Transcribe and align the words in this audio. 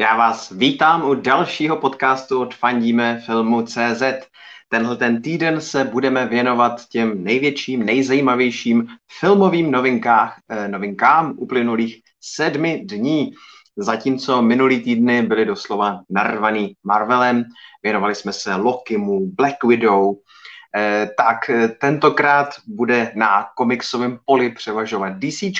Já 0.00 0.16
vás 0.16 0.50
vítám 0.50 1.04
u 1.04 1.14
dalšího 1.14 1.76
podcastu 1.76 2.40
od 2.40 2.54
Fandíme 2.54 3.22
filmu 3.26 3.62
CZ. 3.62 4.02
Tenhle 4.68 4.96
ten 4.96 5.22
týden 5.22 5.60
se 5.60 5.84
budeme 5.84 6.26
věnovat 6.26 6.88
těm 6.88 7.24
největším, 7.24 7.86
nejzajímavějším 7.86 8.86
filmovým 9.18 9.70
novinkách, 9.70 10.40
eh, 10.48 10.68
novinkám 10.68 11.34
uplynulých 11.36 12.02
sedmi 12.20 12.80
dní. 12.84 13.32
Zatímco 13.76 14.42
minulý 14.42 14.80
týdny 14.80 15.22
byly 15.22 15.44
doslova 15.44 16.00
narvaný 16.10 16.74
Marvelem, 16.84 17.44
věnovali 17.82 18.14
jsme 18.14 18.32
se 18.32 18.54
Lokimu, 18.54 19.26
Black 19.26 19.64
Widow, 19.64 20.14
eh, 20.76 21.10
tak 21.16 21.50
eh, 21.50 21.68
tentokrát 21.68 22.48
bude 22.66 23.12
na 23.14 23.46
komiksovém 23.56 24.18
poli 24.24 24.50
převažovat 24.50 25.12
DC 25.18 25.52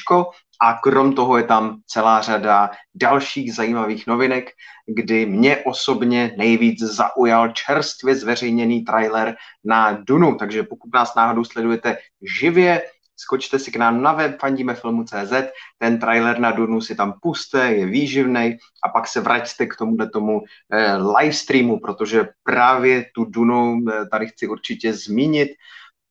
a 0.61 0.75
krom 0.75 1.13
toho 1.13 1.37
je 1.37 1.45
tam 1.45 1.81
celá 1.87 2.21
řada 2.21 2.71
dalších 2.95 3.55
zajímavých 3.55 4.07
novinek, 4.07 4.51
kdy 4.87 5.27
mě 5.27 5.57
osobně 5.57 6.35
nejvíc 6.37 6.81
zaujal 6.81 7.53
čerstvě 7.53 8.15
zveřejněný 8.15 8.85
trailer 8.85 9.37
na 9.65 9.93
Dunu, 9.93 10.35
takže 10.35 10.63
pokud 10.63 10.95
nás 10.95 11.15
náhodou 11.15 11.45
sledujete 11.45 11.97
živě, 12.41 12.83
skočte 13.17 13.59
si 13.59 13.71
k 13.71 13.77
nám 13.77 14.03
na 14.03 14.13
web 14.13 14.41
fandíme 14.41 14.75
filmu.cz, 14.75 15.33
ten 15.79 15.99
trailer 15.99 16.39
na 16.39 16.51
Dunu 16.51 16.81
si 16.81 16.95
tam 16.95 17.15
puste, 17.23 17.73
je 17.73 17.87
výživný 17.87 18.57
a 18.85 18.89
pak 18.89 19.09
se 19.09 19.21
vraťte 19.21 19.67
k 19.67 19.77
tomuhle 19.77 20.11
tomu 20.11 20.41
eh, 20.73 20.97
livestreamu, 20.97 21.81
protože 21.81 22.29
právě 22.43 23.05
tu 23.15 23.25
Dunu 23.25 23.79
eh, 23.89 24.07
tady 24.07 24.27
chci 24.27 24.49
určitě 24.49 24.93
zmínit, 24.93 25.49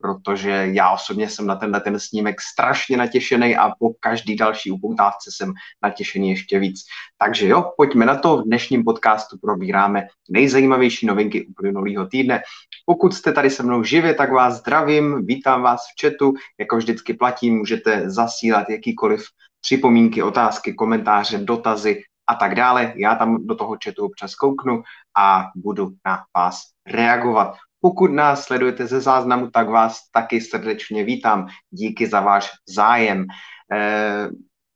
protože 0.01 0.69
já 0.71 0.91
osobně 0.91 1.29
jsem 1.29 1.47
na 1.47 1.55
tenhle 1.55 1.81
ten 1.81 1.99
snímek 1.99 2.41
strašně 2.41 2.97
natěšený 2.97 3.57
a 3.57 3.71
po 3.79 3.89
každý 3.99 4.35
další 4.35 4.71
upoutávce 4.71 5.29
jsem 5.33 5.53
natěšený 5.83 6.29
ještě 6.29 6.59
víc. 6.59 6.81
Takže 7.17 7.47
jo, 7.47 7.71
pojďme 7.77 8.05
na 8.05 8.15
to. 8.15 8.37
V 8.37 8.43
dnešním 8.43 8.83
podcastu 8.83 9.37
probíráme 9.41 10.07
nejzajímavější 10.29 11.05
novinky 11.05 11.45
uplynulého 11.45 12.07
týdne. 12.07 12.41
Pokud 12.85 13.13
jste 13.13 13.33
tady 13.33 13.49
se 13.49 13.63
mnou 13.63 13.83
živě, 13.83 14.13
tak 14.13 14.31
vás 14.31 14.53
zdravím, 14.53 15.25
vítám 15.25 15.61
vás 15.61 15.81
v 15.81 16.01
chatu, 16.01 16.33
jako 16.59 16.77
vždycky 16.77 17.13
platím, 17.13 17.57
můžete 17.57 18.09
zasílat 18.09 18.69
jakýkoliv 18.69 19.25
připomínky, 19.61 20.23
otázky, 20.23 20.73
komentáře, 20.73 21.37
dotazy 21.37 22.01
a 22.27 22.35
tak 22.35 22.55
dále. 22.55 22.93
Já 22.95 23.15
tam 23.15 23.47
do 23.47 23.55
toho 23.55 23.77
chatu 23.83 24.05
občas 24.05 24.35
kouknu 24.35 24.83
a 25.17 25.45
budu 25.55 25.89
na 26.05 26.19
vás 26.37 26.61
reagovat. 26.87 27.57
Pokud 27.81 28.11
nás 28.11 28.43
sledujete 28.43 28.87
ze 28.87 29.01
záznamu, 29.01 29.49
tak 29.49 29.69
vás 29.69 29.99
taky 30.11 30.41
srdečně 30.41 31.03
vítám. 31.03 31.47
Díky 31.69 32.07
za 32.07 32.21
váš 32.21 32.51
zájem. 32.67 33.25
Eh, 33.73 34.29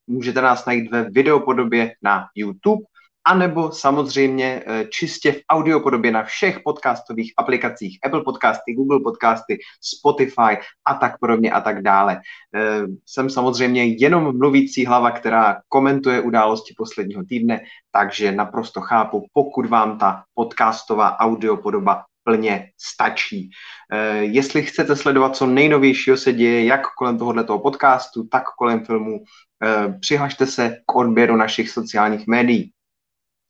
můžete 0.07 0.41
nás 0.41 0.65
najít 0.65 0.91
ve 0.91 1.09
videopodobě 1.09 1.95
na 2.01 2.25
YouTube, 2.35 2.83
anebo 3.27 3.71
samozřejmě 3.71 4.63
eh, 4.65 4.85
čistě 4.85 5.31
v 5.31 5.41
audiopodobě 5.49 6.11
na 6.11 6.23
všech 6.23 6.59
podcastových 6.63 7.33
aplikacích 7.37 7.99
Apple 8.05 8.23
Podcasty, 8.23 8.73
Google 8.73 8.99
Podcasty, 8.99 9.59
Spotify 9.81 10.57
a 10.85 10.93
tak 10.93 11.19
podobně 11.19 11.51
a 11.51 11.61
tak 11.61 11.81
dále. 11.81 12.21
Eh, 12.55 12.81
jsem 13.05 13.29
samozřejmě 13.29 13.85
jenom 13.85 14.37
mluvící 14.37 14.85
hlava, 14.85 15.11
která 15.11 15.61
komentuje 15.69 16.21
události 16.21 16.73
posledního 16.77 17.23
týdne, 17.23 17.61
takže 17.91 18.31
naprosto 18.31 18.81
chápu, 18.81 19.25
pokud 19.33 19.65
vám 19.65 19.97
ta 19.97 20.23
podcastová 20.33 21.19
audiopodoba 21.19 22.03
plně 22.23 22.69
stačí. 22.77 23.49
Eh, 23.93 24.15
jestli 24.17 24.63
chcete 24.63 24.95
sledovat, 24.95 25.35
co 25.35 25.45
nejnovějšího 25.45 26.17
se 26.17 26.33
děje, 26.33 26.65
jak 26.65 26.81
kolem 26.97 27.17
tohoto 27.17 27.59
podcastu, 27.59 28.27
tak 28.27 28.43
kolem 28.57 28.85
filmu, 28.85 29.23
eh, 29.63 29.99
přihlašte 29.99 30.45
se 30.45 30.77
k 30.85 30.95
odběru 30.95 31.35
našich 31.35 31.69
sociálních 31.69 32.27
médií. 32.27 32.71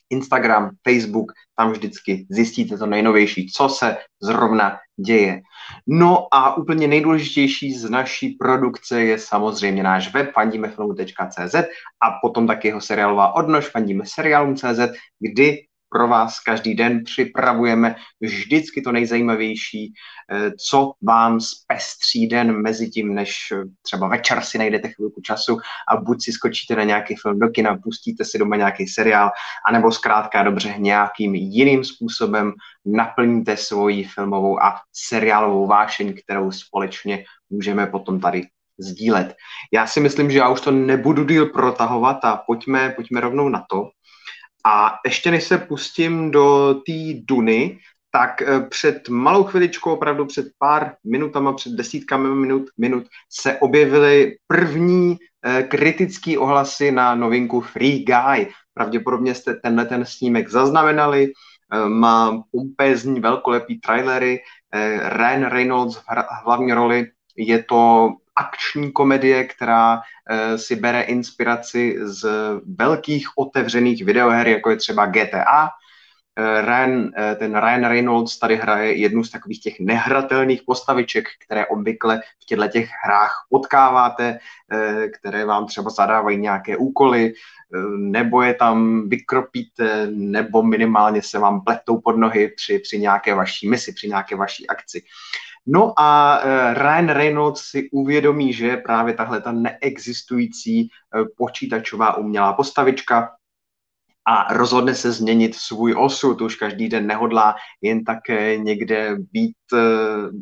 Instagram, 0.10 0.70
Facebook, 0.84 1.32
tam 1.58 1.72
vždycky 1.72 2.26
zjistíte 2.30 2.78
to 2.78 2.86
nejnovější, 2.86 3.50
co 3.50 3.70
se 3.70 3.98
zrovna 4.22 4.78
děje. 5.06 5.42
No 5.88 6.28
a 6.32 6.58
úplně 6.58 6.88
nejdůležitější 6.88 7.74
z 7.74 7.90
naší 7.90 8.30
produkce 8.30 9.02
je 9.02 9.20
samozřejmě 9.20 9.84
náš 9.84 10.14
web 10.14 10.32
fandimefilmu.cz 10.34 11.56
a 12.04 12.12
potom 12.22 12.48
taky 12.48 12.68
jeho 12.68 12.82
seriálová 12.82 13.36
odnož 13.36 13.70
fandíme 13.70 14.04
seriálům.cz, 14.06 14.80
kdy 15.20 15.66
pro 15.94 16.08
vás 16.08 16.40
každý 16.40 16.76
den 16.76 17.04
připravujeme 17.04 17.96
vždycky 18.22 18.82
to 18.82 18.92
nejzajímavější, 18.92 19.94
eh, 20.32 20.52
co 20.70 20.94
vám 21.02 21.40
zpestří 21.42 22.28
den 22.28 22.62
mezi 22.62 22.90
tím, 22.90 23.16
než 23.16 23.52
eh, 23.52 23.64
třeba 23.82 24.08
večer 24.08 24.42
si 24.42 24.58
najdete 24.58 24.88
chvilku 24.90 25.22
času 25.22 25.58
a 25.88 25.98
buď 25.98 26.24
si 26.24 26.32
skočíte 26.32 26.76
na 26.76 26.84
nějaký 26.84 27.16
film 27.16 27.40
do 27.40 27.50
kina, 27.50 27.78
pustíte 27.84 28.26
si 28.26 28.38
doma 28.38 28.56
nějaký 28.56 28.88
seriál, 28.88 29.30
anebo 29.68 29.92
zkrátka 29.92 30.44
dobře 30.44 30.76
nějakým 30.78 31.36
jiným 31.36 31.84
způsobem 31.84 32.54
naplníte 32.86 33.58
svoji 33.58 34.04
filmovou 34.04 34.64
a 34.64 34.76
seriálovou 34.94 35.68
vášeň, 35.68 36.14
kterou 36.24 36.52
společně 36.52 37.24
můžeme 37.50 37.88
potom 37.88 38.20
tady 38.20 38.44
sdílet. 38.80 39.36
Já 39.74 39.88
si 39.88 40.00
myslím, 40.00 40.32
že 40.32 40.38
já 40.38 40.50
už 40.50 40.62
to 40.62 40.72
nebudu 40.72 41.24
díl 41.24 41.46
protahovat 41.46 42.26
a 42.26 42.44
pojďme, 42.48 42.90
pojďme 42.90 43.22
rovnou 43.22 43.50
na 43.50 43.64
to. 43.70 43.90
A 44.66 45.00
ještě 45.06 45.32
než 45.32 45.44
se 45.44 45.58
pustím 45.58 46.32
do 46.32 46.74
té 46.86 47.22
Duny, 47.28 47.80
tak 48.12 48.42
eh, 48.42 48.62
před 48.62 49.10
malou 49.10 49.44
chviličkou, 49.44 49.94
opravdu 49.94 50.26
před 50.26 50.48
pár 50.58 50.96
minutama, 51.04 51.54
před 51.54 51.72
desítkami 51.74 52.36
minut, 52.36 52.64
minut 52.78 53.08
se 53.30 53.58
objevily 53.60 54.38
první 54.48 55.18
eh, 55.46 55.64
kritické 55.64 56.38
ohlasy 56.38 56.92
na 56.92 57.16
novinku 57.16 57.62
Free 57.62 58.04
Guy. 58.04 58.48
Pravděpodobně 58.74 59.36
jste 59.36 59.54
tenhle 59.54 59.86
ten 59.86 60.06
snímek 60.06 60.50
zaznamenali, 60.50 61.32
eh, 61.74 61.90
má 61.90 62.44
pompézní 62.52 63.20
velkolepý 63.20 63.80
trailery, 63.80 64.40
Ryan 65.10 65.46
Reynolds 65.46 65.96
v 65.96 66.04
hlavní 66.46 66.74
roli, 66.74 67.12
je 67.38 67.64
to 67.64 68.10
akční 68.36 68.92
komedie, 68.92 69.44
která 69.44 69.96
uh, 69.96 70.02
si 70.56 70.76
bere 70.76 71.02
inspiraci 71.02 71.98
z 72.02 72.30
velkých 72.78 73.28
otevřených 73.38 74.06
videoher, 74.06 74.48
jako 74.48 74.70
je 74.70 74.78
třeba 74.78 75.06
GTA. 75.06 75.70
Uh, 76.40 76.66
Ryan, 76.66 77.00
uh, 77.00 77.10
ten 77.38 77.56
Ryan 77.56 77.86
Reynolds 77.86 78.40
tady 78.40 78.56
hraje 78.56 78.94
jednu 78.94 79.24
z 79.24 79.32
takových 79.32 79.62
těch 79.62 79.80
nehratelných 79.80 80.62
postaviček, 80.66 81.26
které 81.46 81.66
obvykle 81.66 82.22
v 82.44 82.46
těchto 82.46 82.68
těch 82.68 82.90
hrách 83.04 83.46
potkáváte, 83.50 84.40
které 85.20 85.46
vám 85.46 85.66
třeba 85.66 85.90
zadávají 85.90 86.38
nějaké 86.38 86.78
úkoly, 86.78 87.34
nebo 87.98 88.42
je 88.42 88.54
tam 88.54 89.10
vykropíte, 89.10 90.08
nebo 90.12 90.64
minimálně 90.64 91.22
se 91.22 91.40
vám 91.40 91.62
pletou 91.62 92.02
pod 92.02 92.18
nohy 92.18 92.48
při, 92.48 92.80
při 92.80 93.00
nějaké 93.00 93.36
vaší 93.36 93.70
misi, 93.70 93.94
při 93.94 94.08
nějaké 94.08 94.36
vaší 94.36 94.68
akci. 94.68 95.04
No 95.68 95.94
a 96.00 96.40
uh, 96.40 96.74
Ryan 96.74 97.10
Reynolds 97.10 97.62
si 97.62 97.90
uvědomí, 97.92 98.54
že 98.54 98.78
právě 98.78 99.14
tahle 99.14 99.42
ta 99.42 99.52
neexistující 99.52 100.90
uh, 101.16 101.26
počítačová 101.38 102.18
umělá 102.18 102.54
postavička 102.54 103.32
a 104.28 104.54
rozhodne 104.54 104.96
se 104.96 105.12
změnit 105.12 105.56
svůj 105.56 105.96
osud. 105.98 106.42
Už 106.42 106.56
každý 106.56 106.90
den 106.90 107.08
nehodlá 107.08 107.56
jen 107.82 108.04
tak 108.04 108.20
někde 108.58 109.16
být 109.32 109.56
uh, 109.74 109.80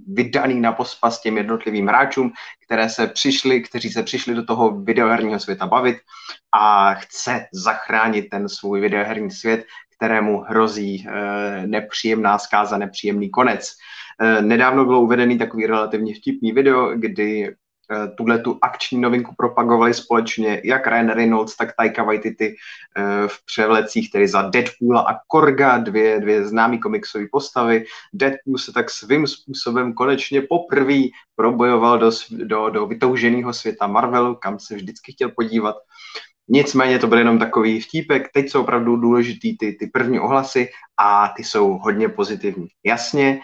vydaný 0.07 0.59
na 0.59 0.71
pospas 0.71 1.21
těm 1.21 1.37
jednotlivým 1.37 1.87
hráčům, 1.87 2.31
které 2.65 2.89
se 2.89 3.07
přišli, 3.07 3.61
kteří 3.61 3.89
se 3.89 4.03
přišli 4.03 4.35
do 4.35 4.45
toho 4.45 4.71
videoherního 4.81 5.39
světa 5.39 5.67
bavit 5.67 5.97
a 6.51 6.93
chce 6.93 7.45
zachránit 7.53 8.29
ten 8.29 8.49
svůj 8.49 8.81
videoherní 8.81 9.31
svět, 9.31 9.65
kterému 9.95 10.41
hrozí 10.41 11.07
nepříjemná 11.65 12.37
zkáza, 12.37 12.77
nepříjemný 12.77 13.29
konec. 13.29 13.71
Eh, 14.21 14.41
nedávno 14.41 14.85
bylo 14.85 15.01
uvedený 15.01 15.37
takový 15.37 15.65
relativně 15.65 16.15
vtipný 16.15 16.51
video, 16.51 16.91
kdy 16.95 17.47
eh, 17.47 18.07
tuhle 18.17 18.39
tu 18.39 18.57
akční 18.61 19.01
novinku 19.01 19.35
propagovali 19.37 19.93
společně 19.93 20.61
jak 20.63 20.87
Ryan 20.87 21.09
Reynolds, 21.09 21.57
tak 21.57 21.75
Taika 21.77 22.03
Waititi 22.03 22.55
eh, 22.97 23.27
v 23.27 23.45
převlecích, 23.45 24.11
tedy 24.11 24.27
za 24.27 24.41
Deadpoola 24.41 25.01
a 25.01 25.19
Korga, 25.27 25.77
dvě, 25.77 26.19
dvě 26.19 26.45
známé 26.47 26.77
komiksové 26.77 27.25
postavy. 27.31 27.85
Deadpool 28.13 28.57
se 28.57 28.73
tak 28.73 28.89
svým 28.89 29.27
způsobem 29.27 29.93
konečně 29.93 30.41
poprvé 30.41 31.01
probojoval 31.35 31.99
do, 31.99 32.11
do, 32.29 32.69
do 32.69 32.87
vytouženého 32.87 33.53
světa 33.53 33.87
Marvelu, 33.87 34.35
kam 34.35 34.59
se 34.59 34.75
vždycky 34.75 35.11
chtěl 35.11 35.29
podívat. 35.29 35.75
Nicméně 36.53 36.99
to 36.99 37.07
byl 37.07 37.17
jenom 37.17 37.39
takový 37.39 37.81
vtípek. 37.81 38.29
Teď 38.33 38.49
jsou 38.49 38.61
opravdu 38.61 38.95
důležitý 38.95 39.57
ty, 39.57 39.73
ty 39.73 39.87
první 39.87 40.19
ohlasy 40.19 40.69
a 40.99 41.27
ty 41.37 41.43
jsou 41.43 41.77
hodně 41.77 42.09
pozitivní. 42.09 42.67
Jasně, 42.85 43.39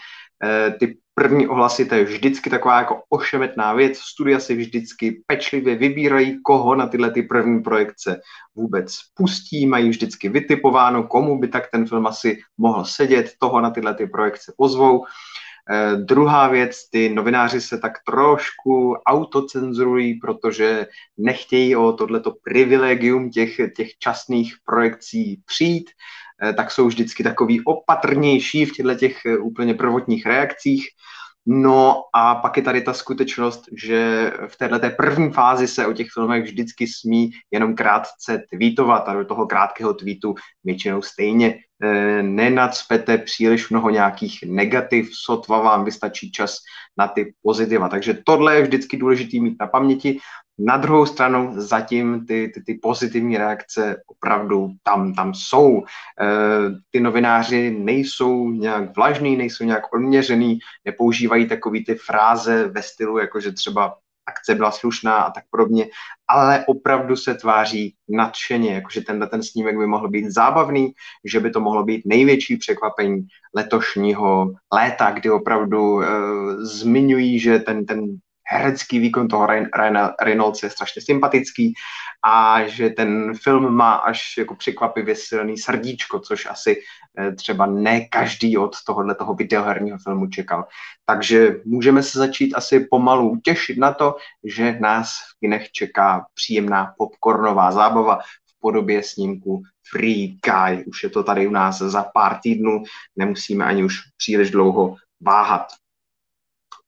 ty 0.79 0.97
první 1.13 1.47
ohlasy, 1.47 1.85
to 1.85 1.95
je 1.95 2.03
vždycky 2.03 2.49
taková 2.49 2.79
jako 2.79 3.01
ošemetná 3.09 3.73
věc. 3.73 3.97
Studia 3.97 4.39
si 4.39 4.55
vždycky 4.55 5.23
pečlivě 5.27 5.75
vybírají, 5.75 6.41
koho 6.43 6.75
na 6.75 6.87
tyhle 6.87 7.11
ty 7.11 7.23
první 7.23 7.63
projekce 7.63 8.21
vůbec 8.55 8.97
pustí, 9.13 9.65
mají 9.65 9.89
vždycky 9.89 10.29
vytipováno, 10.29 11.03
komu 11.03 11.39
by 11.39 11.47
tak 11.47 11.71
ten 11.71 11.87
film 11.87 12.07
asi 12.07 12.39
mohl 12.57 12.85
sedět, 12.85 13.33
toho 13.39 13.61
na 13.61 13.69
tyhle 13.69 13.93
ty 13.93 14.07
projekce 14.07 14.53
pozvou. 14.57 15.05
Eh, 15.69 15.95
druhá 15.95 16.47
věc, 16.47 16.89
ty 16.89 17.09
novináři 17.09 17.61
se 17.61 17.77
tak 17.77 17.93
trošku 18.05 18.93
autocenzurují, 19.07 20.13
protože 20.13 20.87
nechtějí 21.17 21.75
o 21.75 21.93
tohleto 21.93 22.31
privilegium 22.43 23.29
těch, 23.29 23.55
těch 23.75 23.97
časných 23.99 24.55
projekcí 24.65 25.41
přijít, 25.45 25.89
eh, 25.89 26.26
tak 26.57 26.71
jsou 26.71 26.87
vždycky 26.87 27.23
takový 27.23 27.63
opatrnější 27.63 28.65
v 28.65 28.71
těchto 28.71 28.95
těch 28.95 29.25
eh, 29.25 29.37
úplně 29.37 29.73
prvotních 29.73 30.25
reakcích. 30.25 30.87
No 31.49 32.03
a 32.13 32.35
pak 32.35 32.57
je 32.57 32.63
tady 32.63 32.81
ta 32.81 32.93
skutečnost, 32.93 33.63
že 33.83 34.31
v 34.47 34.57
této 34.57 34.89
první 34.97 35.31
fázi 35.31 35.67
se 35.67 35.87
o 35.87 35.93
těch 35.93 36.07
filmech 36.13 36.43
vždycky 36.43 36.87
smí 36.87 37.31
jenom 37.51 37.75
krátce 37.75 38.43
tweetovat 38.51 39.09
a 39.09 39.13
do 39.13 39.25
toho 39.25 39.47
krátkého 39.47 39.93
tweetu 39.93 40.35
většinou 40.63 41.01
stejně 41.01 41.55
e, 41.83 42.23
nenacpete 42.23 43.17
příliš 43.17 43.69
mnoho 43.69 43.89
nějakých 43.89 44.39
negativ, 44.45 45.09
sotva 45.13 45.61
vám 45.61 45.85
vystačí 45.85 46.31
čas 46.31 46.57
na 46.97 47.07
ty 47.07 47.33
pozitiva. 47.41 47.89
Takže 47.89 48.17
tohle 48.25 48.55
je 48.55 48.61
vždycky 48.61 48.97
důležité 48.97 49.39
mít 49.39 49.55
na 49.59 49.67
paměti 49.67 50.19
na 50.59 50.77
druhou 50.77 51.05
stranu 51.05 51.53
zatím 51.55 52.25
ty, 52.25 52.51
ty, 52.53 52.61
ty 52.61 52.73
pozitivní 52.73 53.37
reakce 53.37 54.03
opravdu 54.07 54.69
tam, 54.83 55.13
tam 55.13 55.33
jsou. 55.33 55.83
E, 55.83 55.83
ty 56.91 56.99
novináři 56.99 57.75
nejsou 57.79 58.51
nějak 58.51 58.95
vlažný, 58.95 59.37
nejsou 59.37 59.63
nějak 59.63 59.93
odměřený, 59.93 60.59
nepoužívají 60.85 61.47
takový 61.47 61.85
ty 61.85 61.95
fráze 61.95 62.67
ve 62.67 62.81
stylu, 62.81 63.17
jako 63.17 63.39
že 63.39 63.51
třeba 63.51 63.95
akce 64.27 64.55
byla 64.55 64.71
slušná 64.71 65.15
a 65.15 65.31
tak 65.31 65.43
podobně, 65.49 65.85
ale 66.27 66.65
opravdu 66.67 67.15
se 67.15 67.33
tváří 67.33 67.95
nadšeně, 68.09 68.73
jakože 68.73 69.01
tenhle 69.01 69.27
ten 69.27 69.43
snímek 69.43 69.77
by 69.77 69.87
mohl 69.87 70.09
být 70.09 70.31
zábavný, 70.31 70.93
že 71.25 71.39
by 71.39 71.51
to 71.51 71.59
mohlo 71.59 71.83
být 71.83 72.01
největší 72.05 72.57
překvapení 72.57 73.27
letošního 73.55 74.53
léta, 74.73 75.11
kdy 75.11 75.29
opravdu 75.29 76.01
e, 76.01 76.07
zmiňují, 76.65 77.39
že 77.39 77.59
ten, 77.59 77.85
ten 77.85 78.17
herecký 78.49 78.99
výkon 78.99 79.27
toho 79.27 79.47
Ryana 79.75 80.13
Reynolds 80.21 80.63
je 80.63 80.69
strašně 80.69 81.01
sympatický 81.01 81.73
a 82.25 82.67
že 82.67 82.89
ten 82.89 83.33
film 83.43 83.73
má 83.73 83.93
až 83.93 84.37
jako 84.37 84.55
překvapivě 84.55 85.15
silný 85.15 85.57
srdíčko, 85.57 86.19
což 86.19 86.45
asi 86.45 86.81
eh, 87.19 87.31
třeba 87.31 87.65
ne 87.65 88.01
každý 88.01 88.57
od 88.57 88.75
tohohle 88.85 89.15
toho 89.15 89.33
videoherního 89.33 89.97
filmu 89.97 90.27
čekal. 90.27 90.67
Takže 91.05 91.55
můžeme 91.65 92.03
se 92.03 92.19
začít 92.19 92.53
asi 92.55 92.79
pomalu 92.79 93.39
těšit 93.43 93.77
na 93.77 93.93
to, 93.93 94.15
že 94.43 94.77
nás 94.79 95.09
v 95.09 95.39
kinech 95.39 95.71
čeká 95.71 96.25
příjemná 96.33 96.93
popcornová 96.97 97.71
zábava 97.71 98.19
v 98.21 98.59
podobě 98.59 99.03
snímku 99.03 99.63
Free 99.91 100.37
Guy. 100.45 100.85
Už 100.85 101.03
je 101.03 101.09
to 101.09 101.23
tady 101.23 101.47
u 101.47 101.51
nás 101.51 101.77
za 101.77 102.03
pár 102.13 102.39
týdnů, 102.43 102.83
nemusíme 103.15 103.65
ani 103.65 103.83
už 103.83 103.99
příliš 104.17 104.51
dlouho 104.51 104.95
váhat. 105.21 105.67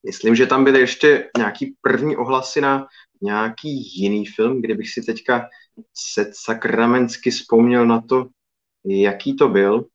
Myslím, 0.06 0.36
že 0.36 0.48
tam 0.48 0.64
byly 0.64 0.80
ještě 0.80 1.30
nějaký 1.38 1.76
první 1.82 2.18
ohlasy 2.18 2.62
na 2.62 2.88
nějaký 3.22 4.00
jiný 4.02 4.26
film, 4.26 4.62
kdybych 4.62 4.90
si 4.90 5.02
teďka 5.02 5.48
se 5.94 6.32
sakramensky 6.34 7.32
vzpomněl 7.32 7.86
na 7.86 8.02
to, 8.02 8.28
jaký 8.86 9.36
to 9.36 9.50
byl. 9.50 9.86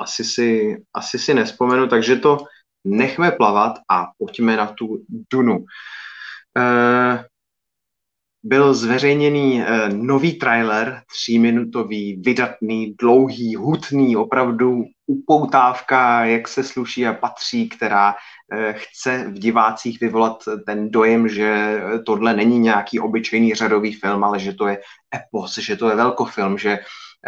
Asi 0.00 0.24
si, 0.24 0.76
asi 0.94 1.18
si 1.18 1.34
nespomenu, 1.34 1.88
takže 1.88 2.16
to 2.16 2.38
nechme 2.84 3.32
plavat 3.32 3.72
a 3.90 4.06
pojďme 4.18 4.56
na 4.56 4.66
tu 4.66 5.04
Dunu. 5.32 5.64
E, 6.58 7.24
byl 8.48 8.74
zveřejněný 8.74 9.62
e, 9.62 9.88
nový 9.88 10.32
trailer, 10.32 11.02
tříminutový, 11.12 12.22
vydatný, 12.24 12.94
dlouhý, 13.00 13.56
hutný, 13.56 14.16
opravdu 14.16 14.84
upoutávka, 15.06 16.24
jak 16.24 16.48
se 16.48 16.62
sluší 16.64 17.06
a 17.06 17.12
patří, 17.12 17.68
která 17.68 18.14
Eh, 18.52 18.74
chce 18.76 19.24
v 19.28 19.38
divácích 19.38 20.00
vyvolat 20.00 20.44
ten 20.66 20.90
dojem, 20.90 21.28
že 21.28 21.80
tohle 22.06 22.34
není 22.34 22.58
nějaký 22.58 23.00
obyčejný 23.00 23.54
řadový 23.54 23.92
film, 23.92 24.24
ale 24.24 24.38
že 24.38 24.52
to 24.52 24.66
je 24.66 24.78
epos, 25.14 25.58
že 25.58 25.76
to 25.76 25.88
je 25.88 25.96
velkofilm, 25.96 26.58
že 26.58 26.78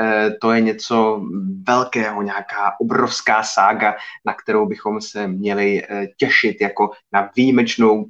eh, 0.00 0.30
to 0.40 0.52
je 0.52 0.60
něco 0.60 1.22
velkého, 1.66 2.22
nějaká 2.22 2.72
obrovská 2.80 3.42
sága, 3.42 3.96
na 4.26 4.34
kterou 4.34 4.66
bychom 4.66 5.00
se 5.00 5.26
měli 5.26 5.82
eh, 5.82 6.06
těšit 6.16 6.60
jako 6.60 6.90
na 7.12 7.30
výjimečnou 7.36 8.06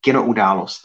kinoudálost. 0.00 0.82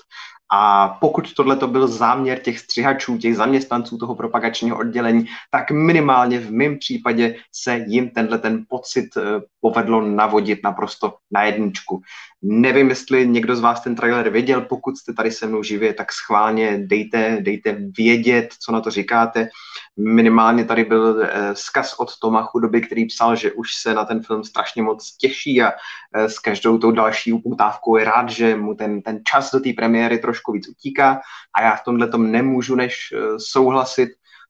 A 0.51 0.87
pokud 1.01 1.33
tohle 1.33 1.55
to 1.55 1.67
byl 1.67 1.87
záměr 1.87 2.39
těch 2.39 2.59
střihačů, 2.59 3.17
těch 3.17 3.35
zaměstnanců 3.35 3.97
toho 3.97 4.15
propagačního 4.15 4.77
oddělení, 4.77 5.25
tak 5.51 5.71
minimálně 5.71 6.39
v 6.39 6.51
mém 6.51 6.77
případě 6.77 7.35
se 7.51 7.77
jim 7.87 8.09
tenhle 8.09 8.37
ten 8.37 8.65
pocit 8.69 9.05
eh, 9.17 9.21
povedlo 9.61 10.01
navodit 10.01 10.59
naprosto 10.63 11.13
na 11.31 11.43
jedničku. 11.43 12.01
Nevím, 12.41 12.89
jestli 12.89 13.27
někdo 13.27 13.55
z 13.55 13.59
vás 13.59 13.81
ten 13.81 13.95
trailer 13.95 14.29
viděl, 14.29 14.61
pokud 14.61 14.97
jste 14.97 15.13
tady 15.13 15.31
se 15.31 15.47
mnou 15.47 15.63
živě, 15.63 15.93
tak 15.93 16.13
schválně 16.13 16.77
dejte, 16.77 17.37
dejte 17.41 17.77
vědět, 17.97 18.53
co 18.59 18.71
na 18.71 18.81
to 18.81 18.91
říkáte. 18.91 19.49
Minimálně 19.97 20.65
tady 20.65 20.83
byl 20.83 21.21
eh, 21.23 21.55
zkaz 21.55 21.95
od 21.99 22.19
Toma 22.19 22.43
Chudoby, 22.43 22.81
který 22.81 23.05
psal, 23.05 23.35
že 23.35 23.51
už 23.51 23.75
se 23.75 23.93
na 23.93 24.05
ten 24.05 24.23
film 24.23 24.43
strašně 24.43 24.81
moc 24.81 25.17
těší 25.17 25.61
a 25.61 25.71
eh, 25.71 26.29
s 26.29 26.39
každou 26.39 26.77
tou 26.77 26.91
další 26.91 27.33
upoutávkou 27.33 27.97
je 27.97 28.05
rád, 28.05 28.29
že 28.29 28.55
mu 28.55 28.75
ten, 28.75 29.01
ten 29.01 29.19
čas 29.31 29.51
do 29.51 29.59
té 29.59 29.73
premiéry 29.73 30.17
trošku 30.17 30.36
víc 30.53 30.67
utíká 30.69 31.21
a 31.55 31.61
já 31.61 31.75
v 31.75 31.83
tomhle 31.83 32.07
tom 32.07 32.31
nemůžu 32.31 32.75
než 32.75 33.13
eh, 33.13 33.39
souhlasit 33.39 34.09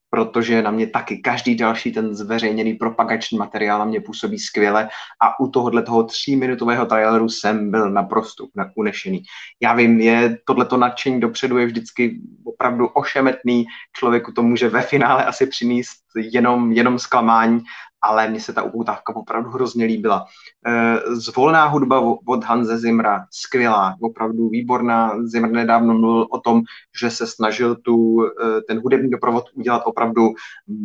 protože 0.10 0.62
na 0.62 0.72
mě 0.72 0.88
taky 0.88 1.18
každý 1.18 1.56
další 1.56 1.92
ten 1.92 2.16
zveřejněný 2.16 2.74
propagační 2.74 3.38
materiál 3.38 3.80
na 3.80 3.86
mě 3.86 4.01
působí 4.01 4.39
skvěle 4.39 4.89
a 5.22 5.39
u 5.39 5.48
tohohle 5.48 5.81
toho 5.84 6.04
tříminutového 6.04 6.86
traileru 6.86 7.30
jsem 7.30 7.72
byl 7.72 7.89
naprosto 7.89 8.48
unešený. 8.75 9.24
Já 9.62 9.74
vím, 9.74 10.00
je 10.00 10.38
tohleto 10.45 10.78
nadšení 10.78 11.19
dopředu 11.19 11.57
je 11.57 11.66
vždycky 11.66 12.19
opravdu 12.44 12.88
ošemetný, 12.88 13.66
člověku 13.94 14.31
to 14.31 14.44
může 14.44 14.69
ve 14.69 14.81
finále 14.81 15.25
asi 15.25 15.48
přinést 15.48 15.98
jenom, 16.16 16.72
jenom 16.72 17.00
zklamání, 17.00 17.63
ale 18.07 18.27
mně 18.27 18.39
se 18.39 18.54
ta 18.54 18.63
upoutávka 18.63 19.15
opravdu 19.15 19.50
hrozně 19.50 19.86
líbila. 19.86 20.25
E, 20.68 20.98
zvolná 21.15 21.65
hudba 21.65 22.00
od 22.27 22.44
Hanze 22.44 22.77
Zimra, 22.77 23.25
skvělá, 23.31 23.95
opravdu 24.01 24.50
výborná. 24.50 25.13
Zimr 25.24 25.50
nedávno 25.50 25.94
mluvil 25.94 26.27
o 26.31 26.39
tom, 26.39 26.62
že 27.01 27.09
se 27.12 27.27
snažil 27.27 27.75
tu, 27.75 28.25
e, 28.25 28.62
ten 28.68 28.80
hudební 28.80 29.09
doprovod 29.09 29.45
udělat 29.54 29.81
opravdu 29.86 30.30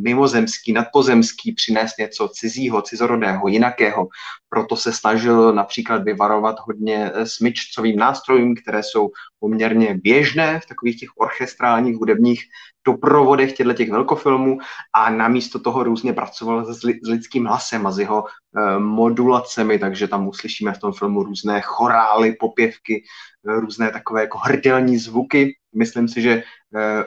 mimozemský, 0.03 0.73
nadpozemský, 0.73 1.53
přinést 1.53 1.99
něco 1.99 2.29
cizího, 2.29 2.83
cizorodého, 2.83 3.49
jinakého. 3.49 4.09
Proto 4.53 4.77
se 4.77 4.93
snažil 4.93 5.53
například 5.53 6.03
vyvarovat 6.03 6.57
hodně 6.61 7.11
e, 7.15 7.27
smyčcovým 7.27 7.97
nástrojům, 7.97 8.55
které 8.55 8.83
jsou 8.83 9.11
poměrně 9.41 9.99
běžné 10.03 10.61
v 10.61 10.67
takových 10.67 11.01
těch 11.01 11.09
orchestrálních 11.17 11.97
hudebních 11.97 12.45
doprovodech 12.87 13.53
těchto 13.53 13.73
těch 13.73 13.91
velkofilmů 13.91 14.59
a 14.93 15.11
namísto 15.11 15.59
toho 15.59 15.83
různě 15.83 16.13
pracoval 16.13 16.65
s, 16.65 16.79
s 16.79 17.09
lidským 17.09 17.47
hlasem 17.47 17.87
a 17.87 17.93
s 17.93 17.99
jeho 17.99 18.25
e, 18.27 18.79
modulacemi, 18.79 19.79
takže 19.79 20.09
tam 20.09 20.29
uslyšíme 20.29 20.73
v 20.73 20.79
tom 20.79 20.93
filmu 20.93 21.23
různé 21.23 21.61
chorály, 21.61 22.37
popěvky, 22.41 23.05
e, 23.49 23.61
různé 23.61 23.91
takové 23.91 24.21
jako 24.21 24.39
hrdelní 24.39 24.99
zvuky. 24.99 25.57
Myslím 25.75 26.09
si, 26.09 26.23
že 26.23 26.43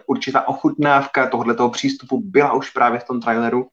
určitá 0.08 0.48
ochutnávka 0.48 1.30
tohoto 1.30 1.70
přístupu 1.70 2.22
byla 2.26 2.54
už 2.54 2.70
právě 2.70 3.00
v 3.00 3.04
tom 3.04 3.22
traileru 3.22 3.68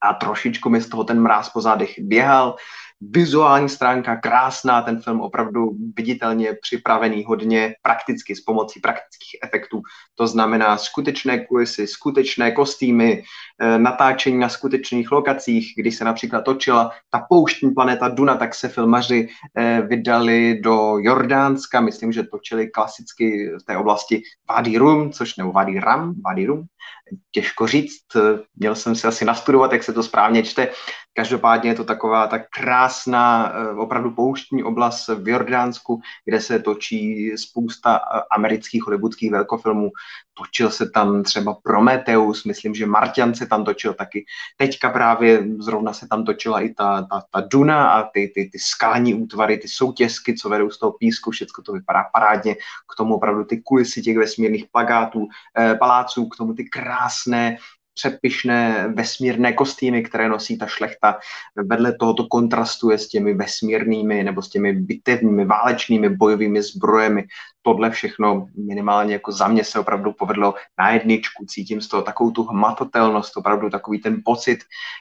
a 0.00 0.14
trošičku 0.14 0.70
mi 0.70 0.80
z 0.80 0.88
toho 0.88 1.04
ten 1.04 1.20
mráz 1.20 1.48
po 1.48 1.60
zádech 1.60 1.94
běhal 1.98 2.56
vizuální 3.00 3.68
stránka 3.68 4.16
krásná, 4.16 4.82
ten 4.82 5.00
film 5.00 5.20
opravdu 5.20 5.70
viditelně 5.96 6.54
připravený 6.62 7.24
hodně 7.24 7.74
prakticky 7.82 8.36
s 8.36 8.40
pomocí 8.40 8.80
praktických 8.80 9.36
efektů. 9.42 9.82
To 10.14 10.26
znamená 10.26 10.76
skutečné 10.76 11.46
kulisy, 11.46 11.86
skutečné 11.86 12.52
kostýmy, 12.52 13.22
eh, 13.60 13.78
natáčení 13.78 14.38
na 14.38 14.48
skutečných 14.48 15.12
lokacích, 15.12 15.72
kdy 15.76 15.92
se 15.92 16.04
například 16.04 16.40
točila 16.40 16.90
ta 17.10 17.26
pouštní 17.28 17.70
planeta 17.70 18.08
Duna, 18.08 18.36
tak 18.36 18.54
se 18.54 18.68
filmaři 18.68 19.28
eh, 19.56 19.82
vydali 19.86 20.60
do 20.60 20.98
Jordánska, 20.98 21.80
myslím, 21.80 22.12
že 22.12 22.22
točili 22.22 22.70
klasicky 22.70 23.50
v 23.60 23.62
té 23.62 23.76
oblasti 23.76 24.22
Wadi 24.48 24.78
Rum, 24.78 25.12
což 25.12 25.36
nebo 25.36 25.52
Wadi 25.52 25.80
Ram, 25.80 26.14
Wadi 26.24 26.46
Rum, 26.46 26.64
těžko 27.30 27.66
říct, 27.66 28.02
měl 28.56 28.74
jsem 28.74 28.94
si 28.94 29.06
asi 29.06 29.24
nastudovat, 29.24 29.72
jak 29.72 29.84
se 29.84 29.92
to 29.92 30.02
správně 30.02 30.42
čte, 30.42 30.68
Každopádně 31.12 31.70
je 31.70 31.74
to 31.74 31.84
taková 31.84 32.26
tak 32.26 32.42
krásná, 32.50 33.52
eh, 33.52 33.70
opravdu 33.70 34.10
pouštní 34.10 34.62
oblast 34.64 35.08
v 35.08 35.28
Jordánsku, 35.28 36.00
kde 36.24 36.40
se 36.40 36.58
točí 36.58 37.30
spousta 37.36 37.96
eh, 37.96 38.20
amerických 38.30 38.82
hollywoodských 38.82 39.30
velkofilmů. 39.30 39.90
Točil 40.34 40.70
se 40.70 40.90
tam 40.90 41.22
třeba 41.22 41.56
Prometheus, 41.62 42.44
myslím, 42.44 42.74
že 42.74 42.86
Martian 42.86 43.34
se 43.34 43.46
tam 43.46 43.64
točil 43.64 43.94
taky. 43.94 44.24
Teďka 44.56 44.90
právě 44.90 45.44
zrovna 45.58 45.92
se 45.92 46.08
tam 46.08 46.24
točila 46.24 46.60
i 46.60 46.68
ta, 46.68 47.02
ta, 47.02 47.22
ta 47.30 47.40
Duna 47.40 47.90
a 47.90 48.02
ty, 48.02 48.32
ty, 48.34 48.50
ty 48.52 48.58
skalní 48.58 49.14
útvary, 49.14 49.58
ty 49.58 49.68
soutězky, 49.68 50.34
co 50.34 50.48
vedou 50.48 50.70
z 50.70 50.78
toho 50.78 50.92
písku, 50.92 51.30
všechno 51.30 51.64
to 51.64 51.72
vypadá 51.72 52.04
parádně. 52.12 52.54
K 52.92 52.96
tomu 52.96 53.14
opravdu 53.14 53.44
ty 53.44 53.60
kulisy 53.60 54.02
těch 54.02 54.18
vesmírných 54.18 54.66
plagátů, 54.72 55.28
eh, 55.58 55.74
paláců, 55.74 56.28
k 56.28 56.36
tomu 56.36 56.54
ty 56.54 56.64
krásné 56.64 57.56
přepišné 58.00 58.88
vesmírné 58.94 59.52
kostýmy, 59.52 60.02
které 60.02 60.28
nosí 60.28 60.58
ta 60.58 60.66
šlechta. 60.66 61.18
Vedle 61.56 61.92
tohoto 61.92 62.26
kontrastuje 62.26 62.98
s 62.98 63.08
těmi 63.08 63.34
vesmírnými 63.34 64.24
nebo 64.24 64.42
s 64.42 64.48
těmi 64.48 64.72
bitevními, 64.72 65.44
válečnými 65.44 66.08
bojovými 66.08 66.62
zbrojemi. 66.62 67.24
Tohle 67.62 67.90
všechno 67.90 68.46
minimálně 68.56 69.12
jako 69.12 69.32
za 69.32 69.48
mě 69.48 69.64
se 69.64 69.78
opravdu 69.78 70.12
povedlo 70.12 70.54
na 70.78 70.90
jedničku. 70.90 71.44
Cítím 71.48 71.80
z 71.80 71.88
toho 71.88 72.02
takovou 72.02 72.30
tu 72.30 72.42
hmatatelnost, 72.44 73.36
opravdu 73.36 73.70
takový 73.70 74.00
ten 74.00 74.22
pocit, 74.24 74.58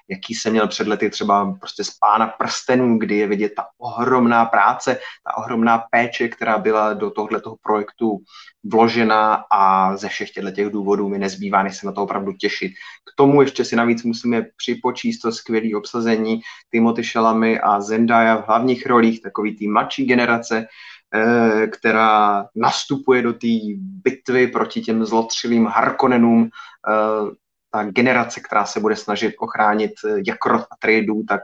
jaký 0.09 0.35
jsem 0.35 0.51
měl 0.51 0.67
před 0.67 0.87
lety 0.87 1.09
třeba 1.09 1.55
prostě 1.59 1.83
z 1.83 1.89
pána 1.89 2.27
prstenů, 2.27 2.97
kdy 2.97 3.17
je 3.17 3.27
vidět 3.27 3.51
ta 3.55 3.65
ohromná 3.77 4.45
práce, 4.45 4.99
ta 5.23 5.37
ohromná 5.37 5.83
péče, 5.91 6.27
která 6.27 6.57
byla 6.57 6.93
do 6.93 7.11
tohoto 7.11 7.55
projektu 7.63 8.19
vložena 8.63 9.43
a 9.51 9.95
ze 9.97 10.09
všech 10.09 10.31
těchto 10.31 10.51
těch 10.51 10.69
důvodů 10.69 11.09
mi 11.09 11.19
nezbývá, 11.19 11.63
než 11.63 11.77
se 11.77 11.85
na 11.85 11.91
to 11.91 12.03
opravdu 12.03 12.33
těšit. 12.33 12.71
K 13.05 13.15
tomu 13.15 13.41
ještě 13.41 13.65
si 13.65 13.75
navíc 13.75 14.03
musíme 14.03 14.45
připočíst 14.57 15.21
to 15.21 15.31
skvělé 15.31 15.75
obsazení 15.75 16.41
Timothy 16.71 17.03
Shalamy 17.03 17.59
a 17.59 17.81
Zendaya 17.81 18.35
v 18.35 18.47
hlavních 18.47 18.85
rolích, 18.85 19.21
takový 19.21 19.55
tý 19.55 19.67
mladší 19.67 20.05
generace, 20.05 20.67
eh, 21.15 21.67
která 21.67 22.45
nastupuje 22.55 23.21
do 23.21 23.33
té 23.33 23.47
bitvy 23.77 24.47
proti 24.47 24.81
těm 24.81 25.05
zlotřilým 25.05 25.65
Harkonnenům, 25.65 26.49
eh, 26.89 27.35
ta 27.71 27.83
generace, 27.83 28.39
která 28.39 28.65
se 28.65 28.79
bude 28.79 28.95
snažit 28.95 29.35
ochránit 29.39 29.91
jak 30.27 30.45
rod 30.45 30.61
a 30.61 30.75
tradu, 30.79 31.23
tak 31.27 31.41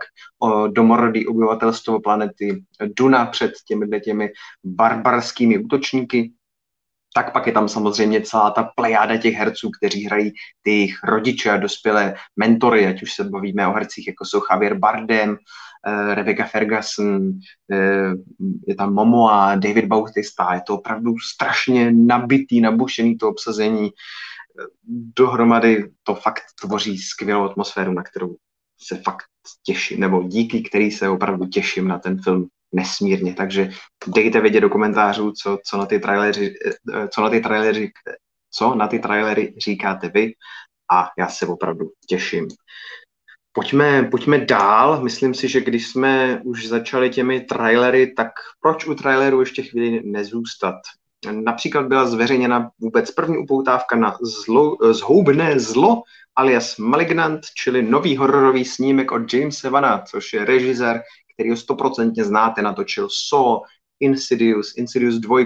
domorodý 0.72 1.28
obyvatelstvo 1.28 2.02
planety 2.02 2.64
Duna 2.98 3.26
před 3.26 3.52
těmi, 3.68 4.02
těmi 4.02 4.30
barbarskými 4.64 5.58
útočníky 5.58 6.32
tak 7.18 7.34
pak 7.34 7.48
je 7.48 7.54
tam 7.54 7.70
samozřejmě 7.70 8.22
celá 8.22 8.52
ta 8.52 8.64
plejáda 8.76 9.18
těch 9.18 9.34
herců, 9.34 9.70
kteří 9.78 10.06
hrají 10.06 10.32
ty 10.62 10.72
jejich 10.72 11.04
rodiče 11.04 11.52
a 11.52 11.58
dospělé 11.58 12.16
mentory, 12.36 12.88
ať 12.88 13.04
už 13.04 13.14
se 13.14 13.24
bavíme 13.24 13.68
o 13.68 13.72
hercích, 13.72 14.08
jako 14.08 14.26
jsou 14.26 14.42
Javier 14.52 14.78
Bardem, 14.78 15.30
uh, 15.30 16.14
Rebecca 16.14 16.44
Ferguson, 16.44 17.28
uh, 17.28 18.14
je 18.68 18.76
tam 18.76 18.94
Momo 18.94 19.32
a 19.32 19.56
David 19.56 19.86
Bautista. 19.86 20.54
Je 20.54 20.62
to 20.62 20.76
opravdu 20.76 21.20
strašně 21.20 21.92
nabitý, 21.92 22.62
nabušený 22.62 23.18
to 23.18 23.30
obsazení. 23.30 23.90
Dohromady 25.16 25.92
to 26.04 26.16
fakt 26.16 26.44
tvoří 26.62 26.98
skvělou 26.98 27.44
atmosféru, 27.44 27.94
na 27.94 28.04
kterou 28.04 28.36
se 28.82 28.96
fakt 28.96 29.26
těším, 29.64 30.00
nebo 30.00 30.24
díky 30.24 30.62
který 30.62 30.92
se 30.92 31.10
opravdu 31.10 31.46
těším 31.46 31.88
na 31.88 32.00
ten 32.00 32.22
film 32.22 32.48
nesmírně. 32.76 33.34
Takže 33.34 33.70
dejte 34.08 34.42
vědět 34.42 34.62
do 34.62 34.70
komentářů, 34.70 35.32
co, 35.32 35.58
co 35.66 35.78
na 35.78 35.86
ty 35.86 36.00
trailery, 36.00 36.54
eh, 36.94 37.08
co 37.08 37.22
na 37.22 37.30
ty 37.30 37.42
trailery, 37.42 37.92
co 38.52 38.76
na 38.76 38.88
ty 38.88 39.00
trailery 39.00 39.54
říkáte 39.58 40.10
vy 40.10 40.34
a 40.92 41.10
já 41.18 41.28
se 41.28 41.48
opravdu 41.48 41.92
těším. 42.10 42.48
Pojďme, 43.52 44.04
pojďme 44.04 44.46
dál. 44.46 45.04
Myslím 45.04 45.34
si, 45.34 45.48
že 45.48 45.62
když 45.62 45.88
jsme 45.88 46.42
už 46.44 46.68
začali 46.68 47.10
těmi 47.10 47.42
trailery, 47.42 48.14
tak 48.14 48.32
proč 48.60 48.86
u 48.86 48.96
traileru 48.96 49.40
ještě 49.40 49.64
chvíli 49.64 50.02
nezůstat? 50.04 50.76
Například 51.32 51.86
byla 51.88 52.06
zveřejněna 52.06 52.70
vůbec 52.80 53.12
první 53.12 53.38
upoutávka 53.38 53.96
na 53.96 54.18
zlo, 54.22 54.78
zhoubné 54.94 55.60
zlo 55.60 56.04
alias 56.36 56.78
Malignant, 56.78 57.42
čili 57.56 57.82
nový 57.82 58.18
hororový 58.18 58.66
snímek 58.66 59.12
od 59.12 59.34
Jamesa 59.34 59.70
Vana, 59.70 60.04
což 60.08 60.34
je 60.34 60.46
režisér, 60.46 61.02
který 61.36 61.50
ho 61.50 61.58
stoprocentně 61.58 62.24
znáte, 62.24 62.62
natočil 62.62 63.08
So, 63.12 63.66
Insidious, 64.00 64.78
Insidious 64.78 65.16
2, 65.16 65.38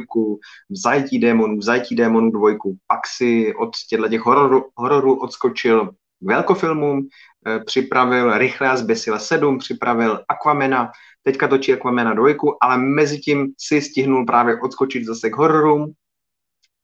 Zajetí 0.69 1.19
démonů, 1.19 1.61
Zajetí 1.61 1.95
démonů 1.95 2.31
2, 2.31 2.49
pak 2.87 2.99
si 3.17 3.55
od 3.55 3.69
těchto 3.89 4.09
těch 4.09 4.21
hororů, 4.21 4.65
hororů 4.75 5.19
odskočil 5.19 5.87
k 5.87 5.95
velkofilmům, 6.21 7.07
eh, 7.47 7.59
připravil 7.59 8.37
Rychle 8.37 8.69
a 8.69 8.77
zbesile 8.77 9.19
7, 9.19 9.57
připravil 9.57 10.23
Aquamena, 10.29 10.91
teďka 11.23 11.47
točí 11.47 11.73
Aquamena 11.73 12.13
2, 12.13 12.57
ale 12.61 12.77
mezi 12.77 13.19
tím 13.19 13.53
si 13.57 13.81
stihnul 13.81 14.25
právě 14.25 14.61
odskočit 14.61 15.05
zase 15.05 15.29
k 15.29 15.35
hororům, 15.35 15.93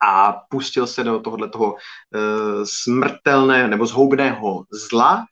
a 0.03 0.41
pustil 0.49 0.87
se 0.87 1.03
do 1.03 1.19
tohohle 1.19 1.49
toho 1.49 1.73
uh, 1.73 2.63
smrtelného 2.63 3.67
nebo 3.67 3.85
zhoubného 3.85 4.65
zla, 4.71 5.25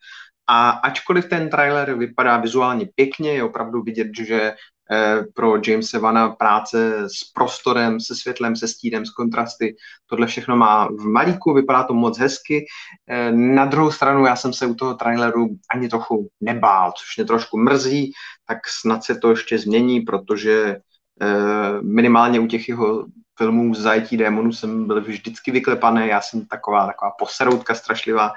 a 0.46 0.70
ačkoliv 0.70 1.28
ten 1.28 1.50
trailer 1.50 1.94
vypadá 1.94 2.36
vizuálně 2.36 2.86
pěkně, 2.94 3.32
je 3.32 3.44
opravdu 3.44 3.82
vidět, 3.82 4.08
že 4.26 4.54
eh, 4.90 5.24
pro 5.34 5.60
Jamesa 5.66 5.98
Vana 5.98 6.28
práce 6.28 7.02
s 7.06 7.32
prostorem, 7.34 8.00
se 8.00 8.14
světlem, 8.14 8.56
se 8.56 8.68
stínem, 8.68 9.06
s 9.06 9.10
kontrasty, 9.10 9.76
tohle 10.06 10.26
všechno 10.26 10.56
má 10.56 10.88
v 10.88 11.04
malíku, 11.04 11.54
vypadá 11.54 11.82
to 11.82 11.94
moc 11.94 12.18
hezky. 12.18 12.66
Eh, 13.08 13.32
na 13.32 13.64
druhou 13.64 13.90
stranu 13.90 14.26
já 14.26 14.36
jsem 14.36 14.52
se 14.52 14.66
u 14.66 14.74
toho 14.74 14.94
traileru 14.94 15.48
ani 15.74 15.88
trochu 15.88 16.28
nebál, 16.40 16.92
což 16.92 17.16
mě 17.16 17.24
trošku 17.24 17.58
mrzí, 17.58 18.12
tak 18.48 18.58
snad 18.80 19.04
se 19.04 19.14
to 19.14 19.30
ještě 19.30 19.58
změní, 19.58 20.00
protože 20.00 20.76
eh, 21.20 21.82
minimálně 21.82 22.40
u 22.40 22.46
těch 22.46 22.68
jeho 22.68 23.06
filmů 23.38 23.74
Zajetí 23.74 24.16
démonů 24.16 24.52
jsem 24.52 24.86
byl 24.86 25.00
vždycky 25.00 25.50
vyklepaný, 25.50 26.08
já 26.08 26.20
jsem 26.20 26.46
taková, 26.46 26.86
taková 26.86 27.10
poseroutka 27.18 27.74
strašlivá, 27.74 28.32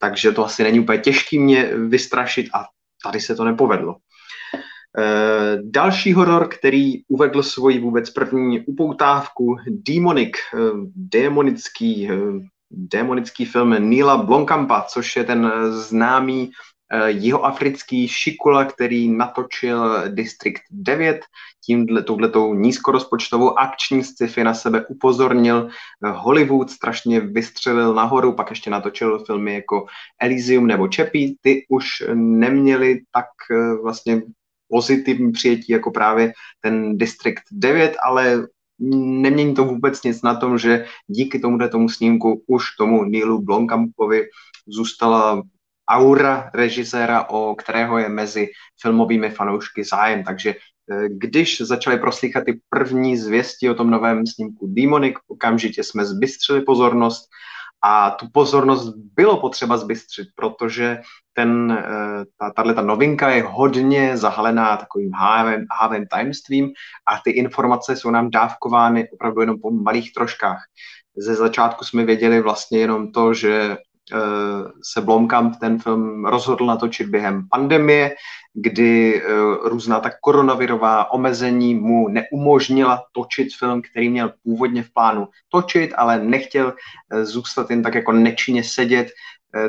takže 0.00 0.32
to 0.32 0.44
asi 0.44 0.62
není 0.62 0.80
úplně 0.80 0.98
těžký 0.98 1.38
mě 1.38 1.70
vystrašit 1.76 2.46
a 2.54 2.64
tady 3.04 3.20
se 3.20 3.34
to 3.34 3.44
nepovedlo. 3.44 3.96
E, 4.98 5.58
další 5.62 6.12
horor, 6.12 6.48
který 6.48 7.02
uvedl 7.08 7.42
svoji 7.42 7.78
vůbec 7.78 8.10
první 8.10 8.60
upoutávku, 8.60 9.56
Demonic, 9.66 10.36
e, 10.54 10.58
démonický, 10.94 12.10
e, 12.10 12.16
démonický 12.70 13.44
film 13.44 13.90
Nila 13.90 14.16
Blomkampa, 14.16 14.82
což 14.88 15.16
je 15.16 15.24
ten 15.24 15.52
známý 15.70 16.50
jeho 17.06 17.44
africký 17.44 18.08
šikula, 18.08 18.64
který 18.64 19.10
natočil 19.10 20.08
District 20.08 20.60
9, 20.70 21.20
tímhle 21.64 22.02
touhletou 22.02 22.54
nízkorozpočtovou 22.54 23.58
akční 23.58 24.04
sci-fi 24.04 24.44
na 24.44 24.54
sebe 24.54 24.86
upozornil. 24.86 25.68
Hollywood, 26.14 26.70
strašně 26.70 27.20
vystřelil 27.20 27.94
nahoru, 27.94 28.32
pak 28.32 28.50
ještě 28.50 28.70
natočil 28.70 29.24
filmy 29.24 29.54
jako 29.54 29.86
Elysium 30.20 30.66
nebo 30.66 30.88
Čepí, 30.88 31.36
ty 31.40 31.66
už 31.68 31.86
neměli 32.14 33.00
tak 33.12 33.26
eh, 33.50 33.82
vlastně 33.82 34.22
pozitivní 34.68 35.32
přijetí 35.32 35.72
jako 35.72 35.90
právě 35.90 36.32
ten 36.60 36.98
District 36.98 37.42
9, 37.52 37.96
ale 38.02 38.46
nemění 39.20 39.54
to 39.54 39.64
vůbec 39.64 40.02
nic 40.02 40.22
na 40.22 40.34
tom, 40.34 40.58
že 40.58 40.86
díky 41.06 41.38
tomuhle 41.38 41.68
tomu 41.68 41.88
snímku 41.88 42.42
už 42.46 42.64
tomu 42.78 43.04
Nilu 43.04 43.42
Blomkampovi 43.42 44.22
zůstala 44.66 45.42
aura 45.90 46.50
režiséra, 46.54 47.28
o 47.28 47.54
kterého 47.54 47.98
je 47.98 48.08
mezi 48.08 48.48
filmovými 48.82 49.30
fanoušky 49.30 49.84
zájem. 49.84 50.24
Takže 50.24 50.54
eh, 50.54 51.08
když 51.08 51.60
začaly 51.60 51.98
proslýchat 51.98 52.44
ty 52.44 52.60
první 52.68 53.16
zvěsti 53.16 53.70
o 53.70 53.74
tom 53.74 53.90
novém 53.90 54.26
snímku 54.26 54.66
Demonic, 54.66 55.14
okamžitě 55.28 55.84
jsme 55.84 56.04
zbystřili 56.04 56.60
pozornost 56.60 57.28
a 57.82 58.10
tu 58.10 58.26
pozornost 58.32 58.94
bylo 59.14 59.40
potřeba 59.40 59.76
zbystřit, 59.76 60.28
protože 60.34 61.00
ten, 61.32 61.72
eh, 61.72 62.24
ta, 62.38 62.50
tato 62.50 62.74
ta 62.74 62.82
novinka 62.82 63.30
je 63.30 63.42
hodně 63.42 64.16
zahalená 64.16 64.76
takovým 64.76 65.12
hávem, 65.12 65.64
hávem 65.80 66.06
tajemstvím 66.06 66.70
a 67.12 67.20
ty 67.24 67.30
informace 67.30 67.96
jsou 67.96 68.10
nám 68.10 68.30
dávkovány 68.30 69.08
opravdu 69.10 69.40
jenom 69.40 69.60
po 69.60 69.70
malých 69.70 70.12
troškách. 70.12 70.60
Ze 71.16 71.34
začátku 71.34 71.84
jsme 71.84 72.04
věděli 72.04 72.40
vlastně 72.40 72.78
jenom 72.78 73.12
to, 73.12 73.34
že 73.34 73.76
se 74.82 75.00
Blomkamp 75.00 75.56
ten 75.60 75.78
film 75.78 76.26
rozhodl 76.26 76.66
natočit 76.66 77.08
během 77.08 77.48
pandemie, 77.50 78.14
kdy 78.54 79.22
eh, 79.22 79.28
různá 79.68 80.00
tak 80.00 80.12
koronavirová 80.20 81.12
omezení 81.12 81.74
mu 81.74 82.08
neumožnila 82.08 83.02
točit 83.12 83.48
film, 83.58 83.82
který 83.82 84.08
měl 84.08 84.32
původně 84.42 84.82
v 84.82 84.92
plánu 84.92 85.28
točit, 85.48 85.92
ale 85.96 86.24
nechtěl 86.24 86.72
eh, 87.12 87.24
zůstat 87.24 87.70
jen 87.70 87.82
tak 87.82 87.94
jako 87.94 88.12
nečinně 88.12 88.64
sedět, 88.64 89.08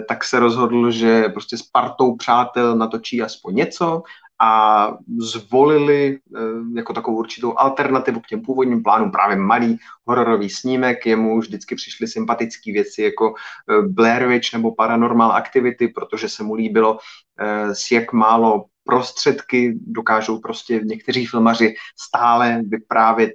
tak 0.07 0.23
se 0.23 0.39
rozhodl, 0.39 0.91
že 0.91 1.29
prostě 1.29 1.57
s 1.57 1.63
partou 1.63 2.15
přátel 2.15 2.77
natočí 2.77 3.21
aspoň 3.21 3.55
něco 3.55 4.03
a 4.41 4.93
zvolili 5.17 6.19
eh, 6.35 6.39
jako 6.75 6.93
takovou 6.93 7.17
určitou 7.17 7.57
alternativu 7.57 8.19
k 8.19 8.27
těm 8.27 8.41
původním 8.41 8.83
plánům 8.83 9.11
právě 9.11 9.35
malý 9.35 9.77
hororový 10.05 10.49
snímek. 10.49 11.05
Jemu 11.05 11.39
vždycky 11.39 11.75
přišly 11.75 12.07
sympatické 12.07 12.71
věci 12.71 13.01
jako 13.01 13.33
eh, 13.69 13.81
Blair 13.81 14.27
Witch 14.27 14.53
nebo 14.53 14.75
Paranormal 14.75 15.31
Activity, 15.31 15.87
protože 15.87 16.29
se 16.29 16.43
mu 16.43 16.53
líbilo, 16.53 16.99
eh, 17.39 17.75
s 17.75 17.91
jak 17.91 18.13
málo 18.13 18.65
prostředky 18.83 19.77
dokážou 19.87 20.39
prostě 20.39 20.81
někteří 20.83 21.25
filmaři 21.25 21.75
stále 21.99 22.61
vyprávět 22.65 23.31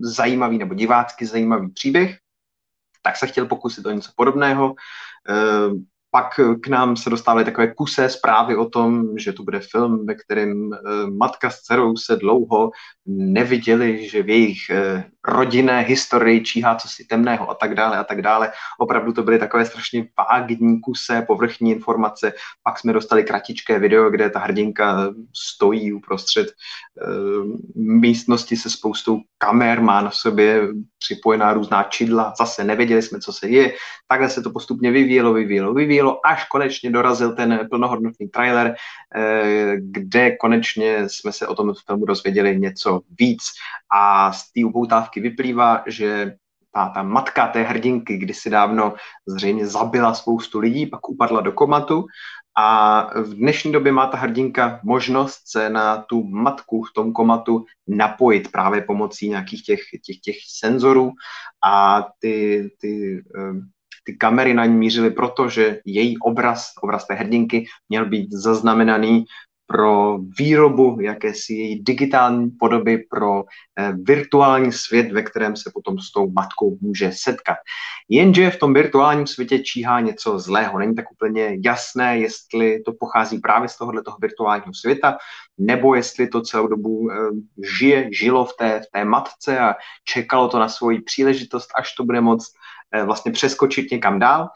zajímavý 0.00 0.58
nebo 0.58 0.74
divácky 0.74 1.26
zajímavý 1.26 1.68
příběh, 1.68 2.18
tak 3.02 3.16
se 3.16 3.26
chtěl 3.26 3.46
pokusit 3.46 3.86
o 3.86 3.90
něco 3.90 4.10
podobného 4.16 4.74
pak 6.16 6.40
k 6.60 6.68
nám 6.68 6.96
se 6.96 7.10
dostávaly 7.10 7.44
takové 7.44 7.74
kusé 7.74 8.08
zprávy 8.08 8.56
o 8.56 8.68
tom, 8.68 9.18
že 9.18 9.32
to 9.32 9.42
bude 9.42 9.60
film, 9.60 10.06
ve 10.06 10.14
kterém 10.14 10.72
eh, 10.72 10.78
matka 11.10 11.50
s 11.50 11.60
dcerou 11.60 11.96
se 11.96 12.16
dlouho 12.16 12.70
neviděli, 13.06 14.08
že 14.08 14.22
v 14.22 14.28
jejich 14.28 14.70
eh, 14.70 15.04
rodinné 15.26 15.80
historii, 15.80 16.44
číhá 16.44 16.74
co 16.74 16.88
si 16.88 17.04
temného 17.04 17.50
a 17.50 17.54
tak 17.54 17.74
dále 17.74 17.98
a 17.98 18.04
tak 18.04 18.22
dále. 18.22 18.52
Opravdu 18.78 19.12
to 19.12 19.22
byly 19.22 19.38
takové 19.38 19.64
strašně 19.64 20.08
vágní 20.18 20.80
kuse, 20.80 21.22
povrchní 21.26 21.72
informace. 21.72 22.32
Pak 22.62 22.78
jsme 22.78 22.92
dostali 22.92 23.24
kratičké 23.24 23.78
video, 23.78 24.10
kde 24.10 24.30
ta 24.30 24.38
hrdinka 24.38 25.08
stojí 25.34 25.92
uprostřed 25.92 26.46
uh, 26.46 27.46
místnosti 27.74 28.56
se 28.56 28.70
spoustou 28.70 29.20
kamer, 29.38 29.80
má 29.80 30.00
na 30.00 30.10
sobě 30.10 30.68
připojená 30.98 31.52
různá 31.52 31.82
čidla, 31.82 32.34
zase 32.38 32.64
nevěděli 32.64 33.02
jsme, 33.02 33.20
co 33.20 33.32
se 33.32 33.48
děje. 33.48 33.72
Takhle 34.08 34.30
se 34.30 34.42
to 34.42 34.50
postupně 34.50 34.90
vyvíjelo, 34.90 35.32
vyvíjelo, 35.32 35.74
vyvíjelo, 35.74 36.26
až 36.26 36.44
konečně 36.44 36.90
dorazil 36.90 37.34
ten 37.34 37.68
plnohodnotný 37.70 38.28
trailer, 38.28 38.66
uh, 39.16 39.72
kde 39.80 40.36
konečně 40.36 41.08
jsme 41.08 41.32
se 41.32 41.46
o 41.46 41.54
tom 41.54 41.74
filmu 41.86 42.04
dozvěděli 42.04 42.58
něco 42.58 43.00
víc. 43.18 43.42
A 43.92 44.32
z 44.32 44.52
té 44.52 44.64
upoutávky 44.64 45.15
vyplývá, 45.20 45.82
že 45.86 46.36
ta, 46.74 46.88
ta 46.88 47.02
matka 47.02 47.46
té 47.48 47.62
hrdinky 47.62 48.16
kdysi 48.16 48.50
dávno 48.50 48.94
zřejmě 49.26 49.66
zabila 49.66 50.14
spoustu 50.14 50.58
lidí, 50.58 50.86
pak 50.86 51.08
upadla 51.08 51.40
do 51.40 51.52
komatu 51.52 52.06
a 52.58 53.00
v 53.20 53.34
dnešní 53.34 53.72
době 53.72 53.92
má 53.92 54.06
ta 54.06 54.16
hrdinka 54.16 54.80
možnost 54.84 55.40
se 55.46 55.70
na 55.70 55.96
tu 55.96 56.24
matku 56.24 56.82
v 56.82 56.92
tom 56.92 57.12
komatu 57.12 57.64
napojit 57.88 58.52
právě 58.52 58.82
pomocí 58.82 59.28
nějakých 59.28 59.62
těch, 59.62 59.80
těch, 60.04 60.16
těch 60.18 60.36
senzorů 60.48 61.12
a 61.64 62.06
ty, 62.18 62.68
ty, 62.80 63.22
eh, 63.38 63.60
ty 64.04 64.16
kamery 64.16 64.54
na 64.54 64.64
ní 64.64 64.74
mířily 64.74 65.10
proto, 65.10 65.48
že 65.48 65.80
její 65.84 66.18
obraz, 66.18 66.72
obraz 66.82 67.06
té 67.06 67.14
hrdinky, 67.14 67.66
měl 67.88 68.06
být 68.06 68.32
zaznamenaný 68.32 69.24
pro 69.66 70.18
výrobu 70.38 70.98
jakési 71.00 71.54
její 71.54 71.82
digitální 71.82 72.50
podoby 72.50 72.98
pro 73.10 73.44
eh, 73.78 73.92
virtuální 73.92 74.72
svět, 74.72 75.12
ve 75.12 75.22
kterém 75.22 75.56
se 75.56 75.70
potom 75.74 75.98
s 75.98 76.12
tou 76.12 76.30
matkou 76.30 76.78
může 76.80 77.10
setkat. 77.14 77.56
Jenže 78.08 78.50
v 78.50 78.58
tom 78.58 78.74
virtuálním 78.74 79.26
světě 79.26 79.58
číhá 79.58 80.00
něco 80.00 80.38
zlého. 80.38 80.78
Není 80.78 80.94
tak 80.94 81.12
úplně 81.12 81.58
jasné, 81.64 82.18
jestli 82.18 82.82
to 82.82 82.92
pochází 83.00 83.38
právě 83.38 83.68
z 83.68 83.76
tohohle 83.76 84.02
toho 84.02 84.16
virtuálního 84.20 84.74
světa, 84.74 85.16
nebo 85.58 85.94
jestli 85.94 86.28
to 86.28 86.40
celou 86.40 86.66
dobu 86.66 87.10
eh, 87.10 87.16
žije, 87.78 88.08
žilo 88.12 88.44
v 88.44 88.52
té, 88.58 88.80
v 88.80 88.90
té 88.92 89.04
matce 89.04 89.58
a 89.58 89.74
čekalo 90.04 90.48
to 90.48 90.58
na 90.58 90.68
svoji 90.68 91.00
příležitost, 91.00 91.68
až 91.78 91.94
to 91.94 92.04
bude 92.04 92.20
moct 92.20 92.52
eh, 92.92 93.04
vlastně 93.04 93.32
přeskočit 93.32 93.90
někam 93.90 94.18
dál. 94.18 94.48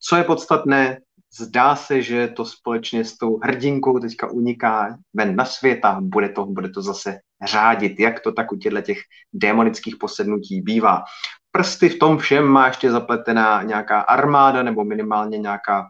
Co 0.00 0.16
je 0.16 0.24
podstatné, 0.24 0.98
zdá 1.34 1.76
se, 1.76 2.02
že 2.02 2.28
to 2.28 2.44
společně 2.44 3.04
s 3.04 3.18
tou 3.18 3.38
hrdinkou 3.38 3.98
teďka 3.98 4.30
uniká 4.30 4.98
ven 5.14 5.36
na 5.36 5.44
svět 5.44 5.84
a 5.84 6.00
bude 6.00 6.28
to, 6.28 6.46
bude 6.46 6.68
to 6.68 6.82
zase 6.82 7.18
řádit, 7.44 8.00
jak 8.00 8.20
to 8.20 8.32
tak 8.32 8.52
u 8.52 8.56
těchto 8.56 8.80
těch 8.80 8.98
démonických 9.32 9.96
posednutí 9.96 10.60
bývá. 10.60 11.02
Prsty 11.50 11.88
v 11.88 11.98
tom 11.98 12.18
všem 12.18 12.44
má 12.44 12.66
ještě 12.66 12.90
zapletená 12.90 13.62
nějaká 13.62 14.00
armáda 14.00 14.62
nebo 14.62 14.84
minimálně 14.84 15.38
nějaká 15.38 15.88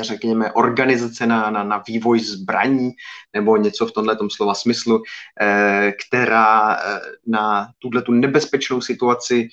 řekněme, 0.00 0.52
organizace 0.52 1.26
na, 1.26 1.50
na, 1.50 1.64
na 1.64 1.82
vývoj 1.88 2.20
zbraní 2.20 2.90
nebo 3.32 3.56
něco 3.56 3.86
v 3.86 3.92
tomhle 3.92 4.16
slova 4.34 4.54
smyslu, 4.54 5.02
eh, 5.40 5.92
která 6.06 6.76
eh, 6.76 7.00
na 7.26 7.68
tuhle 7.78 8.02
tu 8.02 8.12
nebezpečnou 8.12 8.80
situaci 8.80 9.48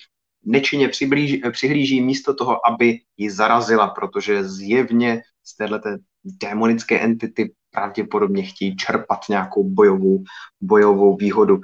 nečinně 0.45 0.89
přiblíž, 0.89 1.39
přihlíží 1.51 2.01
místo 2.01 2.33
toho, 2.33 2.67
aby 2.67 2.99
ji 3.17 3.31
zarazila, 3.31 3.87
protože 3.87 4.43
zjevně 4.43 5.21
z 5.45 5.55
této 5.55 5.89
démonické 6.23 6.99
entity 6.99 7.51
pravděpodobně 7.71 8.43
chtějí 8.43 8.75
čerpat 8.75 9.19
nějakou 9.29 9.69
bojovou, 9.69 10.23
bojovou 10.61 11.15
výhodu. 11.15 11.61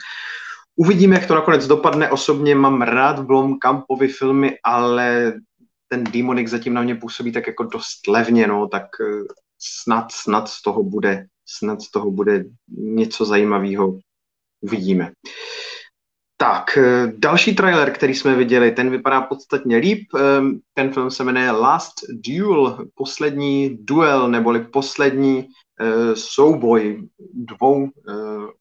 Uvidíme, 0.75 1.15
jak 1.15 1.27
to 1.27 1.35
nakonec 1.35 1.67
dopadne. 1.67 2.11
Osobně 2.11 2.55
mám 2.55 2.81
rád 2.81 3.19
Blomkampovy 3.19 4.07
filmy, 4.07 4.57
ale 4.63 5.33
ten 5.87 6.03
démonik 6.03 6.47
zatím 6.47 6.73
na 6.73 6.81
mě 6.81 6.95
působí 6.95 7.31
tak 7.31 7.47
jako 7.47 7.63
dost 7.63 8.07
levně, 8.07 8.47
no, 8.47 8.67
tak 8.67 8.83
eh, 9.01 9.33
snad, 9.59 10.11
snad 10.11 10.49
z 10.49 10.61
toho 10.61 10.83
bude, 10.83 11.25
snad 11.45 11.81
z 11.81 11.91
toho 11.91 12.11
bude 12.11 12.45
něco 12.77 13.25
zajímavého. 13.25 13.99
Uvidíme. 14.61 15.11
Tak, 16.45 16.77
eh, 16.77 17.13
další 17.17 17.55
trailer, 17.55 17.91
který 17.91 18.15
jsme 18.15 18.35
viděli, 18.35 18.71
ten 18.71 18.89
vypadá 18.89 19.21
podstatně 19.21 19.77
líp. 19.77 20.07
Ehm, 20.19 20.59
ten 20.73 20.93
film 20.93 21.11
se 21.11 21.23
jmenuje 21.23 21.51
Last 21.51 21.93
Duel, 22.09 22.85
poslední 22.95 23.77
duel, 23.81 24.29
neboli 24.29 24.59
poslední 24.59 25.47
eh, 25.81 26.15
souboj 26.15 27.07
dvou 27.33 27.85
eh, 27.85 28.13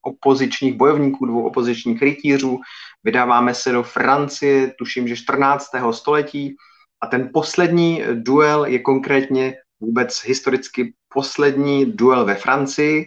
opozičních 0.03 0.75
bojovníků, 0.75 1.27
dvou 1.27 1.47
opozičních 1.47 2.03
rytířů. 2.03 2.61
Vydáváme 3.05 3.55
se 3.55 3.73
do 3.73 3.83
Francie, 3.83 4.75
tuším, 4.79 5.09
že 5.09 5.17
14. 5.17 5.67
století. 5.91 6.57
A 7.03 7.07
ten 7.07 7.31
poslední 7.33 8.03
duel 8.15 8.65
je 8.65 8.79
konkrétně 8.79 9.55
vůbec 9.81 10.23
historicky 10.25 10.95
poslední 11.15 11.87
duel 11.87 12.25
ve 12.25 12.35
Francii, 12.35 13.07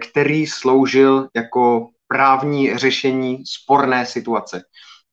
který 0.00 0.46
sloužil 0.46 1.28
jako 1.36 1.88
právní 2.08 2.78
řešení 2.78 3.38
sporné 3.46 4.06
situace. 4.06 4.62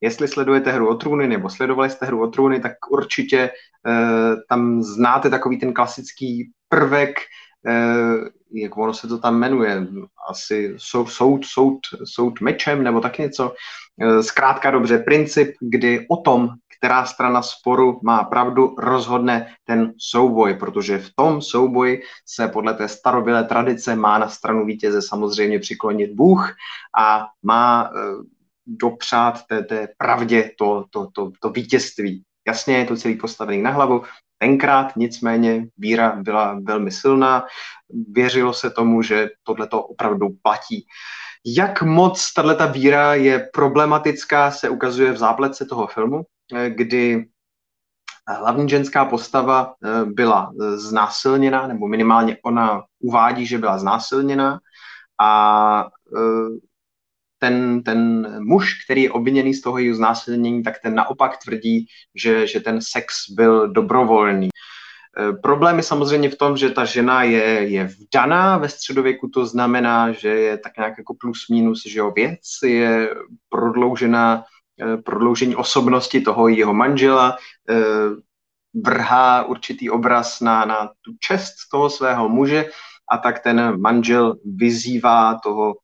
Jestli 0.02 0.28
sledujete 0.28 0.72
hru 0.72 0.90
o 0.90 0.96
trůny 0.96 1.28
nebo 1.28 1.50
sledovali 1.50 1.90
jste 1.90 2.06
hru 2.06 2.24
o 2.24 2.28
trůny, 2.28 2.60
tak 2.60 2.72
určitě 2.92 3.50
uh, 3.50 4.36
tam 4.50 4.84
znáte 4.84 5.30
takový 5.30 5.60
ten 5.60 5.74
klasický 5.74 6.52
prvek, 6.70 7.20
jak 8.54 8.78
ono 8.78 8.94
se 8.94 9.08
to 9.08 9.18
tam 9.18 9.40
jmenuje, 9.40 9.88
asi 10.30 10.74
soud, 10.78 11.06
soud, 11.06 11.46
soud, 11.46 11.80
soud 12.04 12.42
mečem 12.42 12.84
nebo 12.84 13.02
tak 13.02 13.18
něco. 13.18 13.54
Uh, 13.96 14.22
zkrátka 14.22 14.72
dobře, 14.72 14.98
princip, 14.98 15.54
kdy 15.62 16.06
o 16.10 16.18
tom, 16.18 16.50
která 16.84 17.06
strana 17.06 17.42
sporu 17.42 18.00
má 18.04 18.24
pravdu, 18.24 18.76
rozhodne 18.78 19.56
ten 19.64 19.94
souboj, 19.98 20.54
protože 20.54 20.98
v 20.98 21.10
tom 21.16 21.42
souboji 21.42 22.02
se 22.26 22.48
podle 22.48 22.74
té 22.74 22.88
starobilé 22.88 23.44
tradice 23.44 23.96
má 23.96 24.18
na 24.18 24.30
stranu 24.30 24.66
vítěze 24.66 25.02
samozřejmě 25.02 25.60
přiklonit 25.60 26.12
Bůh 26.14 26.52
a 27.00 27.28
má 27.44 27.90
e, 27.90 28.00
dopřát 28.68 29.48
té, 29.48 29.64
té 29.64 29.88
pravdě 29.98 30.52
to, 30.58 30.86
to, 30.90 31.08
to, 31.14 31.32
to 31.40 31.50
vítězství. 31.50 32.24
Jasně 32.48 32.78
je 32.78 32.86
to 32.86 32.96
celý 32.96 33.16
postavený 33.16 33.62
na 33.62 33.72
hlavu, 33.72 34.04
Tenkrát 34.38 34.96
nicméně 34.96 35.68
víra 35.78 36.16
byla 36.16 36.60
velmi 36.64 36.92
silná, 36.92 37.46
věřilo 38.12 38.54
se 38.54 38.70
tomu, 38.70 39.02
že 39.02 39.30
tohle 39.44 39.68
to 39.68 39.84
opravdu 39.84 40.28
platí. 40.42 40.86
Jak 41.46 41.82
moc 41.82 42.34
tato 42.34 42.72
víra 42.72 43.14
je 43.14 43.50
problematická, 43.54 44.52
se 44.52 44.70
ukazuje 44.70 45.12
v 45.12 45.18
zápletce 45.18 45.66
toho 45.66 45.88
filmu, 45.88 46.24
Eh, 46.56 46.70
kdy 46.70 47.26
hlavní 48.28 48.70
ženská 48.70 49.06
postava 49.06 49.76
eh, 49.84 50.06
byla 50.06 50.52
eh, 50.62 50.78
znásilněna, 50.78 51.68
nebo 51.68 51.88
minimálně 51.88 52.38
ona 52.44 52.84
uvádí, 53.00 53.46
že 53.46 53.58
byla 53.58 53.78
znásilněna 53.78 54.60
a 55.22 55.88
ten, 57.44 57.84
ten 57.84 58.28
muž, 58.40 58.84
který 58.86 59.04
je 59.04 59.12
obviněný 59.12 59.54
z 59.54 59.62
toho 59.62 59.78
jejího 59.78 59.96
znásilnění, 59.96 60.64
tak 60.64 60.80
ten 60.80 60.96
naopak 60.96 61.44
tvrdí, 61.44 61.88
že, 62.16 62.48
že 62.48 62.60
ten 62.60 62.80
sex 62.82 63.30
byl 63.36 63.68
dobrovolný. 63.68 64.50
Problém 65.44 65.78
je 65.78 65.84
samozřejmě 65.84 66.30
v 66.30 66.38
tom, 66.38 66.58
že 66.58 66.70
ta 66.70 66.86
žena 66.86 67.24
je, 67.24 67.44
je 67.70 67.84
vdaná 67.84 68.58
ve 68.58 68.70
středověku, 68.70 69.28
to 69.28 69.46
znamená, 69.46 70.12
že 70.12 70.30
je 70.30 70.58
tak 70.58 70.78
nějak 70.78 70.98
jako 70.98 71.14
plus 71.14 71.46
minus, 71.52 71.84
že 71.86 72.00
jo, 72.00 72.12
věc 72.16 72.42
je 72.66 73.10
prodloužená 73.50 74.44
Eh, 74.82 74.98
prodloužení 74.98 75.56
osobnosti 75.56 76.22
toho 76.22 76.48
jeho 76.48 76.74
manžela, 76.74 77.38
eh, 77.70 77.76
vrhá 78.74 79.44
určitý 79.44 79.90
obraz 79.90 80.42
na, 80.42 80.66
na 80.66 80.90
tu 81.02 81.14
čest 81.20 81.54
toho 81.72 81.90
svého 81.90 82.30
muže 82.30 82.70
a 83.12 83.18
tak 83.18 83.40
ten 83.40 83.82
manžel 83.82 84.36
vyzývá 84.46 85.40
toho 85.44 85.76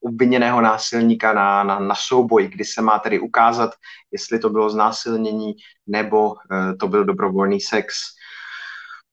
obviněného 0.00 0.60
násilníka 0.60 1.32
na, 1.32 1.64
na, 1.64 1.78
na 1.78 1.94
souboj, 1.94 2.48
kdy 2.48 2.64
se 2.64 2.82
má 2.82 2.98
tedy 2.98 3.20
ukázat, 3.20 3.70
jestli 4.10 4.38
to 4.38 4.50
bylo 4.50 4.70
znásilnění 4.70 5.54
nebo 5.86 6.34
to 6.80 6.88
byl 6.88 7.04
dobrovolný 7.04 7.60
sex. 7.60 7.96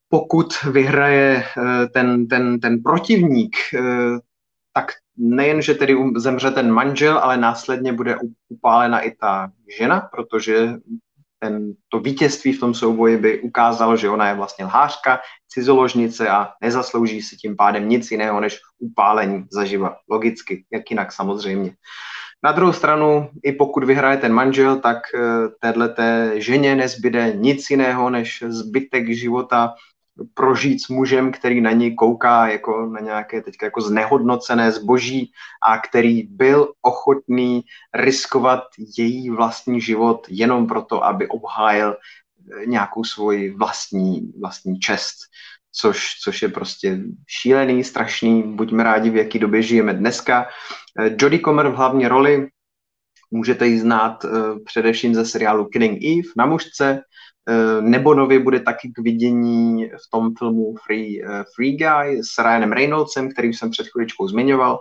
Pokud 0.09 0.63
vyhraje 0.63 1.43
ten, 1.93 2.27
ten, 2.27 2.59
ten 2.59 2.83
protivník, 2.83 3.55
tak 4.73 4.91
nejen, 5.17 5.61
že 5.61 5.73
tedy 5.73 5.95
zemře 6.15 6.51
ten 6.51 6.71
manžel, 6.71 7.17
ale 7.17 7.37
následně 7.37 7.93
bude 7.93 8.17
upálena 8.49 8.99
i 8.99 9.11
ta 9.11 9.51
žena, 9.77 9.99
protože 9.99 10.73
ten, 11.41 11.73
to 11.89 11.99
vítězství 11.99 12.53
v 12.53 12.59
tom 12.59 12.73
souboji 12.73 13.17
by 13.17 13.41
ukázalo, 13.41 13.97
že 13.97 14.09
ona 14.09 14.27
je 14.27 14.35
vlastně 14.35 14.65
lhářka, 14.65 15.19
cizoložnice 15.47 16.29
a 16.29 16.49
nezaslouží 16.61 17.21
si 17.21 17.35
tím 17.35 17.55
pádem 17.55 17.89
nic 17.89 18.11
jiného 18.11 18.39
než 18.39 18.59
upálení 18.79 19.45
zaživa. 19.51 19.97
Logicky, 20.09 20.65
jak 20.73 20.91
jinak 20.91 21.11
samozřejmě. 21.11 21.73
Na 22.43 22.51
druhou 22.51 22.73
stranu, 22.73 23.29
i 23.43 23.51
pokud 23.51 23.83
vyhraje 23.83 24.17
ten 24.17 24.33
manžel, 24.33 24.79
tak 24.79 24.97
eh, 25.15 25.19
téhle 25.61 25.95
ženě 26.35 26.75
nezbyde 26.75 27.33
nic 27.35 27.69
jiného 27.69 28.09
než 28.09 28.43
zbytek 28.47 29.13
života 29.13 29.73
prožít 30.33 30.83
s 30.83 30.87
mužem, 30.87 31.31
který 31.31 31.61
na 31.61 31.71
něj 31.71 31.95
kouká 31.95 32.47
jako 32.47 32.85
na 32.85 32.99
nějaké 32.99 33.41
teďka 33.41 33.65
jako 33.65 33.81
znehodnocené 33.81 34.71
zboží 34.71 35.31
a 35.63 35.77
který 35.77 36.23
byl 36.23 36.73
ochotný 36.81 37.61
riskovat 37.93 38.63
její 38.97 39.29
vlastní 39.29 39.81
život 39.81 40.27
jenom 40.29 40.67
proto, 40.67 41.05
aby 41.05 41.27
obhájil 41.27 41.95
eh, 41.95 42.65
nějakou 42.65 43.03
svoji 43.03 43.51
vlastní, 43.51 44.33
vlastní 44.41 44.79
čest 44.79 45.15
což, 45.73 46.19
což 46.23 46.41
je 46.41 46.49
prostě 46.49 46.99
šílený, 47.27 47.83
strašný, 47.83 48.43
buďme 48.43 48.83
rádi, 48.83 49.09
v 49.09 49.15
jaký 49.15 49.39
době 49.39 49.61
žijeme 49.61 49.93
dneska. 49.93 50.47
Eh, 50.99 51.15
Jodie 51.19 51.41
Comer 51.41 51.67
v 51.67 51.75
hlavní 51.75 52.07
roli, 52.07 52.47
můžete 53.31 53.67
ji 53.67 53.79
znát 53.79 54.23
uh, 54.23 54.31
především 54.65 55.15
ze 55.15 55.25
seriálu 55.25 55.65
Killing 55.65 56.03
Eve 56.03 56.29
na 56.37 56.45
mužce, 56.45 57.01
uh, 57.49 57.81
nebo 57.81 58.13
nově 58.13 58.39
bude 58.39 58.59
taky 58.59 58.91
k 58.95 58.99
vidění 58.99 59.85
v 59.85 60.09
tom 60.11 60.31
filmu 60.37 60.75
Free, 60.85 61.23
uh, 61.23 61.29
Free 61.55 61.77
Guy 61.77 62.23
s 62.23 62.37
Ryanem 62.43 62.71
Reynoldsem, 62.71 63.31
který 63.31 63.53
jsem 63.53 63.69
před 63.69 63.87
chviličkou 63.87 64.27
zmiňoval, 64.27 64.79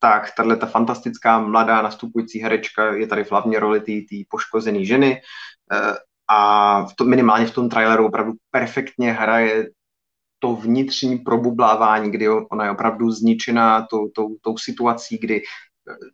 tak 0.00 0.30
tahle 0.36 0.56
ta 0.56 0.66
fantastická 0.66 1.38
mladá 1.40 1.82
nastupující 1.82 2.42
herečka 2.42 2.94
je 2.94 3.06
tady 3.06 3.24
v 3.24 3.30
hlavní 3.30 3.56
roli 3.56 3.80
té 3.80 4.16
poškozené 4.28 4.84
ženy. 4.84 5.20
A 6.28 6.80
v 6.84 6.94
tom, 6.94 7.10
minimálně 7.10 7.46
v 7.46 7.54
tom 7.54 7.68
traileru 7.68 8.06
opravdu 8.06 8.32
perfektně 8.50 9.12
hraje 9.12 9.70
to 10.38 10.56
vnitřní 10.56 11.18
probublávání, 11.18 12.10
kdy 12.10 12.28
ona 12.28 12.64
je 12.64 12.70
opravdu 12.70 13.10
zničená 13.10 13.86
tou, 13.90 14.08
tou, 14.08 14.36
tou 14.40 14.58
situací, 14.58 15.18
kdy 15.18 15.42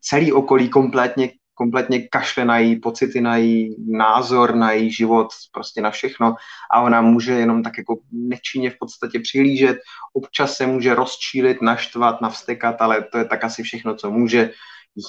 celý 0.00 0.33
okolí 0.33 0.68
kompletně, 0.68 1.31
kompletně 1.61 2.09
kašle 2.09 2.44
na 2.44 2.59
její 2.59 2.81
pocity, 2.81 3.20
na 3.20 3.37
její 3.37 3.77
názor, 3.88 4.55
na 4.55 4.73
její 4.73 4.92
život, 4.92 5.29
prostě 5.53 5.83
na 5.83 5.90
všechno. 5.90 6.35
A 6.73 6.81
ona 6.81 7.01
může 7.01 7.33
jenom 7.33 7.62
tak 7.62 7.79
jako 7.79 8.01
nečinně 8.12 8.70
v 8.70 8.79
podstatě 8.81 9.20
přihlížet, 9.20 9.77
občas 10.12 10.57
se 10.57 10.66
může 10.66 10.94
rozčílit, 10.94 11.62
naštvat, 11.62 12.20
navstekat, 12.20 12.81
ale 12.81 13.03
to 13.12 13.18
je 13.18 13.25
tak 13.25 13.44
asi 13.44 13.62
všechno, 13.62 13.94
co 13.94 14.11
může, 14.11 14.51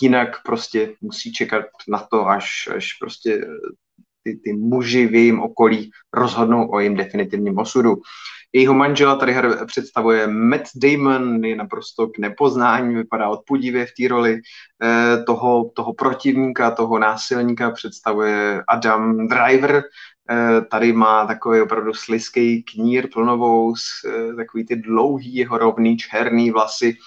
jinak 0.01 0.43
prostě 0.43 0.93
musí 1.01 1.33
čekat 1.33 1.65
na 1.87 1.99
to, 2.11 2.27
až, 2.27 2.69
až 2.75 2.93
prostě 2.99 3.47
ty, 4.23 4.35
ty 4.43 4.53
muži 4.53 5.07
v 5.07 5.13
jejím 5.13 5.39
okolí 5.39 5.91
rozhodnou 6.13 6.71
o 6.71 6.79
jejím 6.79 6.95
definitivním 6.95 7.57
osudu. 7.57 7.97
Jejího 8.53 8.73
manžela 8.73 9.15
tady 9.15 9.35
představuje 9.65 10.27
Matt 10.27 10.63
Damon, 10.75 11.45
je 11.45 11.55
naprosto 11.55 12.07
k 12.07 12.17
nepoznání, 12.17 12.95
vypadá 12.95 13.29
odpudivě 13.29 13.85
v 13.85 13.91
té 13.97 14.07
roli. 14.07 14.41
Eh, 14.83 15.23
toho, 15.23 15.71
toho 15.75 15.93
protivníka, 15.93 16.71
toho 16.71 16.99
násilníka 16.99 17.71
představuje 17.71 18.63
Adam 18.67 19.27
Driver, 19.27 19.83
eh, 20.29 20.61
tady 20.71 20.93
má 20.93 21.25
takový 21.25 21.61
opravdu 21.61 21.93
sliský 21.93 22.63
knír 22.63 23.07
plnovou, 23.13 23.73
eh, 23.73 24.35
takový 24.35 24.65
ty 24.65 24.75
dlouhý, 24.75 25.35
jeho 25.35 25.57
rovný, 25.57 25.97
černý 25.97 26.51
vlasy, 26.51 26.97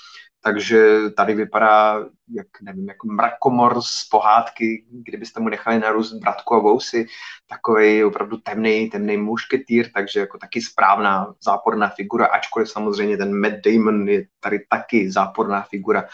takže 0.44 1.00
tady 1.16 1.34
vypadá, 1.34 2.04
jak 2.28 2.46
nevím, 2.62 2.88
jako 2.88 3.06
mrakomor 3.06 3.82
z 3.82 4.04
pohádky, 4.04 4.84
kdybyste 4.90 5.40
mu 5.40 5.48
nechali 5.48 5.78
narůst 5.78 6.12
bratku 6.12 6.54
a 6.54 6.58
vousy, 6.58 7.06
takový 7.46 8.04
opravdu 8.04 8.36
temný, 8.36 8.90
temný 8.90 9.16
mušketýr, 9.16 9.90
takže 9.94 10.20
jako 10.20 10.38
taky 10.38 10.62
správná 10.62 11.34
záporná 11.44 11.88
figura, 11.88 12.26
ačkoliv 12.26 12.70
samozřejmě 12.70 13.16
ten 13.16 13.40
Matt 13.40 13.54
Damon 13.64 14.08
je 14.08 14.26
tady 14.40 14.58
taky 14.68 15.10
záporná 15.10 15.62
figura. 15.62 16.04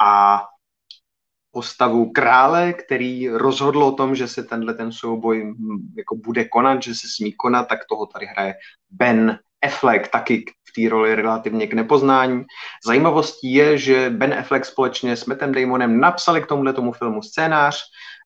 A 0.00 0.42
postavu 1.50 2.12
krále, 2.12 2.72
který 2.72 3.28
rozhodl 3.28 3.82
o 3.82 3.92
tom, 3.92 4.14
že 4.14 4.28
se 4.28 4.42
tenhle 4.42 4.74
ten 4.74 4.92
souboj 4.92 5.54
jako 5.96 6.16
bude 6.16 6.44
konat, 6.44 6.82
že 6.82 6.94
se 6.94 7.06
smí 7.16 7.32
konat, 7.32 7.68
tak 7.68 7.78
toho 7.88 8.06
tady 8.06 8.26
hraje 8.26 8.54
Ben 8.90 9.38
Affleck, 9.62 10.08
taky 10.08 10.44
v 10.68 10.72
té 10.82 10.88
roli 10.88 11.14
relativně 11.14 11.66
k 11.66 11.74
nepoznání. 11.74 12.44
Zajímavostí 12.86 13.54
je, 13.54 13.78
že 13.78 14.10
Ben 14.10 14.34
Affleck 14.34 14.64
společně 14.64 15.16
s 15.16 15.26
Mattem 15.26 15.52
Damonem 15.52 16.00
napsali 16.00 16.42
k 16.42 16.46
tomuhle 16.46 16.72
tomu 16.72 16.92
filmu 16.92 17.22
scénář. 17.22 17.82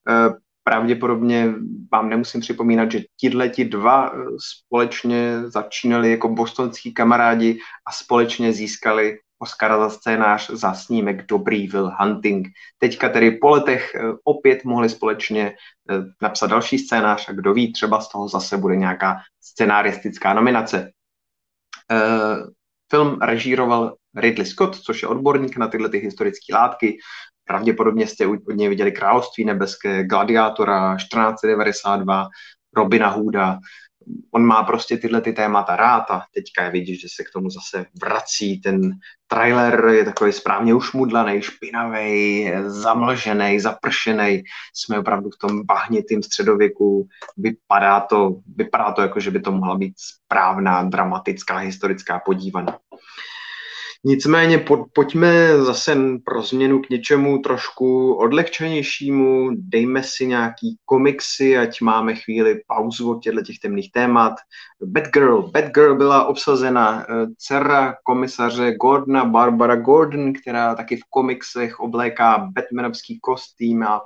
Eh, 0.08 0.34
pravděpodobně 0.64 1.54
vám 1.92 2.08
nemusím 2.08 2.40
připomínat, 2.40 2.92
že 2.92 3.00
tihleti 3.20 3.64
dva 3.64 4.12
eh, 4.14 4.18
společně 4.38 5.42
začínali 5.44 6.10
jako 6.10 6.28
bostonský 6.28 6.94
kamarádi 6.94 7.58
a 7.86 7.92
společně 7.92 8.52
získali 8.52 9.18
Oscara 9.38 9.78
za 9.78 9.90
scénář 9.90 10.50
za 10.50 10.74
snímek 10.74 11.26
Dobrý 11.26 11.68
Will 11.68 11.92
Hunting. 11.98 12.48
Teďka 12.78 13.08
tedy 13.08 13.30
po 13.30 13.48
letech 13.48 13.94
eh, 13.94 14.00
opět 14.24 14.64
mohli 14.64 14.88
společně 14.88 15.54
napsat 16.22 16.46
další 16.46 16.78
scénář 16.78 17.28
a 17.28 17.32
kdo 17.32 17.54
ví, 17.54 17.72
třeba 17.72 18.00
z 18.00 18.08
toho 18.08 18.28
zase 18.28 18.56
bude 18.56 18.76
nějaká 18.76 19.16
scenáristická 19.40 20.34
nominace. 20.34 20.92
Uh, 21.92 22.46
film 22.90 23.18
režíroval 23.22 23.94
Ridley 24.16 24.46
Scott, 24.46 24.76
což 24.76 25.02
je 25.02 25.08
odborník 25.08 25.56
na 25.56 25.68
tyhle 25.68 25.88
ty 25.88 25.98
historické 25.98 26.54
látky. 26.54 26.98
Pravděpodobně 27.44 28.06
jste 28.06 28.26
od 28.26 28.54
něj 28.54 28.68
viděli 28.68 28.92
Království 28.92 29.44
nebeské, 29.44 30.04
Gladiátora, 30.04 30.96
1492, 30.96 32.28
Robina 32.76 33.08
Hooda, 33.08 33.58
on 34.30 34.44
má 34.44 34.62
prostě 34.62 34.96
tyhle 34.96 35.20
ty 35.20 35.32
témata 35.32 35.76
rád 35.76 36.10
a 36.10 36.22
teďka 36.34 36.64
je 36.64 36.70
vidět, 36.70 36.96
že 36.96 37.08
se 37.14 37.24
k 37.24 37.32
tomu 37.32 37.50
zase 37.50 37.86
vrací. 38.02 38.60
Ten 38.60 38.90
trailer 39.26 39.84
je 39.88 40.04
takový 40.04 40.32
správně 40.32 40.74
ušmudlaný, 40.74 41.42
špinavý, 41.42 42.50
zamlžený, 42.66 43.60
zapršený. 43.60 44.42
Jsme 44.74 44.98
opravdu 44.98 45.30
v 45.30 45.38
tom 45.38 45.66
bahnitým 45.66 46.22
středověku. 46.22 47.08
Vypadá 47.36 48.00
to, 48.00 48.36
vypadá 48.56 48.92
to 48.92 49.02
jako, 49.02 49.20
že 49.20 49.30
by 49.30 49.40
to 49.40 49.52
mohla 49.52 49.76
být 49.76 49.94
správná, 49.96 50.82
dramatická, 50.82 51.56
historická 51.56 52.20
podívaná. 52.24 52.78
Nicméně 54.04 54.58
po, 54.58 54.84
pojďme 54.92 55.58
zase 55.58 55.96
pro 56.24 56.42
změnu 56.42 56.82
k 56.82 56.90
něčemu 56.90 57.38
trošku 57.38 58.14
odlehčenějšímu, 58.14 59.50
dejme 59.54 60.02
si 60.02 60.26
nějaký 60.26 60.76
komiksy, 60.84 61.58
ať 61.58 61.80
máme 61.80 62.14
chvíli 62.14 62.60
pauzu 62.66 63.10
od 63.10 63.22
těchto 63.22 63.42
těch 63.42 63.58
temných 63.58 63.92
témat. 63.92 64.32
Batgirl. 64.84 65.42
Batgirl 65.42 65.96
byla 65.96 66.24
obsazena 66.24 67.02
eh, 67.02 67.26
dcera 67.38 67.94
komisaře 68.04 68.74
Gordona, 68.74 69.24
Barbara 69.24 69.76
Gordon, 69.76 70.32
která 70.32 70.74
taky 70.74 70.96
v 70.96 71.04
komiksech 71.10 71.80
obléká 71.80 72.38
Batmanovský 72.38 73.18
kostým 73.20 73.82
a 73.82 73.98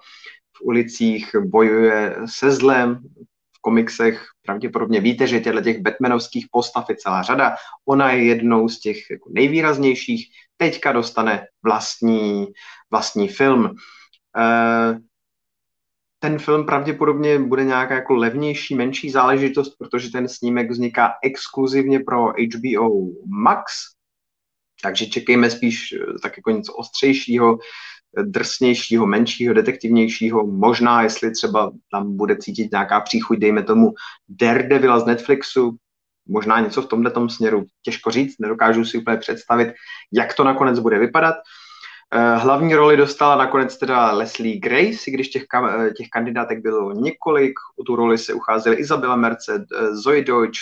v 0.56 0.60
ulicích 0.62 1.30
bojuje 1.44 2.16
se 2.26 2.50
zlem, 2.50 2.98
komiksech 3.66 4.26
pravděpodobně 4.46 5.00
víte, 5.00 5.26
že 5.26 5.40
těchto 5.40 5.60
těch 5.60 5.82
Batmanovských 5.82 6.46
postav 6.50 6.86
je 6.88 6.96
celá 6.96 7.22
řada. 7.22 7.56
Ona 7.88 8.12
je 8.12 8.24
jednou 8.24 8.68
z 8.68 8.80
těch 8.80 9.10
jako 9.10 9.30
nejvýraznějších. 9.32 10.30
Teďka 10.56 10.92
dostane 10.92 11.46
vlastní, 11.62 12.46
vlastní 12.90 13.28
film. 13.28 13.74
Eh, 14.38 14.98
ten 16.18 16.38
film 16.38 16.66
pravděpodobně 16.66 17.38
bude 17.38 17.64
nějaká 17.64 17.94
jako 17.94 18.14
levnější, 18.14 18.74
menší 18.74 19.10
záležitost, 19.10 19.74
protože 19.78 20.10
ten 20.14 20.28
snímek 20.28 20.70
vzniká 20.70 21.14
exkluzivně 21.22 22.00
pro 22.00 22.38
HBO 22.38 22.90
Max, 23.26 23.98
takže 24.82 25.06
čekejme 25.06 25.50
spíš 25.50 25.92
eh, 25.92 26.18
tak 26.22 26.36
jako 26.36 26.50
něco 26.50 26.72
ostřejšího 26.72 27.58
drsnějšího, 28.22 29.06
menšího, 29.06 29.54
detektivnějšího, 29.54 30.46
možná 30.46 31.02
jestli 31.02 31.30
třeba 31.30 31.72
tam 31.90 32.16
bude 32.16 32.36
cítit 32.36 32.72
nějaká 32.72 33.00
příchuť, 33.00 33.38
dejme 33.38 33.62
tomu 33.62 33.94
Daredevila 34.28 34.98
z 34.98 35.06
Netflixu, 35.06 35.76
možná 36.28 36.60
něco 36.60 36.82
v 36.82 36.86
tomhle 36.86 37.12
směru, 37.28 37.64
těžko 37.82 38.10
říct, 38.10 38.38
nedokážu 38.38 38.84
si 38.84 38.98
úplně 38.98 39.16
představit, 39.16 39.74
jak 40.12 40.34
to 40.34 40.44
nakonec 40.44 40.78
bude 40.78 40.98
vypadat. 40.98 41.36
Eh, 42.14 42.36
hlavní 42.36 42.74
roli 42.74 42.96
dostala 42.96 43.36
nakonec 43.36 43.78
teda 43.78 44.12
Leslie 44.12 44.58
Grace, 44.58 44.98
i 45.06 45.10
když 45.10 45.28
těch, 45.28 45.44
eh, 45.54 45.90
těch 45.90 46.08
kandidátek 46.08 46.62
bylo 46.62 46.92
několik. 46.92 47.52
O 47.80 47.84
tu 47.84 47.96
roli 47.96 48.18
se 48.18 48.32
ucházely 48.32 48.76
Isabella 48.76 49.16
Merced, 49.16 49.62
eh, 49.62 49.96
Zoe 49.96 50.24
Deutsch, 50.24 50.60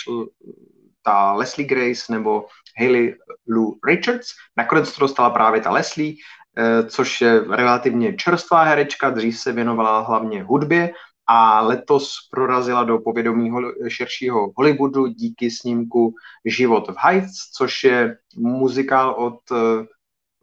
ta 1.03 1.33
Leslie 1.33 1.67
Grace 1.67 2.13
nebo 2.13 2.45
Hayley 2.77 3.15
Lou 3.47 3.79
Richards. 3.87 4.27
Nakonec 4.57 4.95
to 4.95 4.99
dostala 4.99 5.29
právě 5.29 5.61
ta 5.61 5.71
Leslie. 5.71 6.13
Eh, 6.57 6.83
což 6.83 7.21
je 7.21 7.39
relativně 7.39 8.13
čerstvá 8.13 8.63
herečka, 8.63 9.09
dřív 9.09 9.39
se 9.39 9.51
věnovala 9.51 9.99
hlavně 9.99 10.43
hudbě 10.43 10.93
a 11.27 11.61
letos 11.61 12.15
prorazila 12.31 12.83
do 12.83 12.99
povědomí 12.99 13.51
širšího 13.87 14.51
Hollywoodu 14.57 15.07
díky 15.07 15.51
snímku 15.51 16.13
Život 16.45 16.87
v 16.87 16.95
Heights, 16.97 17.51
což 17.57 17.83
je 17.83 18.17
muzikál 18.35 19.11
od, 19.11 19.39
eh, 19.51 19.85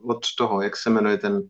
od 0.02 0.18
toho, 0.38 0.62
jak 0.62 0.76
se 0.76 0.90
jmenuje 0.90 1.18
ten 1.18 1.42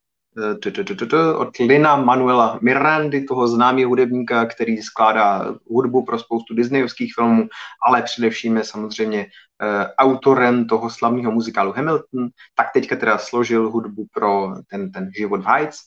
od 1.37 1.59
Lina 1.59 1.97
Manuela 1.97 2.59
Mirandy, 2.63 3.25
toho 3.25 3.49
známého 3.49 3.89
hudebníka, 3.89 4.47
který 4.47 4.83
skládá 4.83 5.55
hudbu 5.71 6.05
pro 6.05 6.19
spoustu 6.19 6.55
disneyovských 6.55 7.15
filmů, 7.15 7.49
ale 7.87 8.03
především 8.03 8.57
je 8.57 8.65
samozřejmě 8.65 9.27
Eh, 9.63 9.95
autorem 9.99 10.67
toho 10.67 10.91
slavného 10.91 11.33
muzikálu 11.33 11.73
Hamilton, 11.73 12.29
tak 12.55 12.73
teďka 12.75 12.97
teda 12.97 13.19
složil 13.19 13.71
hudbu 13.71 14.07
pro 14.15 14.55
ten, 14.71 14.93
ten 14.93 15.11
život 15.17 15.41
v 15.41 15.47
Heights 15.47 15.79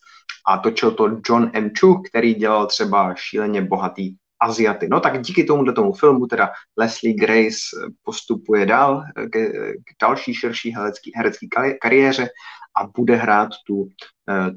a 0.47 0.57
točil 0.57 0.91
to 0.91 1.19
John 1.29 1.51
M. 1.53 1.71
Chu, 1.79 2.01
který 2.01 2.33
dělal 2.33 2.67
třeba 2.67 3.15
šíleně 3.15 3.61
bohatý 3.61 4.15
Aziaty. 4.39 4.87
No 4.87 4.99
tak 4.99 5.21
díky 5.21 5.43
tomuhle 5.43 5.73
tomu 5.73 5.93
filmu 5.93 6.27
teda 6.27 6.51
Leslie 6.77 7.15
Grace 7.15 7.57
postupuje 8.03 8.65
dál 8.65 9.03
k, 9.31 9.51
k 9.85 10.01
další 10.01 10.33
širší 10.33 10.71
herecký, 10.71 11.11
herecký 11.15 11.49
kariéře 11.81 12.29
a 12.77 12.87
bude 12.97 13.15
hrát 13.15 13.49
tu, 13.67 13.87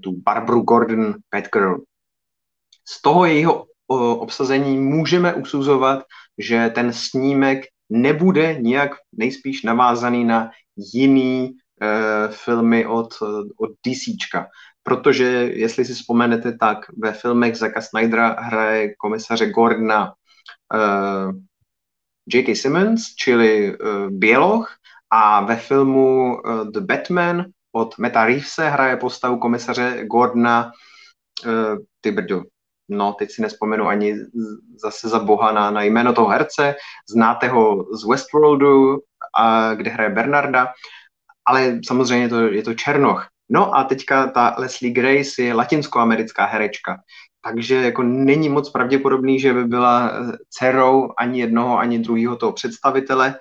tu 0.02 0.12
Barbara 0.12 0.60
Gordon 0.60 1.14
Batgirl. 1.34 1.78
Z 2.88 3.02
toho 3.02 3.24
jejího 3.24 3.66
obsazení 4.18 4.78
můžeme 4.78 5.34
usuzovat, 5.34 6.04
že 6.38 6.70
ten 6.74 6.92
snímek 6.92 7.64
nebude 7.90 8.54
nijak 8.60 8.90
nejspíš 9.12 9.62
navázaný 9.62 10.24
na 10.24 10.50
jiný 10.94 11.50
uh, 11.50 12.34
filmy 12.34 12.86
od, 12.86 13.08
od 13.56 13.70
DCčka. 13.86 14.46
Protože, 14.88 15.24
jestli 15.52 15.84
si 15.84 15.94
vzpomenete, 15.94 16.52
tak 16.52 16.78
ve 16.96 17.12
filmech 17.12 17.56
Zaka 17.56 17.80
Snydera 17.80 18.36
hraje 18.40 18.94
komisaře 18.94 19.50
Gordona 19.50 20.12
uh, 20.74 21.32
J.K. 22.34 22.56
Simmons, 22.56 23.14
čili 23.14 23.76
uh, 23.76 24.08
Běloch, 24.10 24.72
a 25.10 25.40
ve 25.44 25.56
filmu 25.56 26.40
uh, 26.40 26.70
The 26.70 26.80
Batman 26.80 27.44
od 27.72 27.98
Meta 27.98 28.24
Reevese 28.24 28.68
hraje 28.68 28.96
postavu 28.96 29.38
komisaře 29.38 30.04
Gordona 30.04 30.72
uh, 31.46 31.76
ty 32.00 32.16
no 32.88 33.12
teď 33.12 33.30
si 33.30 33.42
nespomenu 33.42 33.86
ani 33.86 34.14
zase 34.84 35.08
za 35.08 35.18
boha 35.18 35.52
na, 35.52 35.70
na 35.70 35.82
jméno 35.82 36.12
toho 36.12 36.28
herce, 36.28 36.74
znáte 37.10 37.48
ho 37.48 37.84
z 37.92 38.04
Westworldu, 38.08 38.98
a, 39.36 39.74
kde 39.74 39.90
hraje 39.90 40.10
Bernarda, 40.10 40.66
ale 41.46 41.80
samozřejmě 41.86 42.28
to, 42.28 42.40
je 42.40 42.62
to 42.62 42.74
Černoch. 42.74 43.28
No 43.50 43.76
a 43.76 43.84
teďka 43.84 44.26
ta 44.26 44.54
Leslie 44.58 44.92
Grace 44.92 45.42
je 45.42 45.54
latinskoamerická 45.54 46.46
herečka, 46.46 46.96
takže 47.44 47.74
jako 47.74 48.02
není 48.02 48.48
moc 48.48 48.70
pravděpodobný, 48.70 49.40
že 49.40 49.52
by 49.52 49.64
byla 49.64 50.12
dcerou 50.50 51.10
ani 51.18 51.40
jednoho, 51.40 51.78
ani 51.78 51.98
druhého 51.98 52.36
toho 52.36 52.52
představitele. 52.52 53.34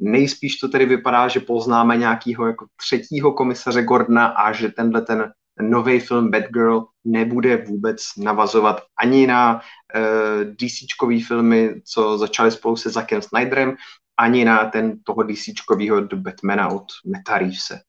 Nejspíš 0.00 0.56
to 0.56 0.68
tedy 0.68 0.86
vypadá, 0.86 1.28
že 1.28 1.40
poznáme 1.40 1.96
nějakého 1.96 2.46
jako 2.46 2.66
třetího 2.76 3.32
komisaře 3.32 3.82
Gordona 3.82 4.26
a 4.26 4.52
že 4.52 4.68
tenhle 4.68 5.02
ten 5.02 5.32
nový 5.60 6.00
film 6.00 6.30
Batgirl 6.30 6.86
nebude 7.04 7.56
vůbec 7.56 8.02
navazovat 8.18 8.82
ani 9.00 9.26
na 9.26 9.54
uh, 9.54 9.60
eh, 9.94 10.44
DCčkový 10.44 11.22
filmy, 11.22 11.80
co 11.84 12.18
začaly 12.18 12.50
spolu 12.50 12.76
se 12.76 12.90
Zackem 12.90 13.22
Snyderem, 13.22 13.74
ani 14.18 14.44
na 14.44 14.64
ten 14.64 15.02
toho 15.02 15.22
DCčkovýho 15.22 16.02
Batmana 16.14 16.68
od 16.68 16.84
Meta 17.06 17.38
Reevese. 17.38 17.80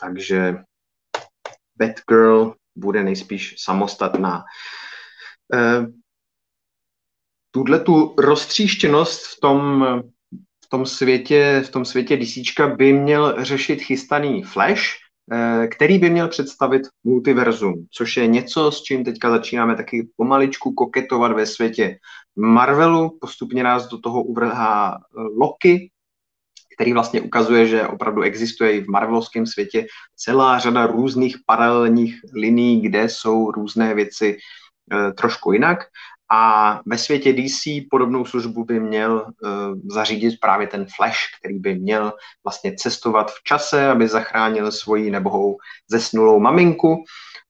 Takže 0.00 0.56
Batgirl 1.76 2.54
bude 2.76 3.04
nejspíš 3.04 3.54
samostatná. 3.58 4.44
Uh, 5.54 5.86
tuhle 7.50 7.80
tu 7.80 8.14
roztříštěnost 8.18 9.26
v 9.26 9.40
tom, 9.40 9.86
v 10.64 10.68
tom 10.68 10.86
světě, 10.86 11.62
v 11.66 11.70
tom 11.70 11.84
světě 11.84 12.16
DCčka 12.16 12.68
by 12.68 12.92
měl 12.92 13.44
řešit 13.44 13.82
chystaný 13.82 14.42
Flash, 14.42 15.04
Eh, 15.32 15.66
který 15.66 15.98
by 15.98 16.10
měl 16.10 16.28
představit 16.28 16.82
multiverzum, 17.04 17.86
což 17.90 18.16
je 18.16 18.26
něco, 18.26 18.72
s 18.72 18.82
čím 18.82 19.04
teďka 19.04 19.30
začínáme 19.30 19.76
taky 19.76 20.08
pomaličku 20.16 20.72
koketovat 20.72 21.32
ve 21.32 21.46
světě 21.46 21.98
Marvelu. 22.36 23.18
Postupně 23.20 23.64
nás 23.64 23.88
do 23.88 23.98
toho 23.98 24.22
uvrhá 24.22 24.94
eh, 24.94 25.20
Loki, 25.36 25.90
který 26.74 26.92
vlastně 26.92 27.20
ukazuje, 27.20 27.66
že 27.66 27.86
opravdu 27.86 28.22
existuje 28.22 28.72
i 28.72 28.80
v 28.80 28.88
marvelovském 28.88 29.46
světě 29.46 29.86
celá 30.16 30.58
řada 30.58 30.86
různých 30.86 31.36
paralelních 31.46 32.20
linií, 32.34 32.80
kde 32.80 33.08
jsou 33.08 33.50
různé 33.50 33.94
věci 33.94 34.36
e, 34.92 35.12
trošku 35.12 35.52
jinak. 35.52 35.78
A 36.32 36.80
ve 36.86 36.98
světě 36.98 37.32
DC 37.32 37.62
podobnou 37.90 38.24
službu 38.24 38.64
by 38.64 38.80
měl 38.80 39.26
uh, 39.26 39.50
zařídit 39.90 40.40
právě 40.40 40.66
ten 40.66 40.86
Flash, 40.96 41.18
který 41.38 41.58
by 41.58 41.74
měl 41.74 42.12
vlastně 42.44 42.74
cestovat 42.76 43.30
v 43.30 43.42
čase, 43.42 43.88
aby 43.88 44.08
zachránil 44.08 44.72
svoji 44.72 45.10
nebohou 45.10 45.56
zesnulou 45.90 46.40
maminku. 46.40 47.04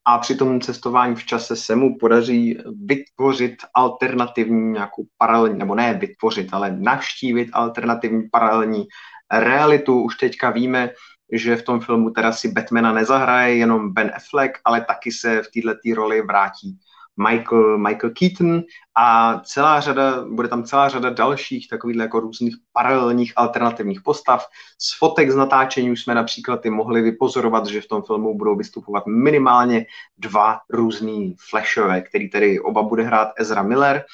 A 0.04 0.18
při 0.18 0.37
tom 0.37 0.60
cestování 0.60 1.16
v 1.16 1.24
čase 1.24 1.56
se 1.56 1.76
mu 1.76 1.98
podaří 1.98 2.58
vytvořit 2.84 3.54
alternativní 3.74 4.72
nějakou 4.72 5.06
paralelní, 5.18 5.58
nebo 5.58 5.74
ne 5.74 5.94
vytvořit, 5.94 6.48
ale 6.52 6.76
navštívit 6.80 7.48
alternativní 7.52 8.28
paralelní 8.32 8.84
realitu. 9.30 10.02
Už 10.02 10.16
teďka 10.16 10.50
víme, 10.50 10.90
že 11.32 11.56
v 11.56 11.62
tom 11.62 11.80
filmu 11.80 12.10
teda 12.10 12.32
si 12.32 12.52
Batmana 12.52 12.92
nezahraje 12.92 13.56
jenom 13.56 13.92
Ben 13.92 14.12
Affleck, 14.14 14.58
ale 14.64 14.84
taky 14.84 15.12
se 15.12 15.42
v 15.42 15.48
této 15.48 15.94
roli 15.94 16.22
vrátí 16.22 16.78
Michael, 17.16 17.78
Michael 17.78 18.10
Keaton 18.10 18.62
a 18.96 19.40
celá 19.44 19.80
řada, 19.80 20.24
bude 20.28 20.48
tam 20.48 20.64
celá 20.64 20.88
řada 20.88 21.11
dalších 21.11 21.68
takových 21.68 21.96
jako 21.96 22.20
různých 22.20 22.57
paralelních 22.72 23.33
alternativních 23.37 24.02
postav. 24.02 24.46
Z 24.78 24.98
fotek 24.98 25.30
z 25.30 25.37
natáčení 25.37 25.90
už 25.90 26.02
jsme 26.02 26.14
například 26.14 26.66
i 26.66 26.70
mohli 26.70 27.02
vypozorovat, 27.02 27.66
že 27.66 27.80
v 27.80 27.88
tom 27.88 28.02
filmu 28.02 28.38
budou 28.38 28.57
vystupovat 28.57 29.07
minimálně 29.07 29.87
dva 30.18 30.61
různý 30.70 31.37
flashové, 31.50 32.00
který 32.00 32.30
tedy 32.30 32.61
oba 32.61 32.83
bude 32.83 33.02
hrát 33.02 33.28
Ezra 33.37 33.62
Miller 33.62 34.04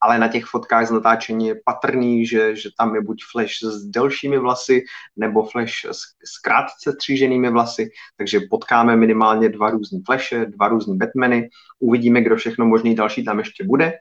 ale 0.00 0.18
na 0.18 0.28
těch 0.28 0.44
fotkách 0.44 0.86
z 0.86 0.90
natáčení 0.90 1.46
je 1.46 1.60
patrný, 1.64 2.26
že, 2.26 2.56
že 2.56 2.68
tam 2.78 2.94
je 2.94 3.00
buď 3.00 3.22
Flash 3.32 3.62
s 3.62 3.84
delšími 3.84 4.38
vlasy, 4.38 4.84
nebo 5.16 5.44
Flash 5.44 5.84
s, 5.84 6.00
s 6.24 6.38
krátce 6.38 6.92
stříženými 6.92 7.50
vlasy, 7.50 7.90
takže 8.16 8.40
potkáme 8.50 8.96
minimálně 8.96 9.48
dva 9.48 9.70
různý 9.70 10.02
Flashe, 10.06 10.46
dva 10.46 10.68
různý 10.68 10.96
Batmany, 10.96 11.48
uvidíme, 11.78 12.20
kdo 12.20 12.36
všechno 12.36 12.66
možný 12.66 12.94
další 12.94 13.24
tam 13.24 13.38
ještě 13.38 13.64
bude. 13.64 13.92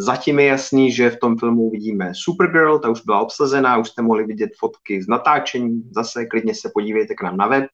Zatím 0.00 0.38
je 0.38 0.46
jasný, 0.46 0.92
že 0.92 1.10
v 1.10 1.16
tom 1.16 1.38
filmu 1.38 1.62
uvidíme 1.62 2.12
Supergirl, 2.14 2.78
ta 2.78 2.88
už 2.88 3.00
byla 3.00 3.20
obsazená, 3.20 3.78
už 3.78 3.88
jste 3.88 4.02
mohli 4.02 4.24
vidět 4.24 4.50
fotky 4.58 5.02
z 5.02 5.08
natáčení, 5.08 5.82
zase 5.90 6.26
klidně 6.26 6.54
se 6.54 6.70
podívejte 6.74 7.14
k 7.14 7.22
nám 7.22 7.36
na 7.36 7.46
web. 7.46 7.64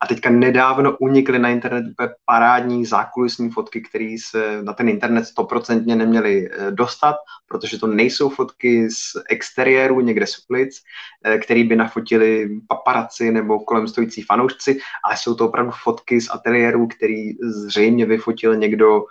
A 0.00 0.06
teďka 0.06 0.30
nedávno 0.30 0.96
unikly 1.00 1.38
na 1.38 1.48
internet 1.48 1.84
úplně 1.90 2.08
parádní 2.24 2.84
zákulisní 2.84 3.50
fotky, 3.50 3.80
které 3.80 4.16
se 4.30 4.62
na 4.62 4.72
ten 4.72 4.88
internet 4.88 5.24
stoprocentně 5.24 5.96
neměly 5.96 6.50
eh, 6.52 6.70
dostat, 6.70 7.16
protože 7.48 7.78
to 7.78 7.86
nejsou 7.86 8.28
fotky 8.28 8.90
z 8.90 9.12
exteriéru 9.30 10.00
někde 10.00 10.26
z 10.26 10.36
ulic, 10.50 10.80
eh, 11.24 11.38
který 11.38 11.64
by 11.64 11.76
nafotili 11.76 12.48
paparaci 12.68 13.30
nebo 13.30 13.60
kolem 13.60 13.88
stojící 13.88 14.22
fanoušci, 14.22 14.78
ale 15.04 15.16
jsou 15.16 15.34
to 15.34 15.48
opravdu 15.48 15.72
fotky 15.82 16.20
z 16.20 16.30
ateliéru, 16.30 16.86
který 16.86 17.32
zřejmě 17.42 18.06
vyfotil 18.06 18.56
někdo 18.56 19.04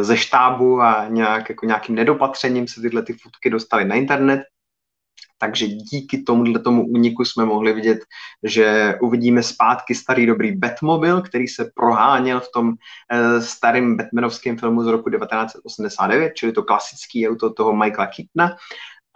ze 0.00 0.16
štábu 0.16 0.80
a 0.80 1.06
nějak, 1.08 1.48
jako 1.48 1.66
nějakým 1.66 1.94
nedopatřením 1.94 2.68
se 2.68 2.80
tyhle 2.80 3.02
ty 3.02 3.12
fotky 3.12 3.50
dostaly 3.50 3.84
na 3.84 3.94
internet. 3.94 4.40
Takže 5.38 5.66
díky 5.66 6.22
tomuhle 6.22 6.60
tomu 6.60 6.86
úniku 6.86 7.24
jsme 7.24 7.44
mohli 7.44 7.72
vidět, 7.72 7.98
že 8.42 8.94
uvidíme 9.02 9.42
zpátky 9.42 9.94
starý 9.94 10.26
dobrý 10.26 10.56
Batmobil, 10.56 11.22
který 11.22 11.48
se 11.48 11.70
proháněl 11.74 12.40
v 12.40 12.52
tom 12.54 12.72
e, 13.12 13.40
starém 13.40 13.96
Batmanovském 13.96 14.58
filmu 14.58 14.84
z 14.84 14.86
roku 14.86 15.10
1989, 15.10 16.32
čili 16.34 16.52
to 16.52 16.62
klasický 16.62 17.28
auto 17.28 17.52
toho 17.52 17.72
Michaela 17.72 18.06
Keatona. 18.06 18.56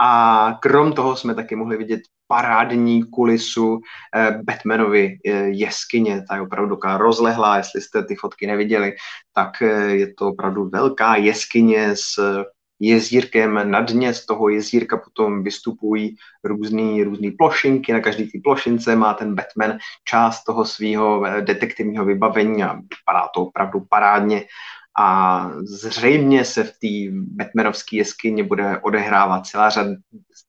A 0.01 0.53
krom 0.63 0.93
toho 0.93 1.17
jsme 1.17 1.35
taky 1.35 1.57
mohli 1.57 1.77
vidět 1.77 2.01
parádní 2.27 3.03
kulisu 3.11 3.81
eh, 4.17 4.39
Batmanovy 4.45 5.19
eh, 5.27 5.31
jeskyně. 5.49 6.25
Ta 6.29 6.35
je 6.35 6.43
opravdu 6.43 6.77
taková 6.77 6.97
rozlehlá, 6.97 7.57
jestli 7.57 7.81
jste 7.81 8.05
ty 8.05 8.15
fotky 8.15 8.47
neviděli, 8.47 8.93
tak 9.35 9.63
eh, 9.63 9.91
je 9.91 10.15
to 10.15 10.29
opravdu 10.29 10.69
velká 10.69 11.17
jeskyně 11.17 11.97
s 11.97 12.45
jezírkem 12.81 13.71
na 13.71 13.81
dně, 13.81 14.15
z 14.15 14.27
toho 14.27 14.49
jezírka 14.49 14.97
potom 14.97 15.43
vystupují 15.43 16.17
různý, 16.45 17.03
různý 17.05 17.31
plošinky, 17.31 17.93
na 17.93 18.01
každý 18.01 18.31
ty 18.31 18.39
plošince 18.39 18.97
má 18.97 19.15
ten 19.15 19.35
Batman 19.35 19.79
část 20.05 20.45
toho 20.45 20.65
svého 20.65 21.25
detektivního 21.41 22.05
vybavení 22.05 22.65
a 22.65 22.73
vypadá 22.73 23.29
to 23.35 23.41
opravdu 23.41 23.81
parádně 23.91 24.45
a 24.99 25.51
zřejmě 25.63 26.45
se 26.45 26.65
v 26.65 26.71
té 26.71 27.17
Batmanovské 27.37 27.97
jeskyni 27.97 28.43
bude 28.43 28.79
odehrávat 28.79 29.47
celá 29.47 29.71
řada, 29.71 29.91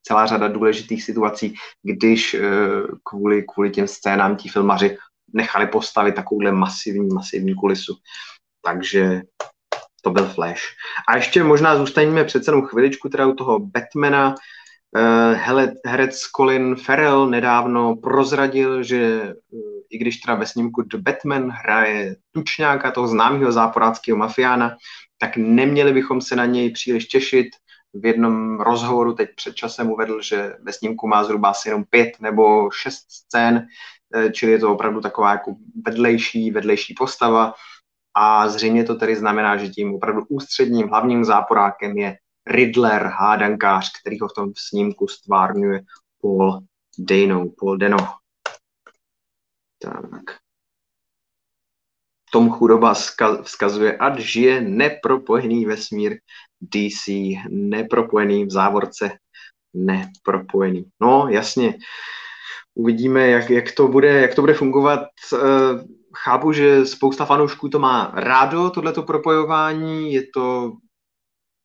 celá 0.04 0.26
řada 0.26 0.48
důležitých 0.48 1.04
situací, 1.04 1.56
když 1.84 2.34
eh, 2.34 2.42
kvůli, 3.04 3.44
kvůli 3.54 3.70
těm 3.70 3.88
scénám 3.88 4.36
ti 4.36 4.50
filmaři 4.50 4.98
nechali 5.34 5.68
postavit 5.68 6.16
takovouhle 6.16 6.52
masivní, 6.52 7.08
masivní 7.14 7.56
kulisu. 7.56 7.96
Takže 8.62 9.22
to 10.02 10.12
byl 10.12 10.26
Flash. 10.26 10.62
A 11.08 11.16
ještě 11.16 11.44
možná 11.44 11.78
zůstaneme 11.78 12.24
přece 12.24 12.52
jenom 12.52 12.66
chviličku 12.66 13.10
teda 13.10 13.28
u 13.28 13.34
toho 13.34 13.60
Batmana. 13.60 14.36
Uh, 14.96 15.36
herec 15.86 16.22
Colin 16.36 16.76
Farrell 16.76 17.28
nedávno 17.28 17.96
prozradil, 17.96 18.84
že 18.84 19.24
uh, 19.24 19.60
i 19.90 19.98
když 19.98 20.18
teda 20.18 20.36
ve 20.36 20.46
snímku 20.46 20.82
The 20.82 20.98
Batman 20.98 21.50
hraje 21.50 22.16
tučňáka, 22.32 22.92
toho 22.92 23.08
známého 23.08 23.52
záporáckého 23.52 24.18
mafiána, 24.18 24.76
tak 25.18 25.38
neměli 25.38 25.94
bychom 25.94 26.22
se 26.22 26.36
na 26.36 26.46
něj 26.46 26.70
příliš 26.72 27.06
těšit. 27.06 27.48
V 27.94 28.06
jednom 28.06 28.60
rozhovoru 28.60 29.14
teď 29.14 29.30
před 29.36 29.56
časem 29.56 29.92
uvedl, 29.92 30.22
že 30.22 30.54
ve 30.62 30.74
snímku 30.74 31.08
má 31.08 31.24
zhruba 31.24 31.50
asi 31.50 31.70
jenom 31.70 31.84
pět 31.90 32.12
nebo 32.20 32.72
šest 32.72 33.06
scén, 33.12 33.68
uh, 34.16 34.32
čili 34.32 34.52
je 34.52 34.60
to 34.60 34.74
opravdu 34.74 35.02
taková 35.02 35.32
jako 35.32 35.56
vedlejší, 35.86 36.52
vedlejší 36.52 36.94
postava 36.94 37.54
a 38.18 38.48
zřejmě 38.48 38.84
to 38.84 38.96
tedy 38.96 39.16
znamená, 39.16 39.58
že 39.58 39.70
tím 39.70 39.96
opravdu 39.96 40.22
ústředním 40.30 40.88
hlavním 40.88 41.26
záporákem 41.26 41.98
je 41.98 42.18
Riddler, 42.48 43.04
hádankář, 43.04 43.92
který 44.02 44.20
ho 44.20 44.28
v 44.28 44.34
tom 44.34 44.52
snímku 44.58 45.08
stvárňuje 45.08 45.82
Paul 46.22 46.60
Dano, 47.00 47.46
Paul 47.60 47.78
Dano. 47.78 47.98
Tak. 49.82 50.38
Tom 52.32 52.50
chudoba 52.52 52.94
vzkazuje, 53.44 53.98
ať 53.98 54.20
žije 54.20 54.62
nepropojený 54.62 55.66
vesmír 55.66 56.18
DC, 56.62 57.08
nepropojený 57.50 58.46
v 58.46 58.52
závorce, 58.52 59.18
nepropojený. 59.74 60.86
No, 61.02 61.28
jasně. 61.30 61.78
Uvidíme, 62.76 63.28
jak, 63.28 63.50
jak, 63.50 63.72
to, 63.72 63.88
bude, 63.88 64.22
jak 64.22 64.36
to 64.36 64.42
bude 64.42 64.54
fungovat. 64.54 65.00
Eh, 65.34 65.38
chápu, 66.16 66.52
že 66.52 66.86
spousta 66.86 67.26
fanoušků 67.26 67.70
to 67.70 67.80
má 67.80 68.12
rádo, 68.16 68.70
tohleto 68.70 69.04
propojování. 69.04 70.14
Je 70.14 70.24
to 70.34 70.74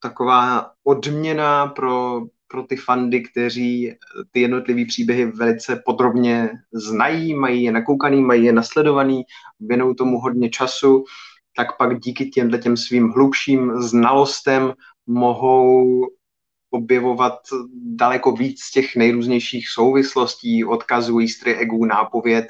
taková 0.02 0.70
odměna 0.84 1.66
pro, 1.66 2.22
pro 2.48 2.62
ty 2.62 2.76
fandy, 2.76 3.20
kteří 3.20 3.94
ty 4.30 4.40
jednotlivé 4.40 4.84
příběhy 4.84 5.26
velice 5.26 5.82
podrobně 5.84 6.50
znají, 6.72 7.34
mají 7.34 7.62
je 7.62 7.72
nakoukaný, 7.72 8.22
mají 8.22 8.44
je 8.44 8.52
nasledovaný, 8.52 9.22
věnou 9.60 9.94
tomu 9.94 10.20
hodně 10.20 10.50
času, 10.50 11.04
tak 11.56 11.76
pak 11.76 12.00
díky 12.00 12.26
těmhle 12.26 12.58
těm 12.58 12.76
svým 12.76 13.08
hlubším 13.08 13.72
znalostem 13.76 14.72
mohou 15.06 16.06
objevovat 16.70 17.38
daleko 17.72 18.32
víc 18.32 18.70
těch 18.70 18.96
nejrůznějších 18.96 19.68
souvislostí, 19.68 20.64
odkazů, 20.64 21.20
easter 21.20 21.48
eggů, 21.48 21.84
nápověd, 21.84 22.46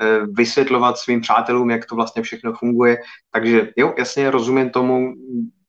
eh, 0.00 0.26
vysvětlovat 0.26 0.98
svým 0.98 1.20
přátelům, 1.20 1.70
jak 1.70 1.86
to 1.86 1.94
vlastně 1.94 2.22
všechno 2.22 2.52
funguje. 2.52 2.98
Takže 3.32 3.72
jo, 3.76 3.94
jasně 3.98 4.30
rozumím 4.30 4.70
tomu, 4.70 5.14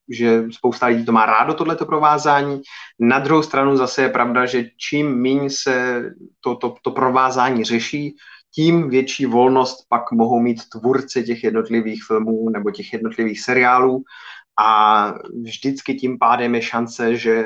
že 0.10 0.44
spousta 0.52 0.86
lidí 0.86 1.06
to 1.06 1.12
má 1.12 1.26
rádo, 1.26 1.54
tohleto 1.54 1.86
provázání. 1.86 2.62
Na 3.00 3.20
druhou 3.20 3.44
stranu 3.44 3.78
zase 3.78 4.02
je 4.02 4.10
pravda, 4.10 4.46
že 4.46 4.64
čím 4.78 5.22
méně 5.22 5.50
se 5.50 6.04
to, 6.40 6.56
to, 6.56 6.76
to 6.82 6.92
provázání 6.92 7.64
řeší, 7.64 8.16
tím 8.56 8.90
větší 8.90 9.26
volnost 9.26 9.86
pak 9.90 10.12
mohou 10.12 10.40
mít 10.40 10.70
tvůrci 10.70 11.24
těch 11.24 11.44
jednotlivých 11.44 12.04
filmů 12.08 12.50
nebo 12.50 12.72
těch 12.72 12.94
jednotlivých 12.94 13.42
seriálů 13.42 14.04
a 14.60 15.14
vždycky 15.44 15.94
tím 15.96 16.20
pádem 16.20 16.56
je 16.56 16.62
šance, 16.62 17.18
že 17.18 17.46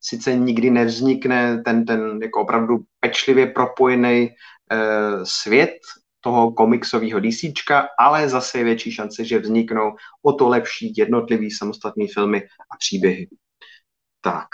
sice 0.00 0.34
nikdy 0.34 0.70
nevznikne 0.70 1.62
ten, 1.62 1.84
ten 1.84 2.18
jako 2.22 2.40
opravdu 2.40 2.78
pečlivě 3.00 3.46
propojený 3.46 4.28
uh, 4.28 5.22
svět 5.24 5.78
toho 6.26 6.52
komiksového 6.52 7.20
DCčka, 7.20 7.88
ale 7.98 8.28
zase 8.28 8.58
je 8.58 8.64
větší 8.64 8.92
šance, 8.92 9.24
že 9.24 9.38
vzniknou 9.38 9.94
o 10.22 10.32
to 10.32 10.48
lepší 10.48 10.92
jednotlivý 10.96 11.50
samostatný 11.50 12.08
filmy 12.08 12.42
a 12.42 12.76
příběhy. 12.78 13.28
Tak. 14.20 14.48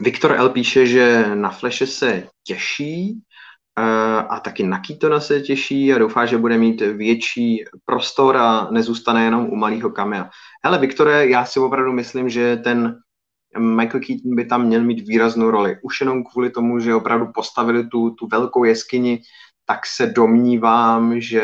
Viktor 0.00 0.32
L. 0.32 0.48
píše, 0.48 0.86
že 0.86 1.34
na 1.34 1.50
Flashe 1.50 1.86
se 1.86 2.28
těší 2.44 3.12
uh, 3.12 4.32
a 4.32 4.40
taky 4.40 4.62
na 4.62 4.78
Keatona 4.78 5.20
se 5.20 5.40
těší 5.40 5.92
a 5.92 5.98
doufá, 5.98 6.26
že 6.26 6.38
bude 6.38 6.58
mít 6.58 6.80
větší 6.80 7.64
prostor 7.84 8.36
a 8.36 8.70
nezůstane 8.70 9.24
jenom 9.24 9.46
u 9.46 9.56
malého 9.56 9.90
kamea. 9.90 10.30
Hele, 10.64 10.78
Viktore, 10.78 11.28
já 11.28 11.44
si 11.44 11.60
opravdu 11.60 11.92
myslím, 11.92 12.28
že 12.28 12.56
ten 12.56 12.96
Michael 13.58 14.00
Keaton 14.06 14.34
by 14.36 14.44
tam 14.44 14.66
měl 14.66 14.84
mít 14.84 15.08
výraznou 15.08 15.50
roli. 15.50 15.76
Už 15.82 16.00
jenom 16.00 16.24
kvůli 16.24 16.50
tomu, 16.50 16.80
že 16.80 16.94
opravdu 16.94 17.26
postavili 17.34 17.88
tu, 17.88 18.10
tu 18.10 18.26
velkou 18.26 18.64
jeskyni, 18.64 19.22
tak 19.70 19.86
se 19.86 20.06
domnívám, 20.06 21.20
že 21.20 21.42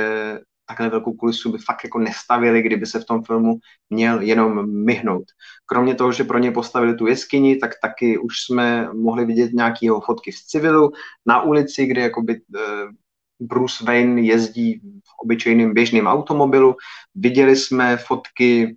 takhle 0.68 0.88
velkou 0.88 1.12
kulisu 1.12 1.52
by 1.52 1.58
fakt 1.58 1.84
jako 1.84 1.98
nestavili, 1.98 2.62
kdyby 2.62 2.86
se 2.86 3.00
v 3.00 3.04
tom 3.04 3.22
filmu 3.22 3.58
měl 3.90 4.20
jenom 4.20 4.84
myhnout. 4.84 5.24
Kromě 5.66 5.94
toho, 5.94 6.12
že 6.12 6.24
pro 6.24 6.38
ně 6.38 6.50
postavili 6.50 6.94
tu 6.94 7.06
jeskyni, 7.06 7.56
tak 7.56 7.70
taky 7.82 8.18
už 8.18 8.34
jsme 8.40 8.88
mohli 8.92 9.24
vidět 9.24 9.52
nějaké 9.52 9.86
jeho 9.86 10.00
fotky 10.00 10.32
z 10.32 10.42
civilu 10.42 10.90
na 11.26 11.42
ulici, 11.42 11.86
kde 11.86 12.00
jakoby 12.00 12.34
uh, 12.34 12.60
Bruce 13.40 13.84
Wayne 13.84 14.20
jezdí 14.20 14.80
v 14.82 15.22
obyčejném 15.22 15.74
běžném 15.74 16.06
automobilu. 16.06 16.76
Viděli 17.14 17.56
jsme 17.56 17.96
fotky 17.96 18.76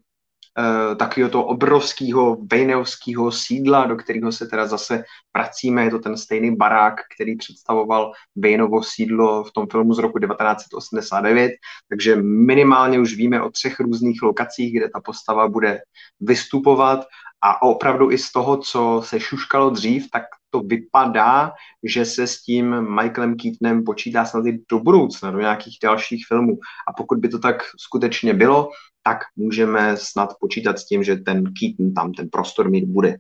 takového 0.95 1.29
toho 1.29 1.45
obrovského 1.45 2.37
vejneovského 2.51 3.31
sídla, 3.31 3.85
do 3.85 3.95
kterého 3.95 4.31
se 4.31 4.47
teda 4.47 4.67
zase 4.67 5.03
vracíme. 5.35 5.83
Je 5.83 5.91
to 5.91 5.99
ten 5.99 6.17
stejný 6.17 6.55
barák, 6.55 6.95
který 7.15 7.37
představoval 7.37 8.11
Vejnovo 8.35 8.83
sídlo 8.83 9.43
v 9.43 9.51
tom 9.51 9.67
filmu 9.71 9.93
z 9.93 9.99
roku 9.99 10.19
1989, 10.19 11.51
takže 11.89 12.15
minimálně 12.21 12.99
už 12.99 13.15
víme 13.15 13.41
o 13.41 13.49
třech 13.51 13.79
různých 13.79 14.21
lokacích, 14.21 14.77
kde 14.77 14.89
ta 14.89 15.01
postava 15.01 15.47
bude 15.47 15.79
vystupovat 16.19 17.05
a 17.41 17.61
opravdu 17.61 18.11
i 18.11 18.17
z 18.17 18.31
toho, 18.31 18.57
co 18.57 19.01
se 19.05 19.19
šuškalo 19.19 19.69
dřív, 19.69 20.07
tak 20.11 20.23
to 20.49 20.59
vypadá, 20.59 21.53
že 21.83 22.05
se 22.05 22.27
s 22.27 22.41
tím 22.41 22.81
Michaelem 22.81 23.35
Keatonem 23.37 23.83
počítá 23.83 24.25
snad 24.25 24.45
i 24.45 24.63
do 24.71 24.79
budoucna, 24.79 25.31
do 25.31 25.39
nějakých 25.39 25.77
dalších 25.83 26.25
filmů. 26.27 26.59
A 26.87 26.93
pokud 26.93 27.19
by 27.19 27.29
to 27.29 27.39
tak 27.39 27.55
skutečně 27.77 28.33
bylo, 28.33 28.69
tak 29.03 29.17
můžeme 29.35 29.97
snad 29.97 30.29
počítat 30.39 30.79
s 30.79 30.85
tím, 30.85 31.03
že 31.03 31.15
ten 31.15 31.43
Keaton 31.43 31.93
tam 31.93 32.13
ten 32.13 32.29
prostor 32.31 32.69
mít 32.69 32.85
bude. 32.85 33.17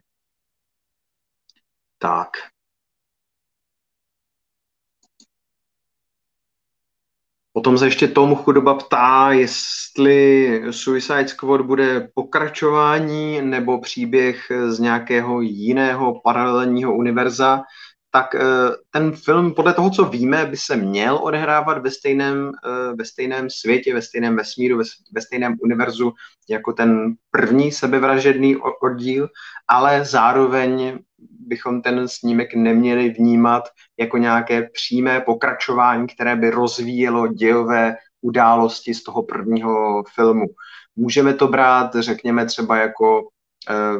Tak. 1.97 2.29
Potom 7.59 7.77
se 7.77 7.87
ještě 7.87 8.07
Tom 8.07 8.35
Chudoba 8.35 8.73
ptá, 8.73 9.31
jestli 9.31 10.61
Suicide 10.71 11.27
Squad 11.27 11.61
bude 11.61 12.07
pokračování 12.13 13.41
nebo 13.41 13.81
příběh 13.81 14.51
z 14.67 14.79
nějakého 14.79 15.41
jiného 15.41 16.21
paralelního 16.23 16.95
univerza 16.95 17.61
tak 18.11 18.35
eh, 18.35 18.41
ten 18.91 19.11
film 19.11 19.53
podle 19.53 19.73
toho, 19.73 19.89
co 19.89 20.05
víme, 20.05 20.45
by 20.45 20.57
se 20.57 20.75
měl 20.75 21.15
odehrávat 21.15 21.77
ve 21.77 21.91
stejném, 21.91 22.51
eh, 22.65 22.95
ve 22.95 23.05
stejném 23.05 23.49
světě, 23.49 23.93
ve 23.93 24.01
stejném 24.01 24.35
vesmíru, 24.35 24.77
ve, 25.11 25.21
stejném 25.21 25.55
univerzu 25.63 26.13
jako 26.49 26.73
ten 26.73 27.13
první 27.31 27.71
sebevražedný 27.71 28.55
oddíl, 28.81 29.29
ale 29.67 30.05
zároveň 30.05 30.99
bychom 31.47 31.81
ten 31.81 32.07
snímek 32.07 32.53
neměli 32.55 33.09
vnímat 33.09 33.63
jako 33.99 34.17
nějaké 34.17 34.69
přímé 34.73 35.21
pokračování, 35.21 36.07
které 36.07 36.35
by 36.35 36.49
rozvíjelo 36.49 37.27
dějové 37.27 37.95
události 38.21 38.93
z 38.93 39.03
toho 39.03 39.23
prvního 39.23 40.03
filmu. 40.15 40.45
Můžeme 40.95 41.33
to 41.33 41.47
brát, 41.47 41.95
řekněme, 41.99 42.45
třeba 42.45 42.77
jako 42.77 43.27
eh, 43.69 43.97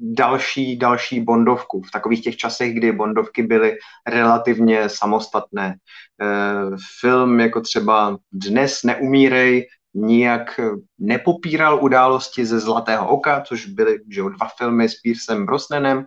další, 0.00 0.78
další 0.78 1.20
bondovku 1.20 1.82
v 1.82 1.90
takových 1.90 2.22
těch 2.22 2.36
časech, 2.36 2.74
kdy 2.74 2.92
bondovky 2.92 3.42
byly 3.42 3.76
relativně 4.08 4.88
samostatné. 4.88 5.74
Eh, 6.22 6.76
film 7.00 7.40
jako 7.40 7.60
třeba 7.60 8.18
Dnes 8.32 8.82
neumírej 8.84 9.66
nijak 9.94 10.60
nepopíral 10.98 11.84
události 11.84 12.46
ze 12.46 12.60
Zlatého 12.60 13.08
oka, 13.08 13.40
což 13.40 13.66
byly 13.66 13.98
že 14.08 14.22
dva 14.22 14.48
filmy 14.58 14.88
s 14.88 15.00
Piercem 15.00 15.46
Brosnanem, 15.46 16.04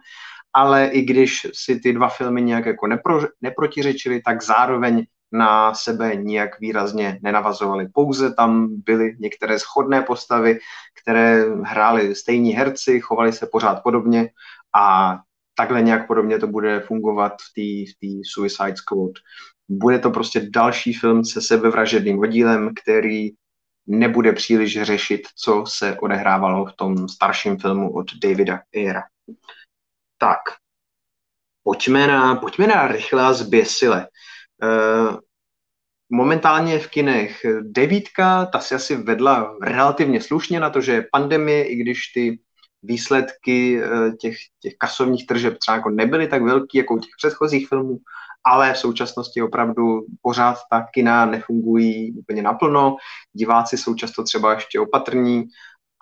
ale 0.53 0.87
i 0.87 1.01
když 1.01 1.47
si 1.53 1.79
ty 1.79 1.93
dva 1.93 2.09
filmy 2.09 2.41
nějak 2.41 2.65
jako 2.65 2.87
nepro, 2.87 3.21
neprotiřečily, 3.41 4.21
tak 4.25 4.43
zároveň 4.43 5.05
na 5.33 5.73
sebe 5.73 6.15
nijak 6.15 6.59
výrazně 6.59 7.19
nenavazovali. 7.23 7.87
Pouze 7.93 8.33
tam 8.33 8.67
byly 8.69 9.15
některé 9.19 9.59
schodné 9.59 10.01
postavy, 10.01 10.59
které 11.01 11.45
hrály 11.63 12.15
stejní 12.15 12.51
herci, 12.51 12.99
chovali 12.99 13.33
se 13.33 13.47
pořád 13.51 13.83
podobně 13.83 14.29
a 14.75 15.17
takhle 15.55 15.81
nějak 15.81 16.07
podobně 16.07 16.39
to 16.39 16.47
bude 16.47 16.79
fungovat 16.79 17.33
v 17.33 17.53
té 17.99 18.21
Suicide 18.33 18.75
Squad. 18.75 19.11
Bude 19.69 19.99
to 19.99 20.09
prostě 20.09 20.49
další 20.49 20.93
film 20.93 21.25
se 21.25 21.41
sebevražedným 21.41 22.19
oddílem, 22.19 22.69
který 22.83 23.29
nebude 23.87 24.33
příliš 24.33 24.81
řešit, 24.81 25.21
co 25.35 25.63
se 25.67 25.99
odehrávalo 25.99 26.65
v 26.65 26.73
tom 26.73 27.07
starším 27.07 27.57
filmu 27.57 27.93
od 27.93 28.05
Davida 28.23 28.61
Ayera. 28.75 29.03
Tak, 30.17 30.39
pojďme 31.63 32.07
na, 32.07 32.35
pojďme 32.35 32.67
na 32.67 32.87
rychle 32.87 33.23
a 33.23 33.33
zběsile. 33.33 34.07
Eh, 34.63 35.17
momentálně 36.09 36.79
v 36.79 36.87
kinech 36.87 37.45
devítka, 37.61 38.45
ta 38.45 38.59
si 38.59 38.75
asi 38.75 38.95
vedla 38.95 39.57
relativně 39.61 40.21
slušně 40.21 40.59
na 40.59 40.69
to, 40.69 40.81
že 40.81 40.91
je 40.91 41.07
pandemie, 41.11 41.67
i 41.67 41.75
když 41.75 41.99
ty 42.13 42.39
výsledky 42.83 43.83
eh, 43.83 44.11
těch, 44.11 44.35
těch 44.59 44.73
kasovních 44.77 45.27
tržeb 45.27 45.57
třeba 45.57 45.77
jako 45.77 45.89
nebyly 45.89 46.27
tak 46.27 46.43
velký 46.43 46.77
jako 46.77 46.93
u 46.93 46.99
těch 46.99 47.11
předchozích 47.17 47.67
filmů, 47.67 47.97
ale 48.45 48.73
v 48.73 48.77
současnosti 48.77 49.41
opravdu 49.41 50.05
pořád 50.21 50.57
ta 50.71 50.87
kina 50.93 51.25
nefungují 51.25 52.11
úplně 52.11 52.41
naplno, 52.41 52.95
diváci 53.33 53.77
jsou 53.77 53.95
často 53.95 54.23
třeba 54.23 54.53
ještě 54.53 54.79
opatrní 54.79 55.43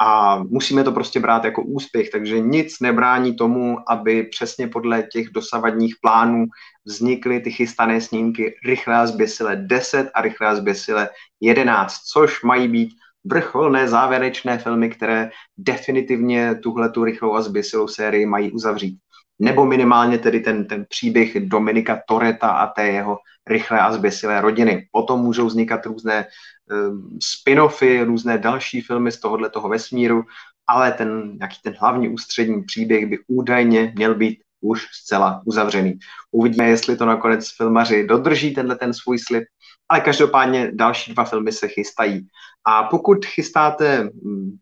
a 0.03 0.37
musíme 0.49 0.83
to 0.83 0.91
prostě 0.91 1.19
brát 1.19 1.43
jako 1.43 1.63
úspěch, 1.63 2.09
takže 2.09 2.39
nic 2.39 2.79
nebrání 2.79 3.35
tomu, 3.35 3.77
aby 3.89 4.23
přesně 4.23 4.67
podle 4.67 5.03
těch 5.03 5.29
dosavadních 5.29 5.95
plánů 6.01 6.45
vznikly 6.85 7.39
ty 7.39 7.51
chystané 7.51 8.01
snímky 8.01 8.55
rychle 8.65 8.95
a 8.95 9.07
zběsile 9.07 9.55
10 9.55 10.11
a 10.13 10.21
rychle 10.21 10.47
a 10.47 10.55
zběsile 10.55 11.09
11, 11.41 11.93
což 11.93 12.43
mají 12.43 12.67
být 12.67 12.89
vrcholné 13.25 13.87
závěrečné 13.87 14.57
filmy, 14.57 14.89
které 14.89 15.29
definitivně 15.57 16.55
tuhle 16.55 16.89
tu 16.89 17.03
rychlou 17.03 17.33
a 17.33 17.41
zběsilou 17.41 17.87
sérii 17.87 18.25
mají 18.25 18.51
uzavřít. 18.51 18.97
Nebo 19.41 19.65
minimálně 19.65 20.17
tedy 20.17 20.39
ten, 20.39 20.65
ten 20.65 20.85
příběh 20.89 21.47
Dominika 21.47 22.01
Toreta 22.07 22.49
a 22.49 22.67
té 22.67 22.87
jeho 22.87 23.17
rychlé 23.47 23.79
a 23.79 23.91
zběsilé 23.93 24.41
rodiny. 24.41 24.87
Potom 24.91 25.19
můžou 25.19 25.45
vznikat 25.45 25.85
různé 25.85 26.25
um, 26.71 27.19
spin-offy, 27.19 28.05
různé 28.05 28.37
další 28.37 28.81
filmy 28.81 29.11
z 29.11 29.19
tohohle 29.19 29.49
toho 29.49 29.69
vesmíru, 29.69 30.23
ale 30.67 30.91
ten 30.91 31.37
nějaký 31.37 31.57
ten 31.63 31.73
hlavní 31.79 32.09
ústřední 32.09 32.63
příběh 32.63 33.05
by 33.05 33.19
údajně 33.27 33.93
měl 33.95 34.15
být 34.15 34.39
už 34.61 34.87
zcela 34.91 35.41
uzavřený. 35.45 35.99
Uvidíme, 36.31 36.67
jestli 36.69 36.97
to 36.97 37.05
nakonec 37.05 37.51
filmaři 37.57 38.07
dodrží 38.07 38.53
tenhle 38.53 38.75
ten 38.75 38.93
svůj 38.93 39.19
slib, 39.19 39.43
ale 39.89 40.01
každopádně 40.01 40.71
další 40.73 41.13
dva 41.13 41.23
filmy 41.23 41.51
se 41.51 41.67
chystají. 41.67 42.27
A 42.65 42.83
pokud 42.83 43.25
chystáte 43.25 44.09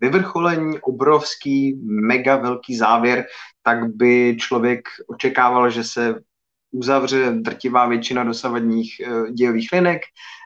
vyvrcholení, 0.02 0.80
obrovský, 0.80 1.80
mega 1.84 2.36
velký 2.36 2.78
závěr, 2.78 3.26
tak 3.64 3.96
by 3.96 4.38
člověk 4.40 4.82
očekával, 5.08 5.70
že 5.70 5.84
se 5.84 6.16
uzavře 6.72 7.32
drtivá 7.32 7.88
většina 7.88 8.24
dosavadních 8.24 9.02
uh, 9.08 9.30
dějových 9.30 9.70
linek, 9.74 10.02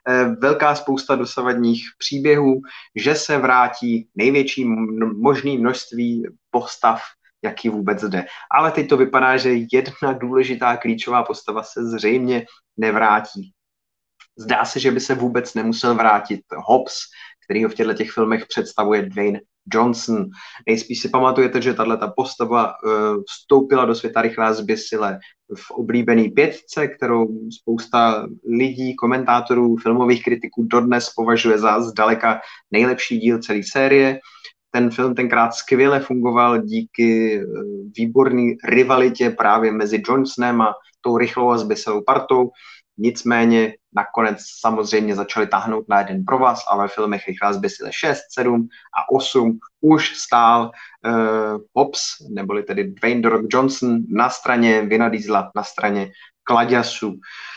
uh, 0.09 0.35
velká 0.35 0.75
spousta 0.75 1.15
dosavadních 1.15 1.83
příběhů, 1.97 2.61
že 2.95 3.15
se 3.15 3.37
vrátí 3.37 4.07
největší 4.15 4.65
možný 5.21 5.57
množství 5.57 6.27
postav 6.51 7.01
jaký 7.43 7.69
vůbec 7.69 8.03
jde. 8.03 8.25
Ale 8.51 8.71
teď 8.71 8.89
to 8.89 8.97
vypadá, 8.97 9.37
že 9.37 9.53
jedna 9.71 10.13
důležitá 10.13 10.77
klíčová 10.77 11.23
postava 11.23 11.63
se 11.63 11.85
zřejmě 11.85 12.45
nevrátí. 12.77 13.51
Zdá 14.37 14.65
se, 14.65 14.79
že 14.79 14.91
by 14.91 14.99
se 14.99 15.15
vůbec 15.15 15.53
nemusel 15.53 15.95
vrátit 15.95 16.41
Hobbs, 16.55 16.95
který 17.45 17.63
ho 17.63 17.69
v 17.69 17.75
těchto 17.75 17.93
těch 17.93 18.11
filmech 18.11 18.45
představuje 18.45 19.01
Dwayne 19.09 19.39
Johnson. 19.73 20.25
Nejspíš 20.67 21.01
si 21.01 21.09
pamatujete, 21.09 21.61
že 21.61 21.73
tahle 21.73 21.97
ta 21.97 22.07
postava 22.07 22.67
uh, 22.67 23.23
vstoupila 23.29 23.85
do 23.85 23.95
světa 23.95 24.21
rychlá 24.21 24.53
zběsile 24.53 25.19
v 25.57 25.71
oblíbený 25.71 26.29
pětce, 26.29 26.87
kterou 26.87 27.27
spousta 27.61 28.27
lidí, 28.57 28.95
komentátorů, 28.95 29.77
filmových 29.77 30.23
kritiků 30.23 30.63
dodnes 30.63 31.09
považuje 31.15 31.57
za 31.57 31.81
zdaleka 31.81 32.41
nejlepší 32.71 33.19
díl 33.19 33.39
celé 33.39 33.61
série 33.71 34.19
ten 34.75 34.91
film 34.91 35.15
tenkrát 35.15 35.53
skvěle 35.53 35.99
fungoval 35.99 36.61
díky 36.61 37.39
eh, 37.41 37.45
výborné 37.97 38.53
rivalitě 38.63 39.29
právě 39.29 39.71
mezi 39.71 40.01
Johnsonem 40.07 40.61
a 40.61 40.73
tou 41.01 41.17
rychlou 41.17 41.51
a 41.51 41.57
zbyselou 41.57 42.01
partou. 42.01 42.49
Nicméně 42.97 43.73
nakonec 43.95 44.37
samozřejmě 44.59 45.15
začali 45.15 45.47
tahnout 45.47 45.85
na 45.89 45.99
jeden 45.99 46.25
provaz 46.25 46.65
a 46.69 46.77
ve 46.77 46.87
filmech 46.87 47.27
Rychlá 47.27 47.53
zbysile 47.53 47.89
6, 47.93 48.19
7 48.33 48.67
a 48.97 49.11
8 49.11 49.59
už 49.81 50.15
stál 50.17 50.71
uh, 51.05 51.57
Hobbs, 51.75 52.01
neboli 52.29 52.63
tedy 52.63 52.83
Dwayne 52.83 53.29
Rock 53.29 53.45
Johnson 53.49 53.97
na 54.09 54.29
straně 54.29 54.81
Vina 54.81 55.09
Diesla, 55.09 55.51
na 55.55 55.63
straně 55.63 56.11
Kladiasu. 56.43 57.07
Eh, 57.07 57.52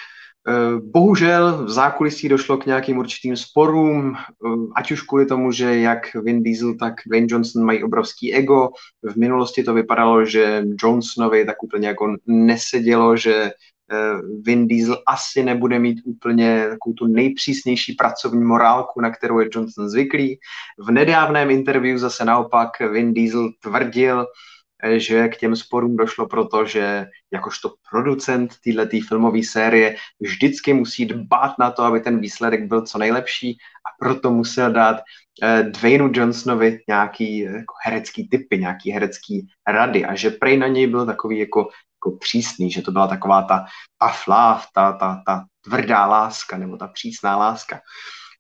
bohužel 0.80 1.64
v 1.64 1.70
zákulisí 1.70 2.28
došlo 2.28 2.57
k 2.57 2.66
nějakým 2.66 2.99
určitým 2.99 3.36
sporům, 3.36 4.16
eh, 4.16 4.49
ať 4.76 4.92
už 4.92 5.03
kvůli 5.03 5.26
tomu, 5.26 5.53
že 5.53 5.78
jak 5.78 6.14
Vin 6.14 6.42
Diesel, 6.42 6.74
tak 6.74 6.94
Dwayne 7.07 7.26
Johnson 7.30 7.64
mají 7.64 7.82
obrovský 7.82 8.34
ego. 8.34 8.68
V 9.03 9.16
minulosti 9.16 9.62
to 9.62 9.74
vypadalo, 9.74 10.24
že 10.24 10.64
Johnsonovi 10.82 11.44
tak 11.44 11.62
úplně 11.62 11.88
jako 11.88 12.16
nesedělo, 12.26 13.16
že 13.16 13.51
eh, 13.92 14.18
Vin 14.42 14.68
Diesel 14.68 14.99
asi 15.09 15.42
nebude 15.42 15.78
mít 15.78 15.99
úplně 16.05 16.66
takovou 16.70 16.94
tu 16.94 17.07
nejpřísnější 17.07 17.92
pracovní 17.92 18.44
morálku, 18.44 19.01
na 19.01 19.11
kterou 19.11 19.38
je 19.38 19.49
Johnson 19.53 19.88
zvyklý. 19.88 20.38
V 20.78 20.90
nedávném 20.90 21.51
interview 21.51 21.99
zase 21.99 22.24
naopak 22.24 22.70
Vin 22.92 23.14
Diesel 23.14 23.51
tvrdil, 23.62 24.26
Eh, 24.26 24.55
že 24.85 25.29
k 25.29 25.37
těm 25.37 25.57
sporům 25.57 25.97
došlo 25.97 26.27
proto, 26.27 26.66
že 26.66 27.07
jakožto 27.33 27.74
producent 27.91 28.55
této 28.64 28.97
filmové 29.09 29.43
série 29.43 29.97
vždycky 30.20 30.74
musí 30.74 31.07
dbát 31.07 31.59
na 31.59 31.70
to, 31.70 31.83
aby 31.83 32.01
ten 32.01 32.20
výsledek 32.20 32.68
byl 32.68 32.83
co 32.83 32.99
nejlepší 32.99 33.59
a 33.87 34.05
proto 34.05 34.31
musel 34.31 34.72
dát 34.72 34.97
eh, 35.43 35.62
Dwaynu 35.62 36.11
Johnsonovi 36.12 36.81
nějaký 36.89 37.47
eh, 37.47 37.51
jako 37.51 37.74
herecký 37.85 38.29
typy, 38.29 38.59
nějaký 38.59 38.91
herecký 38.91 39.47
rady 39.68 40.05
a 40.05 40.14
že 40.14 40.31
prej 40.31 40.57
na 40.57 40.66
něj 40.66 40.87
byl 40.87 41.07
takový 41.07 41.39
jako, 41.39 41.61
jako 41.61 42.16
přísný, 42.16 42.70
že 42.70 42.83
to 42.83 42.93
byla 42.93 43.07
taková 43.07 43.43
ta 43.43 43.64
tough 43.99 44.29
love, 44.29 44.64
ta, 44.74 44.93
ta, 44.93 45.22
ta 45.27 45.45
tvrdá 45.64 46.07
láska 46.07 46.59
nebo 46.59 46.77
ta 46.77 46.89
přísná 46.89 47.37
láska. 47.37 47.81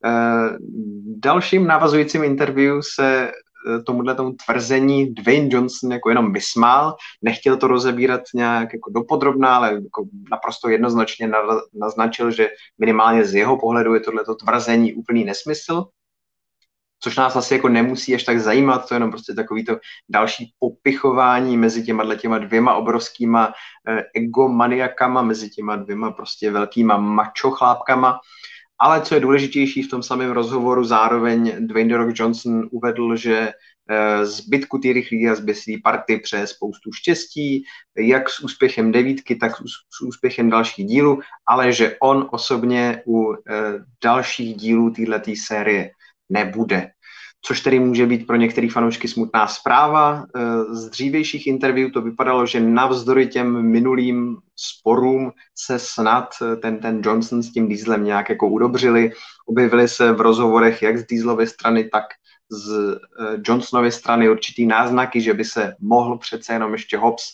Uh, 0.04 0.56
dalším 1.18 1.66
navazujícím 1.66 2.24
interview 2.24 2.80
se 2.94 3.30
Eh, 3.30 3.32
tomuhle 3.86 4.14
tomu 4.14 4.32
tvrzení 4.46 5.14
Dwayne 5.14 5.48
Johnson 5.50 5.92
jako 5.92 6.08
jenom 6.08 6.32
vysmál, 6.32 6.96
nechtěl 7.22 7.56
to 7.56 7.66
rozebírat 7.68 8.20
nějak 8.34 8.72
jako 8.72 8.90
dopodrobná, 8.90 9.56
ale 9.56 9.74
jako 9.74 10.04
naprosto 10.30 10.68
jednoznačně 10.68 11.30
naznačil, 11.74 12.30
že 12.30 12.48
minimálně 12.78 13.24
z 13.24 13.34
jeho 13.34 13.58
pohledu 13.58 13.94
je 13.94 14.00
tohleto 14.00 14.34
tvrzení 14.34 14.94
úplný 14.94 15.24
nesmysl, 15.24 15.84
což 17.00 17.16
nás 17.16 17.36
asi 17.36 17.54
jako 17.54 17.68
nemusí 17.68 18.14
až 18.14 18.24
tak 18.24 18.40
zajímat, 18.40 18.88
to 18.88 18.94
je 18.94 18.96
jenom 18.96 19.10
prostě 19.10 19.34
takový 19.34 19.64
to 19.64 19.78
další 20.08 20.52
popichování 20.58 21.56
mezi 21.56 21.84
těma 21.84 22.14
těma 22.14 22.38
dvěma 22.38 22.74
obrovskýma 22.74 23.52
eh, 23.88 24.02
egomaniakama, 24.14 25.22
mezi 25.22 25.50
těma 25.50 25.76
dvěma 25.76 26.10
prostě 26.10 26.50
velkýma 26.50 26.96
macho 26.96 27.50
chlápkama, 27.50 28.18
ale 28.78 29.00
co 29.00 29.14
je 29.14 29.20
důležitější 29.20 29.82
v 29.82 29.90
tom 29.90 30.02
samém 30.02 30.30
rozhovoru, 30.30 30.84
zároveň 30.84 31.66
Dwayne 31.66 31.88
The 31.88 31.96
Rock 31.96 32.18
Johnson 32.18 32.68
uvedl, 32.70 33.16
že 33.16 33.52
eh, 33.90 34.26
zbytku 34.26 34.78
té 34.78 34.92
rychlé 34.92 35.30
a 35.30 35.34
zběsilé 35.34 35.76
party 35.84 36.18
přeje 36.18 36.46
spoustu 36.46 36.92
štěstí, 36.92 37.64
jak 37.98 38.30
s 38.30 38.40
úspěchem 38.40 38.92
devítky, 38.92 39.36
tak 39.36 39.52
s 39.90 40.00
úspěchem 40.02 40.50
dalších 40.50 40.86
dílů, 40.86 41.20
ale 41.48 41.72
že 41.72 41.96
on 42.00 42.28
osobně 42.32 43.02
u 43.06 43.32
eh, 43.32 43.38
dalších 44.04 44.56
dílů 44.56 44.90
této 44.90 45.30
série 45.46 45.90
nebude 46.28 46.90
což 47.46 47.60
tedy 47.60 47.80
může 47.80 48.06
být 48.06 48.26
pro 48.26 48.36
některé 48.36 48.68
fanoušky 48.70 49.08
smutná 49.08 49.46
zpráva. 49.46 50.24
Eh, 50.36 50.74
z 50.74 50.90
dřívějších 50.90 51.46
interview 51.46 51.90
to 51.90 52.02
vypadalo, 52.02 52.46
že 52.46 52.60
navzdory 52.60 53.26
těm 53.26 53.62
minulým 53.62 54.36
sporům 54.56 55.32
se 55.54 55.78
snad 55.78 56.34
eh, 56.42 56.56
ten, 56.56 56.78
ten 56.78 57.00
Johnson 57.04 57.42
s 57.42 57.52
tím 57.52 57.68
Dieselem 57.68 58.04
nějak 58.04 58.28
jako 58.28 58.48
udobřili. 58.48 59.10
Objevily 59.46 59.88
se 59.88 60.12
v 60.12 60.20
rozhovorech 60.20 60.82
jak 60.82 60.98
z 60.98 61.06
Dieselovy 61.06 61.46
strany, 61.46 61.84
tak 61.84 62.04
z 62.50 62.98
eh, 63.20 63.38
Johnsonovy 63.44 63.92
strany 63.92 64.30
určitý 64.30 64.66
náznaky, 64.66 65.20
že 65.20 65.34
by 65.34 65.44
se 65.44 65.74
mohl 65.80 66.18
přece 66.18 66.52
jenom 66.52 66.72
ještě 66.72 66.98
Hobbs 66.98 67.24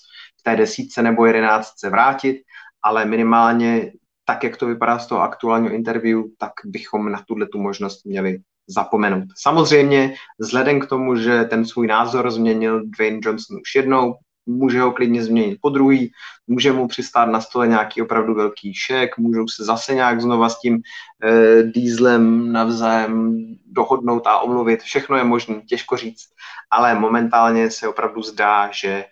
v 0.40 0.42
té 0.42 0.56
desítce 0.56 1.02
nebo 1.02 1.26
jedenáctce 1.26 1.90
vrátit, 1.90 2.42
ale 2.82 3.04
minimálně 3.04 3.92
tak, 4.24 4.44
jak 4.44 4.56
to 4.56 4.66
vypadá 4.66 4.98
z 4.98 5.06
toho 5.06 5.20
aktuálního 5.20 5.74
interview, 5.74 6.22
tak 6.38 6.52
bychom 6.64 7.12
na 7.12 7.22
tuhle 7.26 7.46
tu 7.46 7.58
možnost 7.58 8.04
měli 8.04 8.38
zapomenout. 8.68 9.24
Samozřejmě, 9.36 10.14
vzhledem 10.38 10.80
k 10.80 10.86
tomu, 10.86 11.16
že 11.16 11.44
ten 11.44 11.66
svůj 11.66 11.86
názor 11.86 12.30
změnil 12.30 12.82
Dwayne 12.84 13.20
Johnson 13.22 13.56
už 13.62 13.74
jednou, 13.74 14.14
může 14.46 14.80
ho 14.80 14.92
klidně 14.92 15.24
změnit 15.24 15.58
po 15.62 15.68
druhý, 15.68 16.12
může 16.46 16.72
mu 16.72 16.88
přistát 16.88 17.24
na 17.24 17.40
stole 17.40 17.68
nějaký 17.68 18.02
opravdu 18.02 18.34
velký 18.34 18.74
šek, 18.74 19.18
můžou 19.18 19.48
se 19.48 19.64
zase 19.64 19.94
nějak 19.94 20.20
znova 20.20 20.48
s 20.48 20.60
tím 20.60 20.82
eh, 21.24 21.62
dýzlem 21.62 22.52
navzájem 22.52 23.38
dohodnout 23.66 24.26
a 24.26 24.38
omluvit. 24.38 24.82
Všechno 24.82 25.16
je 25.16 25.24
možné, 25.24 25.60
těžko 25.60 25.96
říct, 25.96 26.28
ale 26.70 26.94
momentálně 26.94 27.70
se 27.70 27.88
opravdu 27.88 28.22
zdá, 28.22 28.70
že 28.72 29.04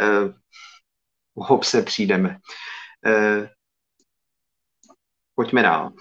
eh, 0.00 0.34
hop 1.34 1.64
se 1.64 1.82
přijdeme. 1.82 2.36
Eh, 3.06 3.48
pojďme 5.34 5.62
dál. 5.62 5.92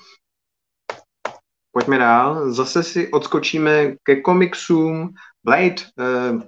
Pojďme 1.72 1.98
dál. 1.98 2.52
Zase 2.52 2.84
si 2.84 3.12
odskočíme 3.12 3.96
ke 4.04 4.22
komiksům. 4.22 5.14
Blade, 5.44 5.76
uh, 6.32 6.42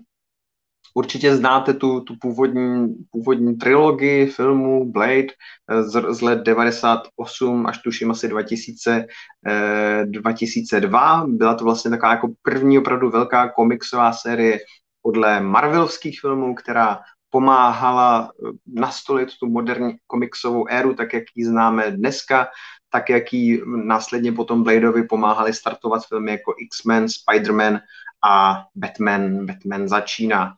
určitě 0.93 1.35
znáte 1.35 1.73
tu, 1.73 2.01
tu 2.01 2.15
původní, 2.21 2.95
původní 3.11 3.55
trilogii 3.55 4.27
filmů 4.27 4.91
Blade 4.91 5.27
uh, 5.73 5.81
z, 5.81 6.13
z 6.13 6.21
let 6.21 6.39
98 6.43 7.65
až 7.65 7.77
tuším 7.77 8.11
asi 8.11 8.27
2000, 8.27 9.05
uh, 9.47 10.11
2002. 10.11 11.25
Byla 11.27 11.55
to 11.55 11.63
vlastně 11.63 11.91
taková 11.91 12.11
jako 12.11 12.27
první 12.41 12.79
opravdu 12.79 13.09
velká 13.09 13.49
komiksová 13.49 14.13
série 14.13 14.59
podle 15.01 15.41
Marvelovských 15.41 16.19
filmů, 16.21 16.55
která 16.55 16.99
pomáhala 17.33 18.29
eh, 18.29 18.51
nastolit 18.67 19.29
tu 19.39 19.49
moderní 19.49 19.97
komiksovou 20.07 20.67
éru, 20.69 20.93
tak 20.93 21.13
jak 21.13 21.23
ji 21.35 21.45
známe 21.45 21.91
dneska 21.91 22.47
tak 22.93 23.09
jak 23.09 23.33
jí 23.33 23.61
následně 23.65 24.31
potom 24.31 24.63
Bladeovi 24.63 25.03
pomáhali 25.03 25.53
startovat 25.53 26.05
filmy 26.05 26.31
jako 26.31 26.53
X-Men, 26.57 27.05
Spider-Man 27.05 27.79
a 28.25 28.63
Batman, 28.75 29.45
Batman 29.45 29.87
začíná. 29.87 30.53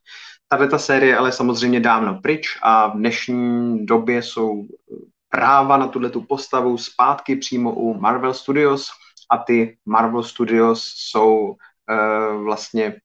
Tahle 0.47 0.67
ta 0.67 0.77
série 0.79 1.17
ale 1.17 1.31
samozřejmě 1.31 1.79
dávno 1.79 2.19
pryč 2.21 2.59
a 2.61 2.87
v 2.87 2.93
dnešní 2.93 3.85
době 3.85 4.21
jsou 4.21 4.67
práva 5.29 5.77
na 5.77 5.87
tuhle 5.87 6.09
tu 6.09 6.21
postavu 6.21 6.77
zpátky 6.77 7.35
přímo 7.35 7.73
u 7.73 7.93
Marvel 7.93 8.33
Studios 8.33 8.87
a 9.31 9.37
ty 9.37 9.77
Marvel 9.85 10.23
Studios 10.23 10.93
jsou 10.95 11.55
vlastně 12.43 12.95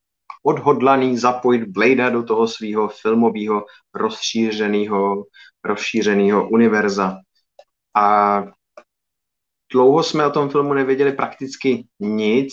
odhodlaný 0.43 1.19
zapojit 1.19 1.65
Blade 1.65 2.11
do 2.11 2.23
toho 2.23 2.49
svého 2.49 2.89
filmového 2.89 3.65
rozšířeného, 3.95 5.25
rozšířeného 5.65 6.49
univerza. 6.49 7.17
A 7.95 8.45
dlouho 9.73 10.03
jsme 10.03 10.27
o 10.27 10.31
tom 10.31 10.49
filmu 10.49 10.75
nevěděli 10.75 11.13
prakticky 11.13 11.85
nic. 12.01 12.53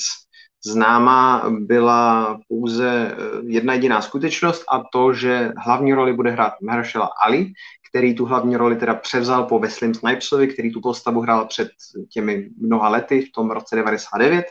Známá 0.65 1.45
byla 1.49 2.39
pouze 2.47 3.11
eh, 3.11 3.15
jedna 3.43 3.73
jediná 3.73 4.01
skutečnost 4.01 4.63
a 4.71 4.83
to, 4.93 5.13
že 5.13 5.51
hlavní 5.57 5.93
roli 5.93 6.13
bude 6.13 6.31
hrát 6.31 6.53
Mahershala 6.61 7.09
Ali, 7.25 7.47
který 7.89 8.15
tu 8.15 8.25
hlavní 8.25 8.57
roli 8.57 8.75
teda 8.75 8.95
převzal 8.95 9.43
po 9.43 9.59
Wesley 9.59 9.93
Snipesovi, 9.93 10.47
který 10.47 10.73
tu 10.73 10.81
postavu 10.81 11.21
hrál 11.21 11.45
před 11.45 11.67
těmi 12.13 12.49
mnoha 12.61 12.89
lety 12.89 13.21
v 13.21 13.31
tom 13.31 13.51
roce 13.51 13.75
99. 13.75 14.45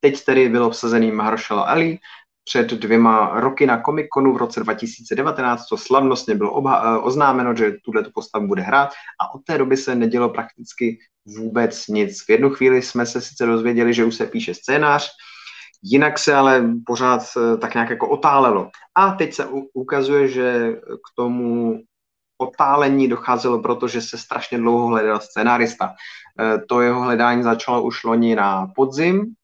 Teď 0.00 0.24
tedy 0.24 0.48
byl 0.48 0.64
obsazený 0.64 1.12
Mahershala 1.12 1.62
Ali, 1.62 1.98
před 2.48 2.70
dvěma 2.70 3.40
roky 3.40 3.66
na 3.66 3.82
Comic 3.82 4.06
Conu 4.14 4.32
v 4.32 4.36
roce 4.36 4.60
2019, 4.60 5.66
to 5.66 5.76
slavnostně 5.76 6.34
bylo 6.34 6.60
obha- 6.60 6.82
eh, 6.84 6.98
oznámeno, 6.98 7.54
že 7.54 7.72
tuhle 7.84 8.02
tu 8.04 8.10
postavu 8.14 8.46
bude 8.46 8.62
hrát 8.62 8.90
a 9.20 9.34
od 9.34 9.44
té 9.44 9.58
doby 9.58 9.76
se 9.76 9.94
nedělo 9.94 10.28
prakticky 10.28 10.98
vůbec 11.26 11.86
nic. 11.86 12.24
V 12.26 12.30
jednu 12.30 12.50
chvíli 12.50 12.82
jsme 12.82 13.06
se 13.06 13.20
sice 13.20 13.46
dozvěděli, 13.46 13.94
že 13.94 14.04
už 14.04 14.14
se 14.14 14.26
píše 14.26 14.54
scénář, 14.54 15.10
jinak 15.82 16.18
se 16.18 16.34
ale 16.34 16.64
pořád 16.86 17.22
eh, 17.36 17.56
tak 17.56 17.74
nějak 17.74 17.90
jako 17.90 18.08
otálelo. 18.08 18.70
A 18.94 19.10
teď 19.10 19.34
se 19.34 19.46
ukazuje, 19.74 20.28
že 20.28 20.76
k 20.80 21.08
tomu 21.16 21.80
otálení 22.38 23.08
docházelo, 23.08 23.62
protože 23.62 24.00
se 24.00 24.18
strašně 24.18 24.58
dlouho 24.58 24.86
hledal 24.86 25.20
scénárista. 25.20 25.94
Eh, 26.40 26.58
to 26.68 26.80
jeho 26.80 27.00
hledání 27.02 27.42
začalo 27.42 27.82
už 27.82 28.04
loni 28.04 28.34
na 28.34 28.66
podzim, 28.76 29.34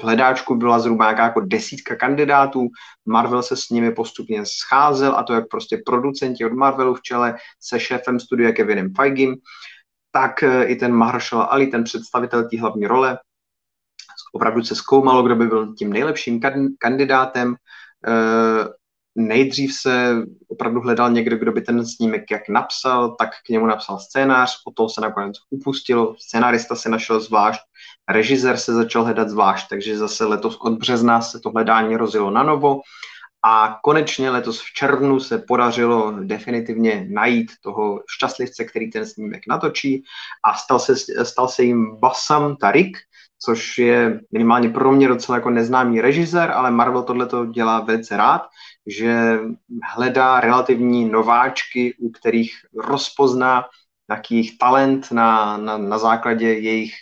v 0.00 0.02
hledáčku 0.02 0.54
byla 0.54 0.78
zhruba 0.78 1.04
nějaká 1.04 1.22
jako 1.22 1.40
desítka 1.40 1.96
kandidátů, 1.96 2.68
Marvel 3.06 3.42
se 3.42 3.56
s 3.56 3.68
nimi 3.70 3.92
postupně 3.92 4.42
scházel 4.46 5.16
a 5.16 5.22
to 5.22 5.32
jak 5.32 5.48
prostě 5.50 5.82
producenti 5.86 6.44
od 6.44 6.52
Marvelu 6.52 6.94
v 6.94 7.02
čele 7.02 7.36
se 7.60 7.80
šéfem 7.80 8.20
studia 8.20 8.52
Kevinem 8.52 8.94
Feigem, 8.94 9.34
tak 10.10 10.42
eh, 10.42 10.64
i 10.64 10.76
ten 10.76 10.92
Mahershala 10.92 11.44
Ali, 11.44 11.66
ten 11.66 11.84
představitel 11.84 12.48
té 12.48 12.60
hlavní 12.60 12.86
role, 12.86 13.18
opravdu 14.32 14.64
se 14.64 14.74
zkoumalo, 14.74 15.22
kdo 15.22 15.36
by 15.36 15.46
byl 15.46 15.74
tím 15.74 15.92
nejlepším 15.92 16.40
kandidátem. 16.78 17.54
Nejdřív 19.20 19.74
se 19.74 20.16
opravdu 20.48 20.80
hledal 20.80 21.10
někdo, 21.10 21.36
kdo 21.36 21.52
by 21.52 21.60
ten 21.60 21.86
snímek 21.86 22.30
jak 22.30 22.48
napsal, 22.48 23.16
tak 23.18 23.30
k 23.46 23.48
němu 23.48 23.66
napsal 23.66 23.98
scénář, 23.98 24.62
o 24.66 24.70
toho 24.70 24.88
se 24.88 25.00
nakonec 25.00 25.36
upustilo, 25.50 26.14
scénárista 26.18 26.74
se 26.74 26.88
našel 26.88 27.20
zvlášť, 27.20 27.60
režisér 28.08 28.56
se 28.56 28.72
začal 28.72 29.04
hledat 29.04 29.28
zvlášť, 29.28 29.68
takže 29.68 29.98
zase 29.98 30.24
letos 30.24 30.56
od 30.60 30.78
března 30.78 31.20
se 31.20 31.40
to 31.40 31.50
hledání 31.50 31.96
rozjelo 31.96 32.30
na 32.30 32.42
novo. 32.42 32.80
A 33.44 33.78
konečně 33.82 34.30
letos 34.30 34.60
v 34.60 34.72
červnu 34.74 35.20
se 35.20 35.38
podařilo 35.38 36.14
definitivně 36.20 37.06
najít 37.10 37.52
toho 37.62 38.00
šťastlivce, 38.16 38.64
který 38.64 38.90
ten 38.90 39.06
snímek 39.06 39.42
natočí. 39.48 40.02
A 40.44 40.54
stal 40.54 40.78
se, 40.78 41.24
stal 41.24 41.48
se 41.48 41.62
jim 41.62 41.96
Basam 42.00 42.56
Tarik, 42.56 42.96
což 43.44 43.78
je 43.78 44.20
minimálně 44.32 44.68
pro 44.68 44.92
mě 44.92 45.08
docela 45.08 45.38
jako 45.38 45.50
neznámý 45.50 46.00
režisér, 46.00 46.50
ale 46.50 46.70
Marvel 46.70 47.02
tohle 47.02 47.26
to 47.26 47.46
dělá 47.46 47.80
velice 47.80 48.16
rád, 48.16 48.42
že 48.88 49.38
hledá 49.94 50.40
relativní 50.40 51.10
nováčky, 51.10 51.94
u 51.98 52.10
kterých 52.10 52.52
rozpozná 52.74 53.64
nějaký 54.10 54.34
jejich 54.34 54.58
talent 54.58 55.12
na, 55.12 55.56
na, 55.56 55.78
na 55.78 55.98
základě 55.98 56.52
jejich, 56.52 56.94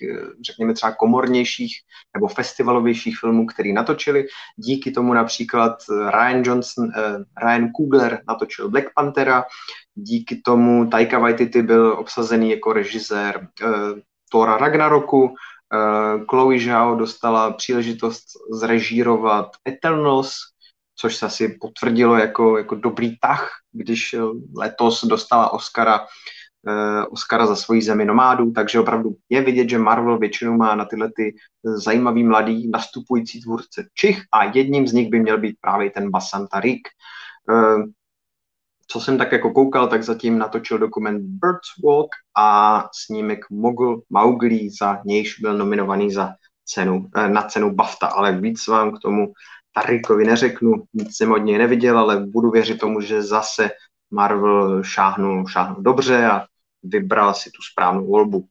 řekněme 0.46 0.74
třeba 0.74 0.92
komornějších 0.92 1.72
nebo 2.14 2.28
festivalovějších 2.28 3.18
filmů, 3.18 3.46
který 3.46 3.72
natočili. 3.72 4.26
Díky 4.56 4.90
tomu 4.90 5.14
například 5.14 5.76
Ryan 5.88 6.42
Johnson, 6.44 6.84
uh, 6.84 7.22
Ryan 7.42 7.70
Coogler 7.76 8.20
natočil 8.28 8.70
Black 8.70 8.86
Panthera, 8.94 9.44
díky 9.94 10.36
tomu 10.44 10.86
Taika 10.86 11.18
Waititi 11.18 11.62
byl 11.62 11.92
obsazený 11.98 12.50
jako 12.50 12.72
režisér 12.72 13.48
uh, 13.62 13.70
Thora 14.30 14.56
Ragnaroku, 14.56 15.22
uh, 15.22 16.24
Chloe 16.30 16.58
Zhao 16.60 16.96
dostala 16.96 17.52
příležitost 17.52 18.24
zrežírovat 18.50 19.46
Eternals, 19.68 20.34
což 20.96 21.16
se 21.16 21.26
asi 21.26 21.58
potvrdilo 21.60 22.16
jako, 22.16 22.58
jako 22.58 22.74
dobrý 22.74 23.18
tah, 23.18 23.50
když 23.72 24.16
letos 24.56 25.04
dostala 25.04 25.52
Oscara 25.52 26.00
uh, 26.00 27.04
Oscara 27.10 27.46
za 27.46 27.56
svoji 27.56 27.82
zemi 27.82 28.04
nomádů, 28.04 28.52
takže 28.52 28.80
opravdu 28.80 29.10
je 29.28 29.42
vidět, 29.42 29.68
že 29.68 29.78
Marvel 29.78 30.18
většinou 30.18 30.56
má 30.56 30.74
na 30.74 30.84
tyhle 30.84 31.10
ty 31.16 31.34
zajímavý 31.64 32.24
mladý 32.24 32.70
nastupující 32.70 33.42
tvůrce 33.42 33.88
Čich 33.94 34.22
a 34.32 34.44
jedním 34.44 34.86
z 34.86 34.92
nich 34.92 35.10
by 35.10 35.20
měl 35.20 35.38
být 35.38 35.56
právě 35.60 35.90
ten 35.90 36.10
Basan 36.10 36.46
Tarik. 36.46 36.88
Uh, 37.50 37.82
co 38.88 39.00
jsem 39.00 39.18
tak 39.18 39.32
jako 39.32 39.50
koukal, 39.50 39.88
tak 39.88 40.02
zatím 40.02 40.38
natočil 40.38 40.78
dokument 40.78 41.20
Birds 41.22 41.68
Walk 41.84 42.10
a 42.36 42.82
snímek 42.94 43.50
Mogul 43.50 44.02
Mowgli, 44.10 44.68
za 44.80 45.00
nějž 45.04 45.40
byl 45.40 45.58
nominovaný 45.58 46.12
za 46.12 46.34
cenu, 46.64 47.06
eh, 47.16 47.28
na 47.28 47.42
cenu 47.42 47.74
BAFTA, 47.74 48.06
ale 48.06 48.40
víc 48.40 48.66
vám 48.66 48.96
k 48.96 48.98
tomu 48.98 49.32
Tarikovi 49.76 50.24
neřeknu, 50.24 50.72
nic 50.94 51.16
jsem 51.16 51.32
od 51.32 51.38
něj 51.38 51.58
neviděl, 51.58 51.98
ale 51.98 52.26
budu 52.26 52.50
věřit 52.50 52.78
tomu, 52.78 53.00
že 53.00 53.22
zase 53.22 53.70
Marvel 54.10 54.82
šáhnul, 54.82 55.46
šáhnul 55.46 55.82
dobře 55.82 56.26
a 56.26 56.46
vybral 56.82 57.34
si 57.34 57.50
tu 57.50 57.62
správnou 57.72 58.06
volbu. 58.06 58.48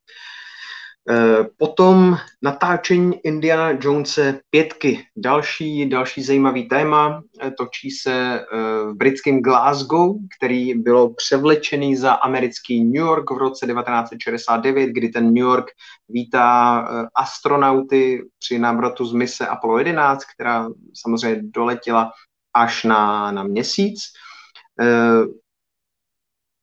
Eh, 1.10 1.46
potom 1.58 2.18
natáčení 2.42 3.20
Indiana 3.24 3.78
Jonese 3.82 4.40
pětky. 4.50 5.00
Další, 5.18 5.90
další 5.90 6.24
zajímavý 6.24 6.68
téma. 6.68 7.22
Eh, 7.42 7.52
točí 7.52 7.92
se 7.92 8.40
eh, 8.40 8.46
v 8.84 8.94
britském 8.96 9.42
Glasgow, 9.42 10.16
který 10.38 10.74
bylo 10.74 11.14
převlečený 11.14 11.96
za 11.96 12.14
americký 12.14 12.84
New 12.84 12.96
York 12.96 13.32
v 13.32 13.38
roce 13.38 13.66
1969, 13.68 14.88
kdy 14.88 15.10
ten 15.10 15.26
New 15.26 15.44
York 15.44 15.66
vítá 16.10 16.80
astronauty 17.16 18.24
při 18.40 18.60
návratu 18.60 19.06
z 19.06 19.14
mise 19.14 19.48
Apollo 19.48 19.78
11, 19.78 20.24
která 20.36 20.70
samozřejmě 20.94 21.42
doletěla 21.44 22.12
až 22.54 22.84
na, 22.84 23.32
na 23.32 23.44
měsíc 23.44 24.00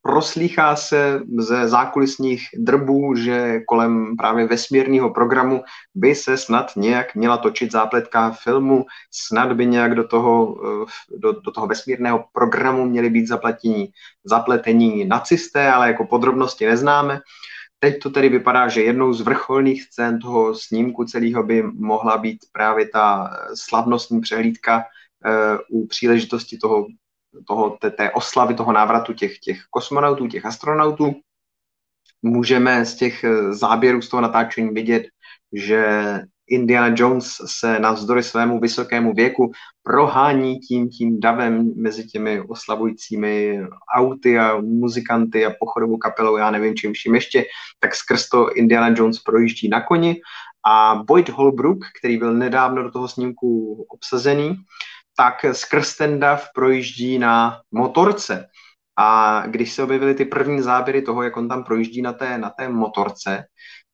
proslýchá 0.03 0.77
se 0.77 1.21
ze 1.39 1.69
zákulisních 1.69 2.43
drbů, 2.55 3.15
že 3.17 3.61
kolem 3.61 4.17
právě 4.17 4.47
vesmírného 4.47 5.11
programu 5.11 5.63
by 5.95 6.15
se 6.15 6.37
snad 6.37 6.73
nějak 6.77 7.15
měla 7.15 7.37
točit 7.37 7.73
zápletka 7.73 8.31
filmu, 8.31 8.85
snad 9.11 9.53
by 9.53 9.67
nějak 9.67 9.95
do 9.95 10.09
toho, 10.09 10.57
eh, 10.67 11.19
do, 11.19 11.33
do 11.33 11.51
toho 11.51 11.67
vesmírného 11.67 12.25
programu 12.33 12.85
měli 12.85 13.11
být 13.11 13.29
zapletení, 13.29 13.89
zapletení 14.25 15.05
nacisté, 15.05 15.73
ale 15.73 15.87
jako 15.87 16.07
podrobnosti 16.07 16.67
neznáme. 16.67 17.21
Teď 17.79 18.03
to 18.03 18.11
tedy 18.11 18.29
vypadá, 18.29 18.69
že 18.69 18.83
jednou 18.83 19.13
z 19.13 19.21
vrcholných 19.21 19.83
scén 19.83 20.19
toho 20.19 20.55
snímku 20.55 21.05
celého 21.05 21.43
by 21.43 21.63
mohla 21.63 22.19
být 22.19 22.39
právě 22.53 22.89
ta 22.89 23.31
slavnostní 23.55 24.21
přehlídka 24.21 24.77
uh, 24.79 25.83
u 25.83 25.87
příležitosti 25.87 26.59
toho 26.59 26.87
toho, 27.47 27.71
té, 27.71 27.91
té 27.91 28.11
oslavy 28.11 28.55
toho 28.55 28.73
návratu 28.73 29.13
těch, 29.13 29.39
těch 29.39 29.63
kosmonautů, 29.71 30.27
těch 30.27 30.47
astronautů, 30.47 31.15
můžeme 32.23 32.85
z 32.85 32.95
těch 32.95 33.25
eh, 33.25 33.55
záběrů 33.55 34.03
z 34.03 34.09
toho 34.09 34.21
natáčení 34.21 34.71
vidět, 34.71 35.03
že 35.53 35.85
Indiana 36.47 36.95
Jones 36.99 37.37
se 37.47 37.79
navzdory 37.79 38.23
svému 38.23 38.61
vysokému 38.61 39.13
věku 39.15 39.53
prohání 39.83 40.59
tím, 40.59 40.89
tím 40.89 41.21
davem 41.21 41.73
mezi 41.77 42.07
těmi 42.07 42.41
oslavujícími 42.41 43.61
auty 43.97 44.39
a 44.39 44.61
muzikanty 44.61 45.47
a 45.47 45.53
pochodovou 45.61 45.97
kapelou, 45.97 46.37
já 46.37 46.51
nevím 46.51 46.75
čím 46.75 46.93
vším 46.93 47.15
ještě, 47.15 47.45
tak 47.81 47.95
skrz 47.95 48.29
to 48.29 48.53
Indiana 48.55 48.95
Jones 48.97 49.19
projíždí 49.19 49.69
na 49.69 49.81
koni. 49.81 50.21
A 50.67 51.03
Boyd 51.07 51.29
Holbrook, 51.29 51.79
který 51.99 52.17
byl 52.17 52.35
nedávno 52.35 52.83
do 52.83 52.91
toho 52.91 53.09
snímku 53.09 53.75
obsazený, 53.89 54.57
tak 55.17 55.35
skrz 55.53 55.97
ten 55.97 56.21
dav 56.21 56.49
projíždí 56.55 57.19
na 57.19 57.61
motorce. 57.71 58.49
A 58.97 59.43
když 59.47 59.73
se 59.73 59.83
objevily 59.83 60.15
ty 60.15 60.25
první 60.25 60.63
záběry 60.63 61.03
toho, 61.03 61.23
jak 61.23 61.37
on 61.37 61.49
tam 61.49 61.65
projíždí 61.65 62.03
na 62.03 62.13
té, 62.13 62.39
na 62.39 62.51
té 62.51 62.69
motorce, 62.69 63.45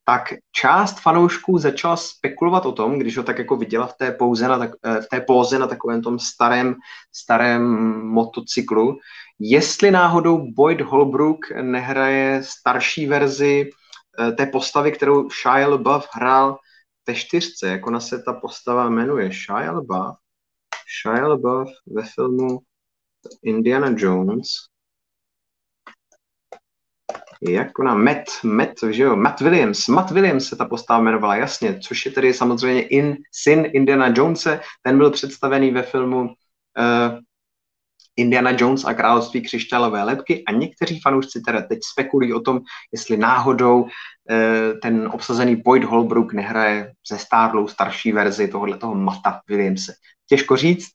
tak 0.08 0.34
část 0.52 1.00
fanoušků 1.00 1.58
začala 1.58 1.96
spekulovat 1.96 2.66
o 2.66 2.72
tom, 2.72 2.98
když 2.98 3.16
ho 3.16 3.22
tak 3.22 3.38
jako 3.38 3.56
viděla 3.56 3.86
v 3.86 3.96
té, 3.96 4.12
pouze 4.12 4.48
na, 4.48 4.64
eh, 4.64 5.00
v 5.00 5.06
té 5.10 5.20
póze 5.20 5.58
na 5.58 5.66
takovém 5.66 6.02
tom 6.02 6.18
starém, 6.18 6.74
starém 7.12 7.62
motocyklu, 8.06 8.98
jestli 9.38 9.90
náhodou 9.90 10.52
Boyd 10.52 10.80
Holbrook 10.80 11.38
nehraje 11.62 12.42
starší 12.44 13.06
verzi 13.06 13.70
eh, 14.20 14.32
té 14.32 14.46
postavy, 14.46 14.92
kterou 14.92 15.28
Shia 15.30 15.68
LaBeouf 15.68 16.08
hrál 16.12 16.58
ve 17.08 17.14
čtyřce, 17.14 17.68
jak 17.68 17.86
ona 17.86 18.00
se 18.00 18.22
ta 18.22 18.32
postava 18.32 18.88
jmenuje, 18.88 19.30
Shia 19.32 19.72
LaBeouf, 19.72 20.16
Shia 20.88 21.28
LaBeouf 21.28 21.68
ve 21.86 22.02
filmu 22.02 22.58
Indiana 23.42 23.94
Jones. 23.96 24.48
Jak 27.48 27.78
ona? 27.78 27.94
Matt, 27.94 28.28
Matt, 28.44 28.72
že 28.90 29.02
jo? 29.02 29.16
Matt 29.16 29.40
Williams. 29.40 29.88
Matt 29.88 30.10
Williams 30.10 30.48
se 30.48 30.56
ta 30.56 30.64
postava 30.64 31.00
jmenovala, 31.00 31.36
jasně, 31.36 31.80
což 31.80 32.06
je 32.06 32.12
tedy 32.12 32.34
samozřejmě 32.34 32.82
in, 32.82 33.16
syn 33.32 33.66
Indiana 33.72 34.12
Jonese. 34.16 34.60
Ten 34.82 34.98
byl 34.98 35.10
představený 35.10 35.70
ve 35.70 35.82
filmu 35.82 36.20
uh, 36.22 37.18
Indiana 38.18 38.50
Jones 38.58 38.84
a 38.84 38.94
království 38.94 39.42
křišťálové 39.42 40.02
lepky 40.02 40.44
a 40.44 40.52
někteří 40.52 41.00
fanoušci 41.00 41.40
teda 41.40 41.62
teď 41.62 41.78
spekulují 41.92 42.32
o 42.32 42.40
tom, 42.40 42.60
jestli 42.92 43.16
náhodou 43.16 43.86
eh, 44.30 44.72
ten 44.82 45.10
obsazený 45.12 45.56
Boyd 45.56 45.84
Holbrook 45.84 46.32
nehraje 46.32 46.92
ze 47.10 47.18
stárlou 47.18 47.68
starší 47.68 48.12
verzi 48.12 48.48
tohohle 48.48 48.78
toho 48.78 48.94
Mata 48.94 49.40
Williamse. 49.48 49.92
Těžko 50.28 50.56
říct, 50.56 50.88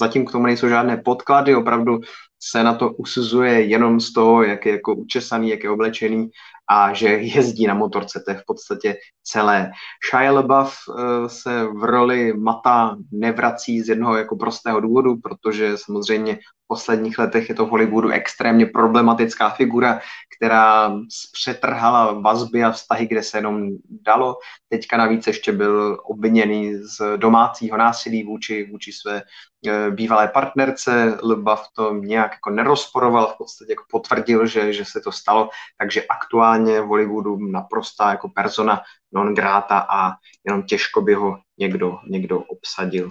zatím 0.00 0.26
k 0.26 0.32
tomu 0.32 0.46
nejsou 0.46 0.68
žádné 0.68 0.96
podklady, 0.96 1.54
opravdu 1.56 2.00
se 2.42 2.64
na 2.64 2.74
to 2.74 2.92
usuzuje 2.92 3.64
jenom 3.64 4.00
z 4.00 4.12
toho, 4.12 4.42
jak 4.42 4.66
je 4.66 4.72
jako 4.72 4.94
učesaný, 4.94 5.50
jak 5.50 5.64
je 5.64 5.70
oblečený 5.70 6.30
a 6.70 6.92
že 6.92 7.08
jezdí 7.08 7.66
na 7.66 7.74
motorce, 7.74 8.22
to 8.24 8.30
je 8.30 8.36
v 8.36 8.44
podstatě 8.46 8.96
celé. 9.22 9.72
Shia 10.10 10.32
LaBeouf 10.32 10.74
eh, 10.74 11.28
se 11.28 11.64
v 11.64 11.84
roli 11.84 12.32
Mata 12.32 12.96
nevrací 13.12 13.80
z 13.80 13.88
jednoho 13.88 14.16
jako 14.16 14.36
prostého 14.36 14.80
důvodu, 14.80 15.16
protože 15.16 15.76
samozřejmě 15.76 16.38
posledních 16.66 17.18
letech 17.18 17.48
je 17.48 17.54
to 17.54 17.66
v 17.66 17.68
Hollywoodu 17.68 18.10
extrémně 18.10 18.66
problematická 18.66 19.50
figura, 19.50 20.00
která 20.36 20.92
přetrhala 21.32 22.12
vazby 22.12 22.64
a 22.64 22.70
vztahy, 22.70 23.06
kde 23.06 23.22
se 23.22 23.38
jenom 23.38 23.68
dalo. 24.06 24.36
Teďka 24.68 24.96
navíc 24.96 25.26
ještě 25.26 25.52
byl 25.52 25.98
obviněný 26.04 26.74
z 26.74 27.16
domácího 27.16 27.76
násilí 27.76 28.22
vůči, 28.22 28.68
vůči 28.70 28.92
své 28.92 29.22
eh, 29.66 29.90
bývalé 29.90 30.28
partnerce. 30.28 31.18
LaBeouf 31.22 31.62
to 31.76 31.94
nějak 31.94 32.32
jako 32.32 32.50
nerozporoval, 32.50 33.26
v 33.26 33.38
podstatě 33.38 33.72
jako 33.72 33.84
potvrdil, 33.90 34.46
že, 34.46 34.72
že 34.72 34.84
se 34.84 35.00
to 35.00 35.12
stalo, 35.12 35.48
takže 35.78 36.02
aktuálně 36.02 36.34
aktuálně 36.34 36.80
v 36.80 36.86
Hollywoodu 36.86 37.38
naprostá 37.38 38.10
jako 38.10 38.28
persona 38.28 38.82
non 39.12 39.34
grata 39.34 39.86
a 39.90 40.12
jenom 40.44 40.62
těžko 40.62 41.00
by 41.00 41.14
ho 41.14 41.38
někdo, 41.58 41.98
někdo 42.08 42.38
obsadil. 42.38 43.08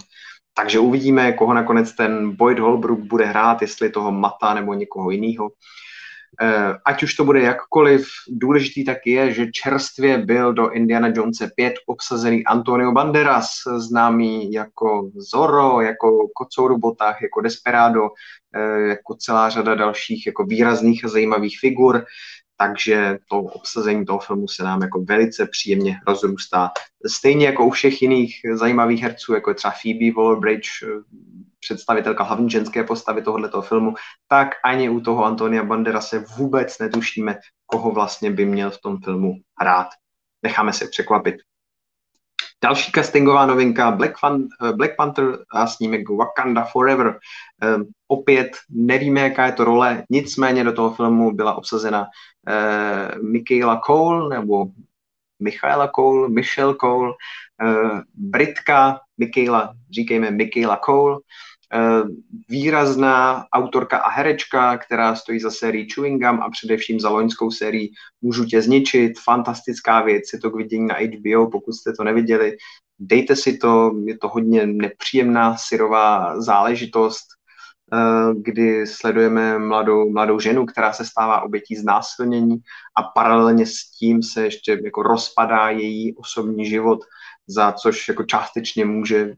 Takže 0.56 0.78
uvidíme, 0.78 1.32
koho 1.32 1.54
nakonec 1.54 1.92
ten 1.92 2.36
Boyd 2.36 2.58
Holbrook 2.58 3.00
bude 3.00 3.24
hrát, 3.24 3.62
jestli 3.62 3.90
toho 3.90 4.12
Mata 4.12 4.54
nebo 4.54 4.74
někoho 4.74 5.10
jiného. 5.10 5.50
Eh, 6.42 6.74
ať 6.84 7.02
už 7.02 7.14
to 7.14 7.24
bude 7.24 7.40
jakkoliv, 7.40 8.06
důležitý 8.28 8.84
tak 8.84 8.98
je, 9.06 9.32
že 9.32 9.50
čerstvě 9.52 10.18
byl 10.18 10.52
do 10.52 10.70
Indiana 10.70 11.12
Jones 11.14 11.38
5 11.56 11.74
obsazený 11.86 12.44
Antonio 12.44 12.92
Banderas, 12.92 13.48
známý 13.76 14.52
jako 14.52 15.10
Zorro, 15.16 15.80
jako 15.80 16.28
Kocour 16.34 16.78
Botách, 16.78 17.22
jako 17.22 17.40
Desperado, 17.40 18.08
eh, 18.54 18.80
jako 18.88 19.14
celá 19.14 19.48
řada 19.48 19.74
dalších 19.74 20.26
jako 20.26 20.44
výrazných 20.44 21.04
a 21.04 21.08
zajímavých 21.08 21.58
figur 21.58 22.04
takže 22.56 23.18
to 23.30 23.38
obsazení 23.38 24.06
toho 24.06 24.18
filmu 24.18 24.48
se 24.48 24.64
nám 24.64 24.82
jako 24.82 25.04
velice 25.04 25.46
příjemně 25.46 26.00
rozrůstá. 26.06 26.70
Stejně 27.06 27.46
jako 27.46 27.66
u 27.66 27.70
všech 27.70 28.02
jiných 28.02 28.40
zajímavých 28.54 29.02
herců, 29.02 29.34
jako 29.34 29.50
je 29.50 29.54
třeba 29.54 29.74
Phoebe 29.82 30.10
Waller-Bridge, 30.16 31.02
představitelka 31.60 32.24
hlavní 32.24 32.50
ženské 32.50 32.84
postavy 32.84 33.22
tohoto 33.22 33.62
filmu, 33.62 33.94
tak 34.28 34.48
ani 34.64 34.88
u 34.88 35.00
toho 35.00 35.24
Antonia 35.24 35.64
Banderase 35.64 36.24
vůbec 36.36 36.78
netušíme, 36.78 37.38
koho 37.66 37.90
vlastně 37.90 38.30
by 38.30 38.44
měl 38.44 38.70
v 38.70 38.80
tom 38.80 38.98
filmu 39.04 39.34
hrát. 39.60 39.88
Necháme 40.42 40.72
se 40.72 40.88
překvapit. 40.88 41.34
Další 42.64 42.92
castingová 42.92 43.46
novinka 43.46 43.90
Black, 43.90 44.18
Fan, 44.18 44.44
eh, 44.62 44.72
Black 44.72 44.96
Panther 44.96 45.38
a 45.50 45.66
snímek 45.66 46.08
Wakanda 46.08 46.64
Forever. 46.64 47.18
Um, 47.76 47.86
opět 48.08 48.50
nevíme, 48.70 49.20
jaká 49.20 49.46
je 49.46 49.52
to 49.52 49.64
role, 49.64 50.04
nicméně 50.10 50.64
do 50.64 50.72
toho 50.72 50.94
filmu 50.94 51.32
byla 51.32 51.54
obsazena 51.54 52.00
uh, 52.00 53.22
Michaela 53.22 53.80
Cole 53.86 54.36
nebo 54.36 54.66
Michaela 55.42 55.88
Cole, 55.88 56.28
Michelle 56.28 56.74
Cole, 56.74 57.12
uh, 57.62 58.00
Britka 58.14 59.00
Michaela, 59.18 59.74
říkejme 59.90 60.30
Michaela 60.30 60.76
Cole, 60.76 61.18
výrazná 62.48 63.44
autorka 63.52 63.98
a 63.98 64.10
herečka, 64.10 64.78
která 64.78 65.14
stojí 65.14 65.40
za 65.40 65.50
sérií 65.50 65.88
Chewing 65.90 66.22
Gum 66.22 66.40
a 66.40 66.50
především 66.50 67.00
za 67.00 67.08
loňskou 67.08 67.50
sérií 67.50 67.92
Můžu 68.22 68.44
tě 68.44 68.62
zničit, 68.62 69.12
fantastická 69.24 70.02
věc, 70.02 70.24
je 70.32 70.38
to 70.38 70.50
k 70.50 70.56
vidění 70.56 70.86
na 70.86 70.94
HBO, 70.94 71.50
pokud 71.50 71.72
jste 71.72 71.92
to 71.92 72.04
neviděli, 72.04 72.56
dejte 72.98 73.36
si 73.36 73.56
to, 73.56 73.92
je 74.06 74.18
to 74.18 74.28
hodně 74.28 74.66
nepříjemná 74.66 75.56
syrová 75.56 76.40
záležitost, 76.40 77.26
eh, 77.92 78.34
kdy 78.36 78.86
sledujeme 78.86 79.58
mladou, 79.58 80.10
mladou 80.10 80.40
ženu, 80.40 80.66
která 80.66 80.92
se 80.92 81.04
stává 81.04 81.42
obětí 81.42 81.76
znásilnění 81.76 82.56
a 82.96 83.02
paralelně 83.02 83.66
s 83.66 83.90
tím 83.98 84.22
se 84.22 84.44
ještě 84.44 84.80
jako 84.84 85.02
rozpadá 85.02 85.70
její 85.70 86.16
osobní 86.16 86.66
život, 86.66 86.98
za 87.46 87.72
což 87.72 88.08
jako 88.08 88.24
částečně 88.24 88.84
může 88.84 89.34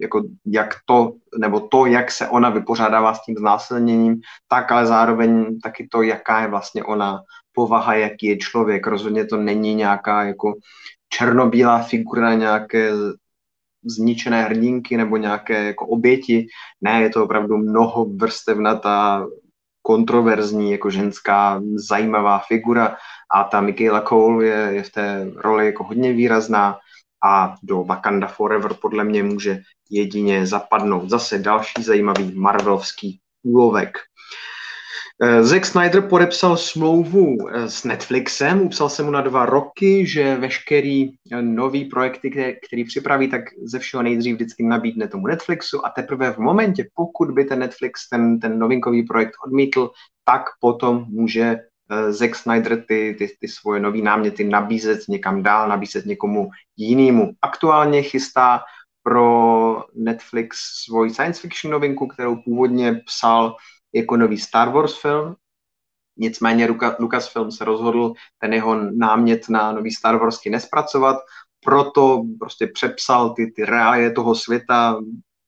jako 0.00 0.22
jak 0.46 0.74
to, 0.86 1.12
nebo 1.38 1.60
to, 1.60 1.86
jak 1.86 2.10
se 2.10 2.28
ona 2.28 2.50
vypořádává 2.50 3.14
s 3.14 3.24
tím 3.24 3.36
znásilněním, 3.36 4.20
tak 4.48 4.72
ale 4.72 4.86
zároveň 4.86 5.58
taky 5.60 5.88
to, 5.90 6.02
jaká 6.02 6.40
je 6.40 6.48
vlastně 6.48 6.84
ona 6.84 7.22
povaha, 7.52 7.94
jaký 7.94 8.26
je 8.26 8.36
člověk. 8.36 8.86
Rozhodně 8.86 9.24
to 9.24 9.36
není 9.36 9.74
nějaká 9.74 10.24
jako 10.24 10.54
černobílá 11.08 11.82
figura 11.82 12.34
nějaké 12.34 12.90
zničené 13.84 14.42
hrdinky 14.42 14.96
nebo 14.96 15.16
nějaké 15.16 15.64
jako 15.64 15.86
oběti. 15.86 16.46
Ne, 16.80 17.02
je 17.02 17.10
to 17.10 17.24
opravdu 17.24 17.56
mnoho 17.56 18.04
vrstevnatá, 18.04 19.26
kontroverzní, 19.82 20.72
jako 20.72 20.90
ženská, 20.90 21.62
zajímavá 21.74 22.38
figura 22.38 22.96
a 23.34 23.44
ta 23.44 23.60
Michaela 23.60 24.00
Cole 24.00 24.44
je, 24.44 24.68
je 24.70 24.82
v 24.82 24.90
té 24.90 25.30
roli 25.36 25.66
jako 25.66 25.84
hodně 25.84 26.12
výrazná 26.12 26.78
a 27.24 27.54
do 27.62 27.84
Wakanda 27.84 28.26
Forever 28.26 28.74
podle 28.74 29.04
mě 29.04 29.22
může 29.22 29.58
jedině 29.90 30.46
zapadnout. 30.46 31.10
Zase 31.10 31.38
další 31.38 31.82
zajímavý 31.82 32.32
marvelovský 32.34 33.20
úlovek. 33.42 33.98
Eh, 35.24 35.44
Zack 35.44 35.66
Snyder 35.66 36.02
podepsal 36.02 36.56
smlouvu 36.56 37.36
eh, 37.48 37.68
s 37.68 37.84
Netflixem, 37.84 38.60
upsal 38.60 38.88
se 38.88 39.02
mu 39.02 39.10
na 39.10 39.20
dva 39.20 39.46
roky, 39.46 40.06
že 40.06 40.36
veškerý 40.36 41.10
eh, 41.10 41.42
nový 41.42 41.84
projekty, 41.84 42.56
který, 42.66 42.84
připraví, 42.84 43.28
tak 43.28 43.40
ze 43.64 43.78
všeho 43.78 44.02
nejdřív 44.02 44.34
vždycky 44.34 44.62
nabídne 44.62 45.08
tomu 45.08 45.26
Netflixu 45.26 45.86
a 45.86 45.90
teprve 45.90 46.32
v 46.32 46.38
momentě, 46.38 46.86
pokud 46.94 47.30
by 47.30 47.44
ten 47.44 47.58
Netflix 47.58 48.08
ten, 48.08 48.40
ten 48.40 48.58
novinkový 48.58 49.02
projekt 49.02 49.32
odmítl, 49.46 49.90
tak 50.24 50.42
potom 50.60 51.04
může 51.08 51.56
Zack 52.10 52.36
Snyder 52.36 52.84
ty, 52.88 53.16
ty, 53.18 53.36
ty 53.40 53.48
svoje 53.48 53.80
nové 53.80 53.98
náměty 53.98 54.44
nabízet 54.44 55.00
někam 55.08 55.42
dál, 55.42 55.68
nabízet 55.68 56.06
někomu 56.06 56.50
jinému. 56.76 57.32
Aktuálně 57.42 58.02
chystá 58.02 58.60
pro 59.02 59.84
Netflix 59.94 60.58
svoji 60.84 61.10
science 61.10 61.40
fiction 61.40 61.72
novinku, 61.72 62.06
kterou 62.06 62.36
původně 62.36 63.00
psal 63.06 63.56
jako 63.94 64.16
nový 64.16 64.38
Star 64.38 64.68
Wars 64.68 65.00
film. 65.00 65.34
Nicméně 66.16 66.68
Lucasfilm 66.98 67.50
se 67.50 67.64
rozhodl 67.64 68.12
ten 68.38 68.52
jeho 68.52 68.74
námět 68.74 69.48
na 69.48 69.72
nový 69.72 69.90
Star 69.90 70.16
Warsky 70.16 70.50
nespracovat, 70.50 71.16
proto 71.64 72.22
prostě 72.38 72.66
přepsal 72.66 73.34
ty, 73.34 73.52
ty 73.56 73.64
reálie 73.64 74.10
toho 74.10 74.34
světa, 74.34 75.00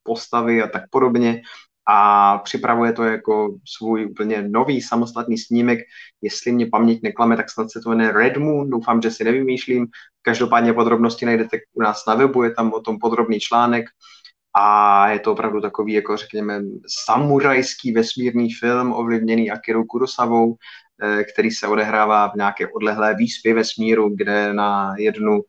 postavy 0.03 0.63
a 0.63 0.69
tak 0.69 0.83
podobně 0.91 1.43
a 1.89 2.39
připravuje 2.39 2.93
to 2.93 3.05
jako 3.05 3.57
svůj 3.65 4.07
úplně 4.07 4.43
nový 4.49 4.83
samostatný 4.83 5.39
snímek. 5.39 5.79
Jestli 6.23 6.53
mě 6.53 6.67
paměť 6.67 7.03
neklame, 7.03 7.37
tak 7.37 7.51
snad 7.51 7.71
se 7.71 7.81
to 7.81 7.91
jmenuje 7.91 8.13
Red 8.13 8.37
Moon, 8.37 8.71
doufám, 8.71 9.03
že 9.03 9.11
si 9.11 9.25
nevymýšlím. 9.25 9.87
Každopádně 10.23 10.73
podrobnosti 10.73 11.27
najdete 11.27 11.59
u 11.73 11.83
nás 11.83 12.07
na 12.07 12.15
webu, 12.15 12.43
je 12.43 12.55
tam 12.55 12.73
o 12.73 12.81
tom 12.81 12.99
podrobný 12.99 13.41
článek 13.41 13.85
a 14.57 15.09
je 15.09 15.19
to 15.19 15.33
opravdu 15.33 15.61
takový, 15.61 15.93
jako 15.93 16.17
řekněme, 16.17 16.61
samurajský 17.07 17.93
vesmírný 17.93 18.53
film 18.53 18.93
ovlivněný 18.93 19.51
Akirou 19.51 19.85
Kurosavou, 19.85 20.57
eh, 21.03 21.25
který 21.25 21.51
se 21.51 21.69
odehrává 21.69 22.29
v 22.29 22.35
nějaké 22.35 22.69
odlehlé 22.69 23.15
výspě 23.15 23.55
vesmíru, 23.55 24.17
kde 24.17 24.53
na 24.53 24.95
jednu 24.99 25.41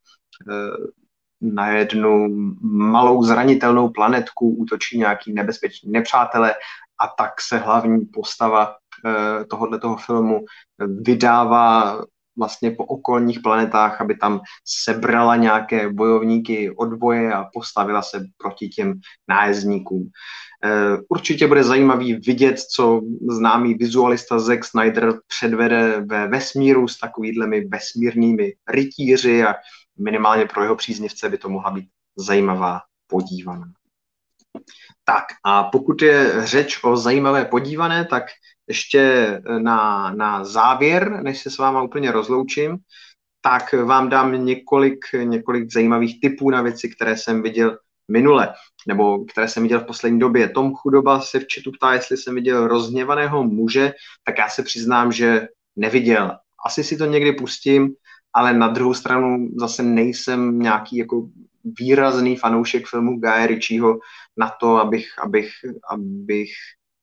eh, 0.52 1.05
na 1.42 1.70
jednu 1.70 2.28
malou 2.62 3.24
zranitelnou 3.24 3.90
planetku 3.90 4.50
útočí 4.50 4.98
nějaký 4.98 5.34
nebezpečný 5.34 5.92
nepřátelé 5.92 6.54
a 7.00 7.08
tak 7.18 7.42
se 7.42 7.58
hlavní 7.58 8.06
postava 8.06 8.76
eh, 9.06 9.46
tohohle 9.46 9.80
toho 9.80 9.98
filmu 9.98 10.46
vydává 10.88 12.02
vlastně 12.38 12.72
po 12.72 12.86
okolních 12.86 13.40
planetách, 13.40 14.02
aby 14.02 14.16
tam 14.16 14.42
sebrala 14.66 15.36
nějaké 15.36 15.94
bojovníky 15.94 16.72
odboje 16.76 17.34
a 17.34 17.46
postavila 17.54 18.02
se 18.02 18.26
proti 18.38 18.68
těm 18.68 18.94
nájezdníkům. 19.28 20.10
Eh, 20.64 20.98
určitě 21.10 21.48
bude 21.48 21.64
zajímavý 21.64 22.14
vidět, 22.14 22.60
co 22.60 23.02
známý 23.30 23.74
vizualista 23.74 24.40
Zack 24.40 24.66
Snyder 24.66 25.14
předvede 25.28 26.02
ve 26.02 26.28
vesmíru 26.28 26.88
s 26.88 27.00
takovými 27.00 27.66
vesmírnými 27.66 28.54
rytíři 28.68 29.44
a 29.44 29.56
minimálně 29.98 30.46
pro 30.46 30.64
jeho 30.64 30.76
příznivce 30.76 31.30
by 31.30 31.38
to 31.38 31.50
mohla 31.50 31.72
být 31.72 31.90
zajímavá 32.16 32.82
podívaná. 33.08 33.68
Tak 35.04 35.24
a 35.44 35.64
pokud 35.64 36.02
je 36.02 36.46
řeč 36.46 36.84
o 36.84 36.98
zajímavé 36.98 37.46
podívané, 37.46 38.06
tak 38.06 38.24
ještě 38.68 39.42
na, 39.60 40.12
na 40.12 40.46
závěr, 40.46 41.24
než 41.24 41.42
se 41.42 41.50
s 41.50 41.58
váma 41.58 41.82
úplně 41.82 42.12
rozloučím, 42.12 42.78
tak 43.42 43.74
vám 43.74 44.10
dám 44.10 44.46
několik, 44.46 45.06
několik 45.24 45.74
zajímavých 45.74 46.22
typů 46.22 46.50
na 46.50 46.62
věci, 46.62 46.90
které 46.90 47.18
jsem 47.18 47.42
viděl 47.42 47.78
minule, 48.08 48.54
nebo 48.88 49.26
které 49.26 49.48
jsem 49.48 49.64
viděl 49.64 49.80
v 49.80 49.86
poslední 49.86 50.20
době. 50.20 50.50
Tom 50.50 50.76
Chudoba 50.76 51.22
se 51.22 51.40
v 51.40 51.46
chatu 51.56 51.72
ptá, 51.72 51.94
jestli 51.94 52.18
jsem 52.18 52.36
viděl 52.36 52.68
rozněvaného 52.68 53.44
muže, 53.44 53.94
tak 54.24 54.38
já 54.38 54.50
se 54.50 54.64
přiznám, 54.64 55.12
že 55.12 55.48
neviděl. 55.76 56.38
Asi 56.66 56.84
si 56.84 56.98
to 56.98 57.06
někdy 57.06 57.34
pustím, 57.34 57.94
ale 58.36 58.54
na 58.54 58.68
druhou 58.68 58.94
stranu 58.94 59.50
zase 59.60 59.84
nejsem 59.84 60.60
nějaký 60.60 60.98
jako 60.98 61.28
výrazný 61.80 62.36
fanoušek 62.36 62.88
filmu 62.88 63.20
Guy 63.20 63.48
Ritchieho 63.48 64.00
na 64.38 64.52
to, 64.60 64.78
abych, 64.78 65.08
abych, 65.24 65.50
abych 65.90 66.50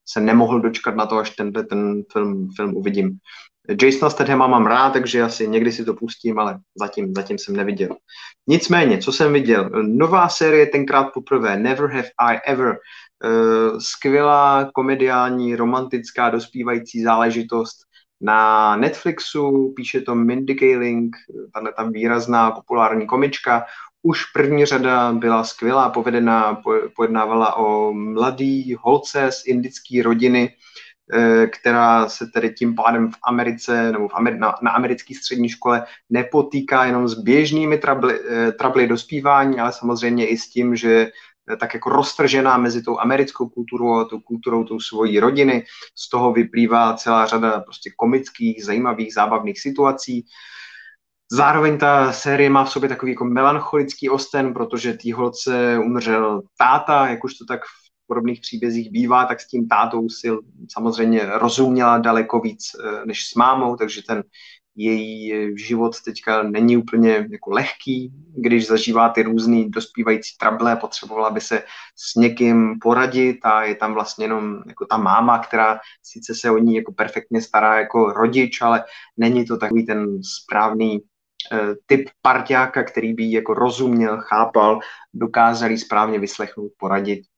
se 0.09 0.21
nemohl 0.21 0.61
dočkat 0.61 0.97
na 0.97 1.07
to, 1.07 1.19
až 1.19 1.31
tenhle 1.31 1.65
ten 1.65 2.03
film, 2.13 2.49
film 2.57 2.77
uvidím. 2.77 3.19
Jasona 3.83 4.11
Stathama 4.11 4.47
mám 4.47 4.67
rád, 4.67 4.91
takže 4.91 5.23
asi 5.23 5.49
někdy 5.49 5.73
si 5.73 5.85
to 5.85 5.95
pustím, 5.95 6.39
ale 6.39 6.59
zatím, 6.79 7.15
zatím 7.15 7.39
jsem 7.39 7.57
neviděl. 7.57 7.89
Nicméně, 8.47 8.99
co 8.99 9.13
jsem 9.13 9.33
viděl? 9.33 9.71
Nová 9.83 10.29
série, 10.29 10.67
tenkrát 10.67 11.05
poprvé, 11.15 11.57
Never 11.57 11.91
Have 11.91 12.11
I 12.19 12.41
Ever. 12.47 12.77
Uh, 13.25 13.79
skvělá 13.79 14.71
komediální, 14.75 15.57
romantická, 15.57 16.31
dospívající 16.31 17.03
záležitost 17.03 17.77
na 18.23 18.77
Netflixu, 18.77 19.73
píše 19.77 20.01
to 20.01 20.15
Mindy 20.15 20.55
Kaling, 20.55 21.17
tahle 21.55 21.73
tam 21.73 21.93
výrazná 21.93 22.51
populární 22.51 23.07
komička. 23.07 23.65
Už 24.03 24.25
první 24.25 24.67
řada 24.67 25.13
byla 25.13 25.45
skvělá, 25.45 25.91
povedená, 25.91 26.63
pojednávala 26.97 27.57
o 27.57 27.93
mladý 27.93 28.75
holce 28.81 29.33
z 29.33 29.47
indické 29.47 30.03
rodiny, 30.03 30.55
Eh, 31.15 31.47
která 31.47 32.09
se 32.09 32.27
tedy 32.27 32.51
tím 32.51 32.75
pádem 32.75 33.11
v 33.11 33.17
Americe 33.25 33.93
nebo 33.93 34.09
v 34.09 34.13
Amer- 34.13 34.39
na, 34.39 34.55
na 34.63 34.71
americké 34.71 35.15
střední 35.15 35.49
škole 35.49 35.85
nepotýká 36.11 36.85
jenom 36.85 37.09
s 37.09 37.15
běžnými 37.15 37.79
trably, 37.79 38.21
eh, 38.31 38.53
trably 38.53 38.87
dospívání, 38.87 39.61
ale 39.61 39.73
samozřejmě 39.73 40.27
i 40.27 40.39
s 40.39 40.49
tím, 40.49 40.77
že 40.77 41.11
tak 41.57 41.75
jako 41.75 41.91
roztržená 41.91 42.57
mezi 42.57 42.83
tou 42.83 42.99
americkou 42.99 43.49
kulturou 43.49 43.95
a 43.95 44.05
tou 44.05 44.21
kulturou 44.21 44.65
tou 44.65 44.81
svojí 44.81 45.21
rodiny. 45.21 45.65
Z 45.95 46.11
toho 46.11 46.33
vyplývá 46.33 46.95
celá 46.95 47.27
řada 47.27 47.61
prostě 47.61 47.91
komických, 47.97 48.65
zajímavých, 48.65 49.15
zábavných 49.15 49.61
situací. 49.61 50.27
Zároveň 51.33 51.79
ta 51.79 52.13
série 52.13 52.51
má 52.51 52.65
v 52.65 52.71
sobě 52.71 52.89
takový 52.89 53.13
jako 53.13 53.25
melancholický 53.25 54.11
osten, 54.11 54.55
protože 54.55 54.95
tý 54.95 55.13
holce 55.13 55.79
umřel 55.79 56.43
táta, 56.59 57.09
jak 57.09 57.25
už 57.25 57.35
to 57.35 57.45
tak 57.45 57.61
v 57.65 58.07
podobných 58.07 58.41
příbězích 58.41 58.91
bývá, 58.91 59.25
tak 59.25 59.41
s 59.41 59.49
tím 59.49 59.69
tátou 59.69 60.09
si 60.09 60.29
samozřejmě 60.73 61.27
rozuměla 61.27 61.99
daleko 61.99 62.41
víc 62.41 62.63
eh, 62.75 63.07
než 63.07 63.27
s 63.27 63.35
mámou, 63.35 63.77
takže 63.77 64.03
ten 64.03 64.23
její 64.77 65.33
život 65.59 66.01
teďka 66.01 66.43
není 66.43 66.77
úplně 66.77 67.29
jako 67.31 67.51
lehký, 67.51 68.13
když 68.37 68.67
zažívá 68.67 69.09
ty 69.09 69.23
různý 69.23 69.71
dospívající 69.71 70.37
trable, 70.39 70.77
potřebovala 70.77 71.31
by 71.31 71.41
se 71.41 71.63
s 71.97 72.15
někým 72.15 72.79
poradit 72.81 73.39
a 73.43 73.63
je 73.65 73.75
tam 73.75 73.95
vlastně 73.95 74.25
jenom 74.25 74.63
jako 74.67 74.87
ta 74.87 74.97
máma, 74.97 75.39
která 75.39 75.81
sice 76.03 76.35
se 76.35 76.51
o 76.51 76.59
ní 76.59 76.75
jako 76.75 76.93
perfektně 76.93 77.43
stará 77.43 77.79
jako 77.79 78.13
rodič, 78.13 78.63
ale 78.63 78.85
není 79.17 79.45
to 79.45 79.57
takový 79.57 79.87
ten 79.87 80.23
správný 80.23 81.01
eh, 81.53 81.75
typ 81.87 82.11
parťáka, 82.23 82.83
který 82.83 83.15
by 83.15 83.33
jako 83.33 83.55
rozuměl, 83.55 84.19
chápal, 84.21 84.79
dokázali 85.15 85.79
správně 85.79 86.19
vyslechnout, 86.19 86.73
poradit 86.79 87.32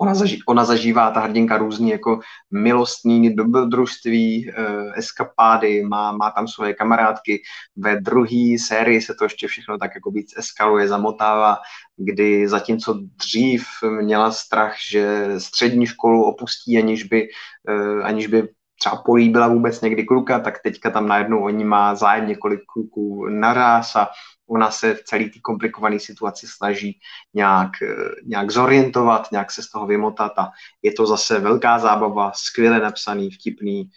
ona, 0.00 0.14
zaží, 0.14 0.42
ona 0.48 0.64
zažívá, 0.64 1.10
ta 1.10 1.20
hrdinka, 1.20 1.58
různý 1.58 1.90
jako 1.90 2.20
milostný 2.50 3.34
dobrodružství, 3.34 4.50
eh, 4.50 4.54
eskapády, 4.96 5.82
má, 5.82 6.12
má 6.12 6.30
tam 6.30 6.48
svoje 6.48 6.74
kamarádky. 6.74 7.42
Ve 7.76 8.00
druhé 8.00 8.58
sérii 8.58 9.00
se 9.00 9.14
to 9.14 9.24
ještě 9.24 9.46
všechno 9.46 9.78
tak 9.78 9.90
jako 9.94 10.10
víc 10.10 10.38
eskaluje, 10.38 10.88
zamotává, 10.88 11.56
kdy 11.96 12.48
zatímco 12.48 13.00
dřív 13.16 13.66
měla 14.00 14.30
strach, 14.30 14.74
že 14.90 15.34
střední 15.38 15.86
školu 15.86 16.24
opustí, 16.24 16.78
aniž 16.78 17.04
by, 17.04 17.28
eh, 17.68 18.02
aniž 18.02 18.26
by 18.26 18.48
třeba 18.78 18.96
políbila 18.96 19.48
vůbec 19.48 19.80
někdy 19.80 20.04
kluka, 20.04 20.38
tak 20.38 20.62
teďka 20.62 20.90
tam 20.90 21.08
najednou 21.08 21.44
oni 21.44 21.64
má 21.64 21.94
zájem 21.94 22.28
několik 22.28 22.60
kluků 22.72 23.26
naraz 23.28 23.96
a 23.96 24.08
ona 24.48 24.70
se 24.70 24.94
v 24.94 25.04
celé 25.04 25.24
té 25.24 25.38
komplikované 25.42 25.98
situaci 25.98 26.46
snaží 26.46 27.00
nějak, 27.34 27.70
eh, 27.82 27.94
nějak 28.24 28.50
zorientovat, 28.50 29.32
nějak 29.32 29.52
se 29.52 29.62
z 29.62 29.70
toho 29.70 29.86
vymotat 29.86 30.32
a 30.38 30.50
je 30.82 30.92
to 30.92 31.06
zase 31.06 31.38
velká 31.38 31.78
zábava, 31.78 32.32
skvěle 32.34 32.80
napsaný, 32.80 33.30
vtipný, 33.30 33.90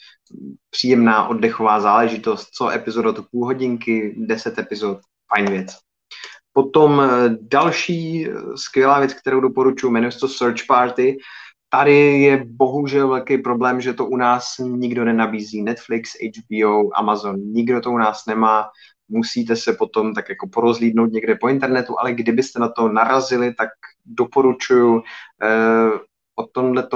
příjemná 0.70 1.28
oddechová 1.28 1.80
záležitost, 1.80 2.50
co 2.52 2.70
epizoda 2.70 3.12
to 3.12 3.24
půl 3.24 3.46
hodinky, 3.46 4.16
deset 4.18 4.60
epizod, 4.60 5.00
fajn 5.36 5.50
věc. 5.50 5.78
Potom 6.54 7.02
eh, 7.02 7.38
další 7.42 8.28
eh, 8.28 8.34
skvělá 8.56 9.00
věc, 9.00 9.14
kterou 9.14 9.40
doporučuji, 9.40 9.92
jmenuje 9.92 10.12
se 10.12 10.20
to 10.20 10.28
Search 10.28 10.66
Party. 10.68 11.18
Tady 11.70 12.22
je 12.22 12.46
bohužel 12.46 13.08
velký 13.08 13.38
problém, 13.38 13.82
že 13.82 13.94
to 13.94 14.06
u 14.06 14.18
nás 14.18 14.58
nikdo 14.58 15.06
nenabízí. 15.06 15.64
Netflix, 15.64 16.12
HBO, 16.14 16.90
Amazon, 16.96 17.36
nikdo 17.40 17.82
to 17.82 17.92
u 17.92 17.98
nás 17.98 18.26
nemá 18.26 18.66
musíte 19.10 19.56
se 19.56 19.74
potom 19.74 20.14
tak 20.14 20.30
jako 20.30 20.48
porozlídnout 20.48 21.12
někde 21.12 21.36
po 21.36 21.48
internetu, 21.48 22.00
ale 22.00 22.14
kdybyste 22.14 22.60
na 22.60 22.70
to 22.70 22.88
narazili, 22.88 23.54
tak 23.54 23.70
doporučuju. 24.06 25.02
Eh, 25.44 26.00
o 26.36 26.48
tomhle 26.48 26.88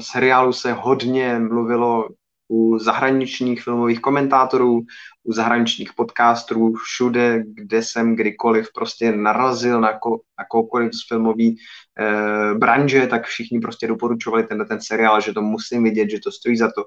seriálu 0.00 0.52
se 0.52 0.72
hodně 0.72 1.38
mluvilo 1.38 2.08
u 2.48 2.78
zahraničních 2.78 3.62
filmových 3.62 4.00
komentátorů, 4.00 4.80
u 5.24 5.32
zahraničních 5.32 5.92
podcastů, 5.94 6.74
všude, 6.74 7.44
kde 7.46 7.82
jsem 7.82 8.16
kdykoliv 8.16 8.72
prostě 8.74 9.12
narazil 9.12 9.80
na, 9.80 9.98
ko, 9.98 10.20
na 10.38 10.44
kohokoliv 10.50 10.94
z 10.94 11.08
filmové 11.08 11.44
eh, 11.44 12.54
branže, 12.54 13.06
tak 13.06 13.26
všichni 13.26 13.60
prostě 13.60 13.86
doporučovali 13.86 14.44
tenhle 14.44 14.66
ten 14.66 14.80
seriál, 14.80 15.20
že 15.20 15.32
to 15.32 15.42
musím 15.42 15.84
vidět, 15.84 16.10
že 16.10 16.20
to 16.24 16.32
stojí 16.32 16.56
za 16.56 16.68
to. 16.72 16.84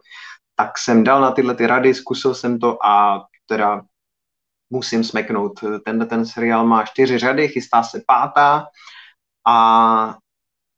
Tak 0.56 0.78
jsem 0.78 1.04
dal 1.04 1.22
na 1.22 1.32
tyhle 1.32 1.56
ty 1.56 1.68
rady, 1.68 1.94
zkusil 1.94 2.36
jsem 2.36 2.60
to 2.60 2.86
a 2.86 3.26
teda 3.46 3.82
musím 4.70 5.04
smeknout. 5.04 5.60
Tenhle 5.86 6.06
ten 6.06 6.26
seriál 6.26 6.68
má 6.68 6.84
čtyři 6.84 7.18
řady, 7.18 7.48
chystá 7.48 7.84
se 7.84 8.02
pátá 8.08 8.66
a 9.48 10.18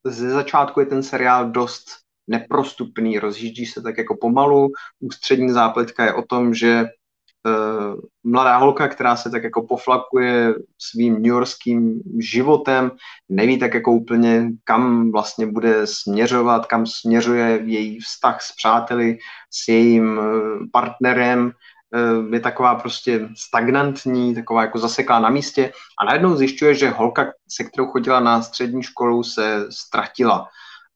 ze 0.06 0.30
začátku 0.30 0.80
je 0.80 0.86
ten 0.86 1.02
seriál 1.02 1.50
dost 1.50 2.03
neprostupný, 2.26 3.18
rozjíždí 3.18 3.66
se 3.66 3.82
tak 3.82 3.98
jako 3.98 4.16
pomalu. 4.20 4.68
Ústřední 5.00 5.50
zápletka 5.50 6.04
je 6.04 6.14
o 6.14 6.22
tom, 6.22 6.54
že 6.54 6.84
uh, 6.84 8.00
mladá 8.24 8.56
holka, 8.56 8.88
která 8.88 9.16
se 9.16 9.30
tak 9.30 9.44
jako 9.44 9.66
poflakuje 9.66 10.54
svým 10.78 11.22
newyorským 11.22 12.00
životem, 12.18 12.90
neví 13.28 13.58
tak 13.58 13.74
jako 13.74 13.92
úplně, 13.92 14.50
kam 14.64 15.12
vlastně 15.12 15.46
bude 15.46 15.86
směřovat, 15.86 16.66
kam 16.66 16.86
směřuje 16.86 17.60
její 17.64 18.00
vztah 18.00 18.42
s 18.42 18.52
přáteli, 18.56 19.18
s 19.50 19.68
jejím 19.68 20.18
uh, 20.18 20.24
partnerem, 20.72 21.52
Eh, 21.94 22.34
je 22.34 22.40
taková 22.40 22.74
prostě 22.74 23.28
stagnantní, 23.36 24.34
taková 24.34 24.62
jako 24.62 24.78
zaseklá 24.78 25.18
na 25.18 25.30
místě 25.30 25.72
a 26.00 26.04
najednou 26.04 26.36
zjišťuje, 26.36 26.74
že 26.74 26.90
holka, 26.90 27.32
se 27.48 27.64
kterou 27.64 27.86
chodila 27.86 28.20
na 28.20 28.42
střední 28.42 28.82
školu, 28.82 29.22
se 29.22 29.66
ztratila. 29.70 30.48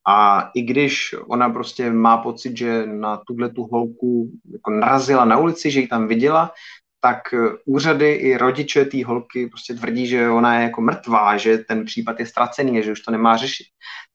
A 0.09 0.51
i 0.55 0.63
když 0.63 1.15
ona 1.27 1.51
prostě 1.51 1.93
má 1.93 2.17
pocit, 2.17 2.57
že 2.57 2.87
na 2.87 3.17
tuhle 3.17 3.51
tu 3.51 3.63
holku 3.73 4.31
jako 4.53 4.71
narazila 4.71 5.25
na 5.25 5.39
ulici, 5.39 5.71
že 5.71 5.81
ji 5.81 5.89
tam 5.89 6.09
viděla, 6.09 6.53
tak 7.01 7.19
úřady 7.67 8.13
i 8.13 8.37
rodiče 8.37 8.85
té 8.85 9.05
holky 9.05 9.47
prostě 9.47 9.75
tvrdí, 9.75 10.07
že 10.07 10.31
ona 10.31 10.59
je 10.59 10.63
jako 10.63 10.81
mrtvá, 10.81 11.37
že 11.37 11.59
ten 11.59 11.85
případ 11.85 12.21
je 12.21 12.27
ztracený, 12.27 12.83
že 12.83 12.93
už 12.93 13.01
to 13.01 13.11
nemá 13.11 13.37
řešit. 13.37 13.67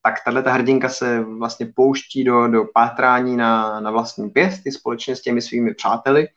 Tak 0.01 0.13
tahle 0.25 0.43
ta 0.43 0.51
hrdinka 0.51 0.89
se 0.89 1.21
vlastně 1.21 1.71
pouští 1.75 2.23
do, 2.23 2.47
do 2.47 2.65
pátrání 2.73 3.37
na, 3.37 3.79
na 3.79 3.91
vlastní 3.91 4.29
pěsty 4.29 4.71
společně 4.71 5.15
s 5.15 5.21
těmi 5.21 5.41
svými 5.41 5.73
přáteli 5.73 6.27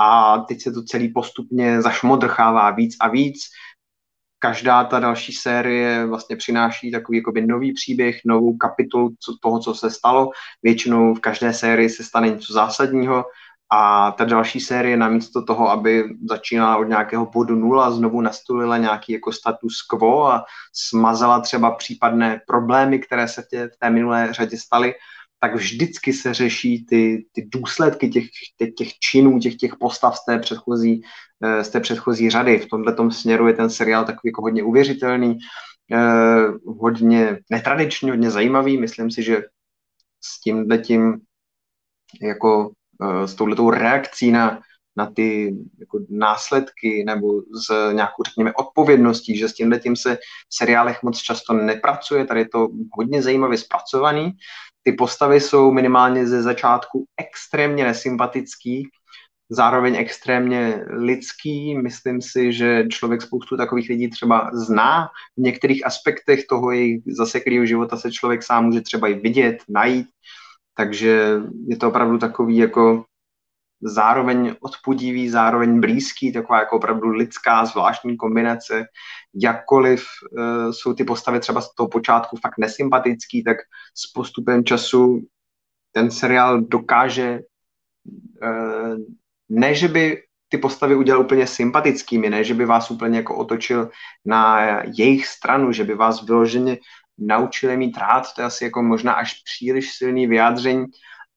a 0.00 0.38
teď 0.38 0.62
se 0.62 0.72
to 0.72 0.82
celý 0.82 1.08
postupně 1.08 1.82
zašmodrchává 1.82 2.70
víc 2.70 2.96
a 3.00 3.08
víc. 3.08 3.40
Každá 4.42 4.84
ta 4.84 5.00
další 5.00 5.32
série 5.32 6.06
vlastně 6.06 6.36
přináší 6.36 6.90
takový 6.90 7.18
jakoby 7.18 7.46
nový 7.46 7.72
příběh, 7.72 8.20
novou 8.26 8.56
kapitolu 8.56 9.10
toho, 9.42 9.60
co 9.60 9.74
se 9.74 9.90
stalo. 9.90 10.30
Většinou 10.62 11.14
v 11.14 11.20
každé 11.20 11.52
sérii 11.52 11.90
se 11.90 12.04
stane 12.04 12.28
něco 12.28 12.52
zásadního 12.52 13.24
a 13.72 14.10
ta 14.12 14.24
další 14.24 14.60
série 14.60 14.96
namísto 14.96 15.44
toho, 15.44 15.70
aby 15.70 16.04
začínala 16.28 16.76
od 16.76 16.84
nějakého 16.84 17.26
bodu 17.26 17.54
nula, 17.54 17.90
znovu 17.90 18.20
nastolila 18.20 18.76
nějaký 18.76 19.12
jako 19.12 19.32
status 19.32 19.82
quo 19.82 20.26
a 20.26 20.44
smazala 20.72 21.40
třeba 21.40 21.70
případné 21.70 22.40
problémy, 22.46 22.98
které 22.98 23.28
se 23.28 23.42
v 23.42 23.46
té, 23.46 23.68
v 23.68 23.76
té 23.78 23.90
minulé 23.90 24.32
řadě 24.32 24.58
staly, 24.58 24.94
tak 25.40 25.54
vždycky 25.54 26.12
se 26.12 26.34
řeší 26.34 26.84
ty, 26.84 27.26
ty 27.32 27.48
důsledky 27.52 28.08
těch, 28.08 28.24
těch, 28.56 28.74
těch 28.74 28.98
činů, 28.98 29.38
těch, 29.38 29.56
těch 29.56 29.76
postav 29.80 30.16
z 30.16 30.24
té 30.24 30.38
předchozí, 30.38 31.02
eh, 31.44 31.64
z 31.64 31.68
té 31.68 31.80
předchozí 31.80 32.30
řady. 32.30 32.58
V 32.58 32.68
tomto 32.68 33.10
směru 33.10 33.48
je 33.48 33.54
ten 33.54 33.70
seriál 33.70 34.04
takový 34.04 34.28
jako 34.28 34.42
hodně 34.42 34.62
uvěřitelný, 34.62 35.38
eh, 35.92 36.46
hodně 36.66 37.38
netradiční, 37.50 38.10
hodně 38.10 38.30
zajímavý. 38.30 38.78
Myslím 38.78 39.10
si, 39.10 39.22
že 39.22 39.42
s 40.20 40.40
tím 40.40 41.20
jako 42.22 42.72
s 43.24 43.34
touhletou 43.34 43.70
reakcí 43.70 44.30
na, 44.30 44.60
na 44.96 45.06
ty 45.06 45.56
jako 45.80 45.98
následky 46.10 47.04
nebo 47.06 47.40
s 47.40 47.92
nějakou, 47.92 48.22
řekněme, 48.22 48.52
odpovědností, 48.52 49.36
že 49.36 49.48
s 49.48 49.54
tímhle 49.54 49.78
tím 49.78 49.96
se 49.96 50.16
v 50.48 50.54
seriálech 50.54 51.02
moc 51.02 51.18
často 51.18 51.52
nepracuje, 51.52 52.24
tady 52.24 52.40
je 52.40 52.48
to 52.48 52.68
hodně 52.96 53.22
zajímavě 53.22 53.58
zpracovaný. 53.58 54.32
Ty 54.82 54.92
postavy 54.92 55.40
jsou 55.40 55.72
minimálně 55.72 56.26
ze 56.26 56.42
začátku 56.42 57.04
extrémně 57.16 57.84
nesympatický, 57.84 58.88
zároveň 59.50 59.96
extrémně 59.96 60.84
lidský. 60.90 61.78
Myslím 61.78 62.22
si, 62.22 62.52
že 62.52 62.84
člověk 62.88 63.22
spoustu 63.22 63.56
takových 63.56 63.88
lidí 63.88 64.10
třeba 64.10 64.50
zná. 64.52 65.08
V 65.36 65.42
některých 65.42 65.86
aspektech 65.86 66.46
toho 66.48 66.70
jejich 66.70 67.02
zaseklého 67.06 67.66
života 67.66 67.96
se 67.96 68.12
člověk 68.12 68.42
sám 68.42 68.64
může 68.64 68.80
třeba 68.80 69.08
i 69.08 69.14
vidět, 69.14 69.58
najít. 69.68 70.06
Takže 70.76 71.40
je 71.68 71.76
to 71.76 71.88
opravdu 71.88 72.18
takový 72.18 72.56
jako 72.56 73.04
zároveň 73.82 74.56
odpudivý, 74.60 75.28
zároveň 75.28 75.80
blízký, 75.80 76.32
taková 76.32 76.58
jako 76.58 76.76
opravdu 76.76 77.08
lidská 77.08 77.64
zvláštní 77.64 78.16
kombinace. 78.16 78.84
Jakkoliv 79.42 80.04
uh, 80.04 80.70
jsou 80.70 80.94
ty 80.94 81.04
postavy 81.04 81.40
třeba 81.40 81.60
z 81.60 81.74
toho 81.74 81.88
počátku 81.88 82.36
fakt 82.36 82.58
nesympatický, 82.58 83.44
tak 83.44 83.56
s 83.94 84.12
postupem 84.12 84.64
času 84.64 85.20
ten 85.92 86.10
seriál 86.10 86.60
dokáže 86.60 87.40
uh, 88.42 88.96
ne, 89.48 89.74
že 89.74 89.88
by 89.88 90.22
ty 90.48 90.58
postavy 90.58 90.94
udělal 90.94 91.22
úplně 91.22 91.46
sympatickými, 91.46 92.30
ne, 92.30 92.44
že 92.44 92.54
by 92.54 92.64
vás 92.64 92.90
úplně 92.90 93.16
jako 93.16 93.36
otočil 93.36 93.90
na 94.24 94.68
jejich 94.84 95.26
stranu, 95.26 95.72
že 95.72 95.84
by 95.84 95.94
vás 95.94 96.26
vyloženě 96.26 96.78
naučili 97.18 97.76
mít 97.76 97.96
rád, 97.96 98.34
to 98.34 98.40
je 98.40 98.46
asi 98.46 98.64
jako 98.64 98.82
možná 98.82 99.12
až 99.12 99.42
příliš 99.42 99.92
silný 99.92 100.26
vyjádření, 100.26 100.86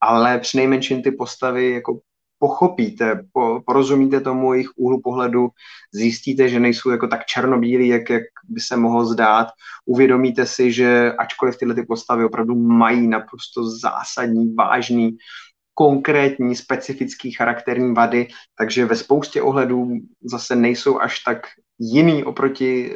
ale 0.02 0.40
přinejmenším 0.40 1.04
ty 1.04 1.12
postavy 1.12 1.72
jako 1.72 2.00
pochopíte, 2.44 3.24
po, 3.34 3.62
porozumíte 3.66 4.20
tomu 4.20 4.54
jejich 4.54 4.70
úhlu 4.76 5.02
pohledu, 5.02 5.50
zjistíte, 5.94 6.50
že 6.50 6.60
nejsou 6.60 6.90
jako 6.90 7.08
tak 7.08 7.26
černobílí, 7.26 7.88
jak, 7.88 8.10
jak 8.10 8.24
by 8.50 8.60
se 8.60 8.78
mohlo 8.78 9.06
zdát, 9.06 9.48
uvědomíte 9.86 10.46
si, 10.46 10.72
že 10.72 11.14
ačkoliv 11.14 11.58
tyhle 11.58 11.76
ty 11.76 11.84
postavy 11.84 12.26
opravdu 12.26 12.56
mají 12.56 13.08
naprosto 13.08 13.70
zásadní, 13.80 14.54
vážný, 14.56 15.18
konkrétní, 15.74 16.56
specifický 16.56 17.32
charakterní 17.32 17.94
vady, 17.94 18.28
takže 18.58 18.86
ve 18.86 18.96
spoustě 18.96 19.42
ohledů 19.42 19.88
zase 20.24 20.56
nejsou 20.56 21.00
až 21.00 21.20
tak 21.20 21.48
jiný 21.80 22.24
oproti, 22.24 22.92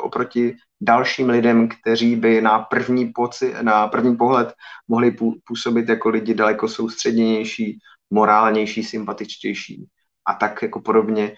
oproti 0.00 0.54
dalším 0.80 1.28
lidem, 1.28 1.68
kteří 1.68 2.16
by 2.16 2.40
na 2.40 2.58
první, 2.58 3.10
poci, 3.10 3.54
na 3.62 3.88
první 3.88 4.16
pohled 4.16 4.54
mohli 4.88 5.16
působit 5.46 5.88
jako 5.88 6.08
lidi 6.08 6.34
daleko 6.34 6.68
soustředěnější, 6.68 7.78
morálnější, 8.10 8.82
sympatičtější 8.82 9.86
a 10.26 10.34
tak 10.34 10.62
jako 10.62 10.80
podobně. 10.80 11.36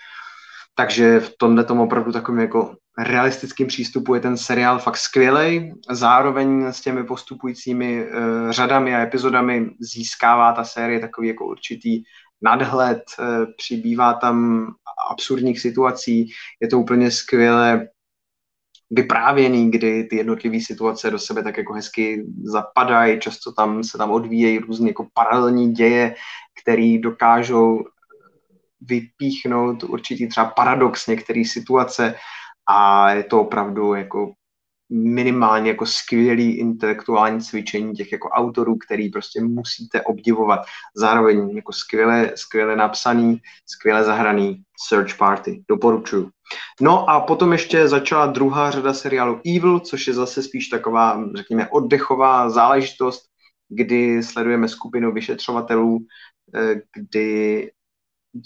Takže 0.74 1.20
v 1.20 1.32
tomhle 1.38 1.64
tomu 1.64 1.82
opravdu 1.82 2.12
takovým 2.12 2.40
jako 2.40 2.76
realistickým 2.98 3.66
přístupu 3.66 4.14
je 4.14 4.20
ten 4.20 4.36
seriál 4.36 4.78
fakt 4.78 4.96
skvělý. 4.96 5.72
Zároveň 5.90 6.66
s 6.66 6.80
těmi 6.80 7.04
postupujícími 7.04 8.06
uh, 8.06 8.50
řadami 8.50 8.94
a 8.94 9.00
epizodami 9.00 9.70
získává 9.80 10.52
ta 10.52 10.64
série 10.64 11.00
takový 11.00 11.28
jako 11.28 11.46
určitý 11.46 12.02
nadhled, 12.42 13.02
uh, 13.18 13.26
přibývá 13.56 14.12
tam 14.12 14.66
absurdních 15.10 15.60
situací, 15.60 16.30
je 16.60 16.68
to 16.68 16.78
úplně 16.78 17.10
skvěle 17.10 17.88
vyprávěný, 18.91 19.70
kdy 19.70 20.05
ty 20.05 20.16
jednotlivé 20.16 20.61
situace 20.61 21.11
do 21.11 21.18
sebe 21.18 21.43
tak 21.43 21.59
jako 21.59 21.72
hezky 21.72 22.24
zapadají, 22.43 23.20
často 23.20 23.53
tam 23.53 23.84
se 23.84 23.99
tam 23.99 24.11
odvíjejí 24.11 24.59
různě 24.59 24.88
jako 24.88 25.07
paralelní 25.14 25.72
děje, 25.72 26.14
které 26.62 26.99
dokážou 27.01 27.84
vypíchnout 28.80 29.82
určitý 29.82 30.28
třeba 30.28 30.47
paradox 30.47 31.07
některé 31.07 31.43
situace 31.45 32.14
a 32.66 33.11
je 33.11 33.24
to 33.24 33.41
opravdu 33.41 33.95
jako 33.95 34.32
minimálně 34.93 35.70
jako 35.70 35.86
skvělý 35.86 36.53
intelektuální 36.53 37.41
cvičení 37.41 37.95
těch 37.95 38.12
jako 38.12 38.28
autorů, 38.28 38.76
který 38.76 39.09
prostě 39.09 39.41
musíte 39.41 40.03
obdivovat. 40.03 40.61
Zároveň 40.97 41.51
jako 41.57 41.72
skvěle, 41.72 42.32
skvěle 42.34 42.76
napsaný, 42.76 43.41
skvěle 43.66 44.05
zahraný 44.05 44.62
Search 44.88 45.16
Party. 45.16 45.62
Doporučuju. 45.68 46.30
No 46.80 47.11
a 47.11 47.20
potom 47.20 47.53
ještě 47.53 47.88
začala 47.88 48.26
druhá 48.26 48.70
řada 48.70 48.94
seriálu 48.94 49.40
Evil, 49.57 49.80
což 49.80 50.07
je 50.07 50.14
zase 50.14 50.42
spíš 50.42 50.68
taková, 50.68 51.24
řekněme, 51.36 51.68
oddechová 51.68 52.51
záležitost, 52.51 53.22
kdy 53.68 54.22
sledujeme 54.22 54.68
skupinu 54.68 55.12
vyšetřovatelů, 55.12 55.98
eh, 56.55 56.74
kdy 56.94 57.70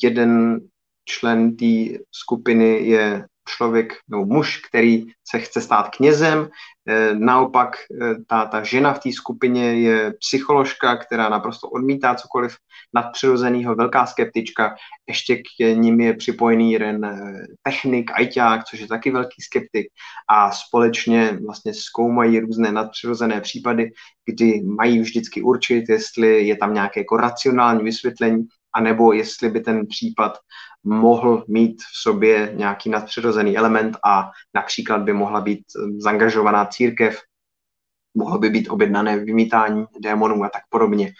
jeden 0.02 0.61
člen 1.05 1.57
té 1.57 1.98
skupiny 2.12 2.88
je 2.88 3.26
člověk 3.49 3.95
nebo 4.09 4.24
muž, 4.24 4.61
který 4.68 5.07
se 5.24 5.38
chce 5.38 5.61
stát 5.61 5.97
knězem. 5.97 6.49
Eh, 6.88 7.14
naopak 7.14 7.76
eh, 8.03 8.14
ta, 8.26 8.45
ta 8.45 8.62
žena 8.62 8.92
v 8.92 8.99
té 8.99 9.12
skupině 9.12 9.74
je 9.74 10.12
psycholožka, 10.12 10.97
která 10.97 11.28
naprosto 11.28 11.68
odmítá 11.68 12.14
cokoliv 12.14 12.57
nadpřirozeného, 12.95 13.74
velká 13.74 14.07
skeptička. 14.07 14.74
Ještě 15.09 15.36
k 15.36 15.74
ním 15.74 16.01
je 16.01 16.14
připojený 16.14 16.72
jeden 16.72 17.05
eh, 17.05 17.47
technik, 17.62 18.11
ajťák, 18.14 18.64
což 18.64 18.80
je 18.80 18.88
taky 18.88 19.11
velký 19.11 19.42
skeptik 19.42 19.86
a 20.28 20.51
společně 20.51 21.38
vlastně 21.47 21.74
zkoumají 21.74 22.40
různé 22.40 22.72
nadpřirozené 22.72 23.40
případy, 23.40 23.90
kdy 24.26 24.62
mají 24.62 25.01
vždycky 25.01 25.42
určit, 25.42 25.88
jestli 25.88 26.47
je 26.47 26.57
tam 26.57 26.74
nějaké 26.74 27.01
jako 27.01 27.16
racionální 27.16 27.84
vysvětlení, 27.84 28.47
anebo 28.74 29.12
jestli 29.12 29.48
by 29.48 29.60
ten 29.60 29.86
případ 29.86 30.38
mohl 30.84 31.44
mít 31.48 31.82
v 31.82 32.02
sobě 32.02 32.52
nějaký 32.54 32.90
nadpřirozený 32.90 33.56
element 33.56 33.96
a 34.04 34.30
například 34.54 35.02
by 35.02 35.12
mohla 35.12 35.40
být 35.40 35.64
zangažovaná 35.98 36.66
církev, 36.66 37.20
mohlo 38.14 38.38
by 38.38 38.50
být 38.50 38.68
objednané 38.68 39.18
vymítání 39.18 39.84
démonů 40.00 40.44
a 40.44 40.48
tak 40.48 40.62
podobně. 40.68 41.12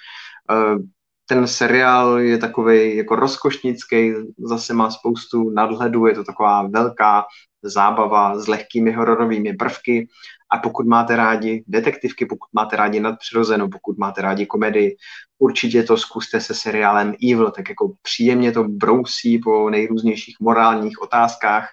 Ten 1.27 1.47
seriál 1.47 2.19
je 2.19 2.39
takový 2.39 2.97
jako 2.97 3.17
rozkošnický, 3.17 4.13
zase 4.39 4.75
má 4.75 4.91
spoustu 4.91 5.51
nadhledu, 5.51 6.07
je 6.07 6.15
to 6.15 6.25
taková 6.25 6.69
velká 6.69 7.25
zábava 7.63 8.39
s 8.39 8.49
lehkými 8.49 8.93
hororovými 8.93 9.53
prvky. 9.53 10.09
A 10.51 10.59
pokud 10.59 10.87
máte 10.87 11.17
rádi 11.17 11.65
detektivky, 11.67 12.27
pokud 12.27 12.49
máte 12.53 12.77
rádi 12.77 13.01
nadpřirozenou, 13.01 13.69
pokud 13.69 13.99
máte 13.99 14.23
rádi 14.23 14.47
komedii, 14.47 14.97
určitě 15.39 15.83
to 15.83 15.97
zkuste 15.97 16.41
se 16.41 16.55
seriálem 16.55 17.15
Evil, 17.31 17.51
tak 17.51 17.69
jako 17.69 17.95
příjemně 18.03 18.53
to 18.53 18.65
brousí 18.65 19.39
po 19.39 19.71
nejrůznějších 19.71 20.37
morálních 20.41 21.03
otázkách, 21.03 21.69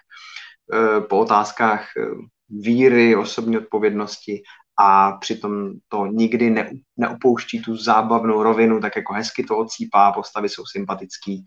eh, 0.72 1.00
po 1.00 1.18
otázkách 1.18 1.86
eh, 1.96 2.02
víry, 2.50 3.16
osobní 3.16 3.58
odpovědnosti 3.58 4.42
a 4.78 5.12
přitom 5.12 5.72
to 5.88 6.06
nikdy 6.06 6.50
ne, 6.50 6.70
neupouští 6.96 7.62
tu 7.62 7.76
zábavnou 7.76 8.42
rovinu, 8.42 8.80
tak 8.80 8.96
jako 8.96 9.12
hezky 9.12 9.44
to 9.44 9.58
odsýpá, 9.58 10.12
postavy 10.12 10.48
jsou 10.48 10.62
sympatický, 10.66 11.46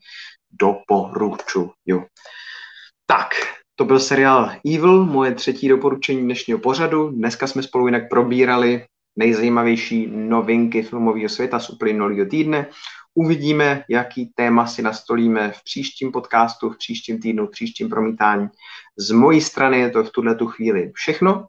doporučuju. 0.59 1.71
Tak, 3.05 3.27
to 3.75 3.85
byl 3.85 3.99
seriál 3.99 4.51
Evil, 4.75 5.05
moje 5.05 5.35
třetí 5.35 5.67
doporučení 5.67 6.21
dnešního 6.21 6.59
pořadu. 6.59 7.09
Dneska 7.09 7.47
jsme 7.47 7.63
spolu 7.63 7.85
jinak 7.85 8.09
probírali 8.09 8.85
nejzajímavější 9.15 10.07
novinky 10.07 10.83
filmového 10.83 11.29
světa 11.29 11.59
z 11.59 11.69
uplynulého 11.69 12.25
týdne. 12.25 12.67
Uvidíme, 13.15 13.83
jaký 13.89 14.31
téma 14.35 14.67
si 14.67 14.81
nastolíme 14.81 15.51
v 15.51 15.63
příštím 15.63 16.11
podcastu, 16.11 16.69
v 16.69 16.77
příštím 16.77 17.21
týdnu, 17.21 17.47
v 17.47 17.51
příštím 17.51 17.89
promítání. 17.89 18.47
Z 18.97 19.11
mojí 19.11 19.41
strany 19.41 19.79
je 19.79 19.89
to 19.89 20.03
v 20.03 20.11
tuhle 20.11 20.35
tu 20.35 20.47
chvíli 20.47 20.91
všechno. 20.95 21.47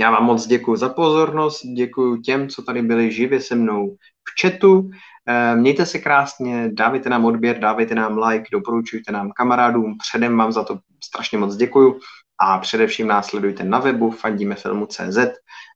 Já 0.00 0.10
vám 0.10 0.24
moc 0.24 0.46
děkuji 0.46 0.76
za 0.76 0.88
pozornost, 0.88 1.62
děkuji 1.76 2.20
těm, 2.20 2.48
co 2.48 2.62
tady 2.62 2.82
byli 2.82 3.12
živě 3.12 3.40
se 3.40 3.54
mnou 3.54 3.96
v 3.96 4.42
chatu. 4.42 4.90
Eh, 5.26 5.56
mějte 5.56 5.86
se 5.86 5.98
krásně, 5.98 6.70
dávejte 6.72 7.10
nám 7.10 7.24
odběr, 7.24 7.58
dávejte 7.58 7.94
nám 7.94 8.18
like, 8.18 8.48
doporučujte 8.52 9.12
nám 9.12 9.32
kamarádům, 9.32 9.98
předem 9.98 10.36
vám 10.36 10.52
za 10.52 10.64
to 10.64 10.78
strašně 11.04 11.38
moc 11.38 11.56
děkuju 11.56 12.00
a 12.40 12.58
především 12.58 13.06
následujte 13.06 13.64
na 13.64 13.78
webu 13.78 14.10
fandimefilmu.cz. 14.10 15.18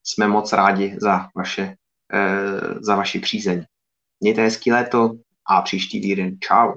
Jsme 0.04 0.28
moc 0.28 0.52
rádi 0.52 0.96
za, 1.00 1.28
vaše, 1.36 1.74
eh, 2.12 2.74
za 2.80 2.96
vaši 2.96 3.18
přízeň. 3.18 3.64
Mějte 4.20 4.42
hezký 4.42 4.72
léto 4.72 5.10
a 5.48 5.62
příští 5.62 6.00
týden. 6.00 6.36
Čau. 6.40 6.72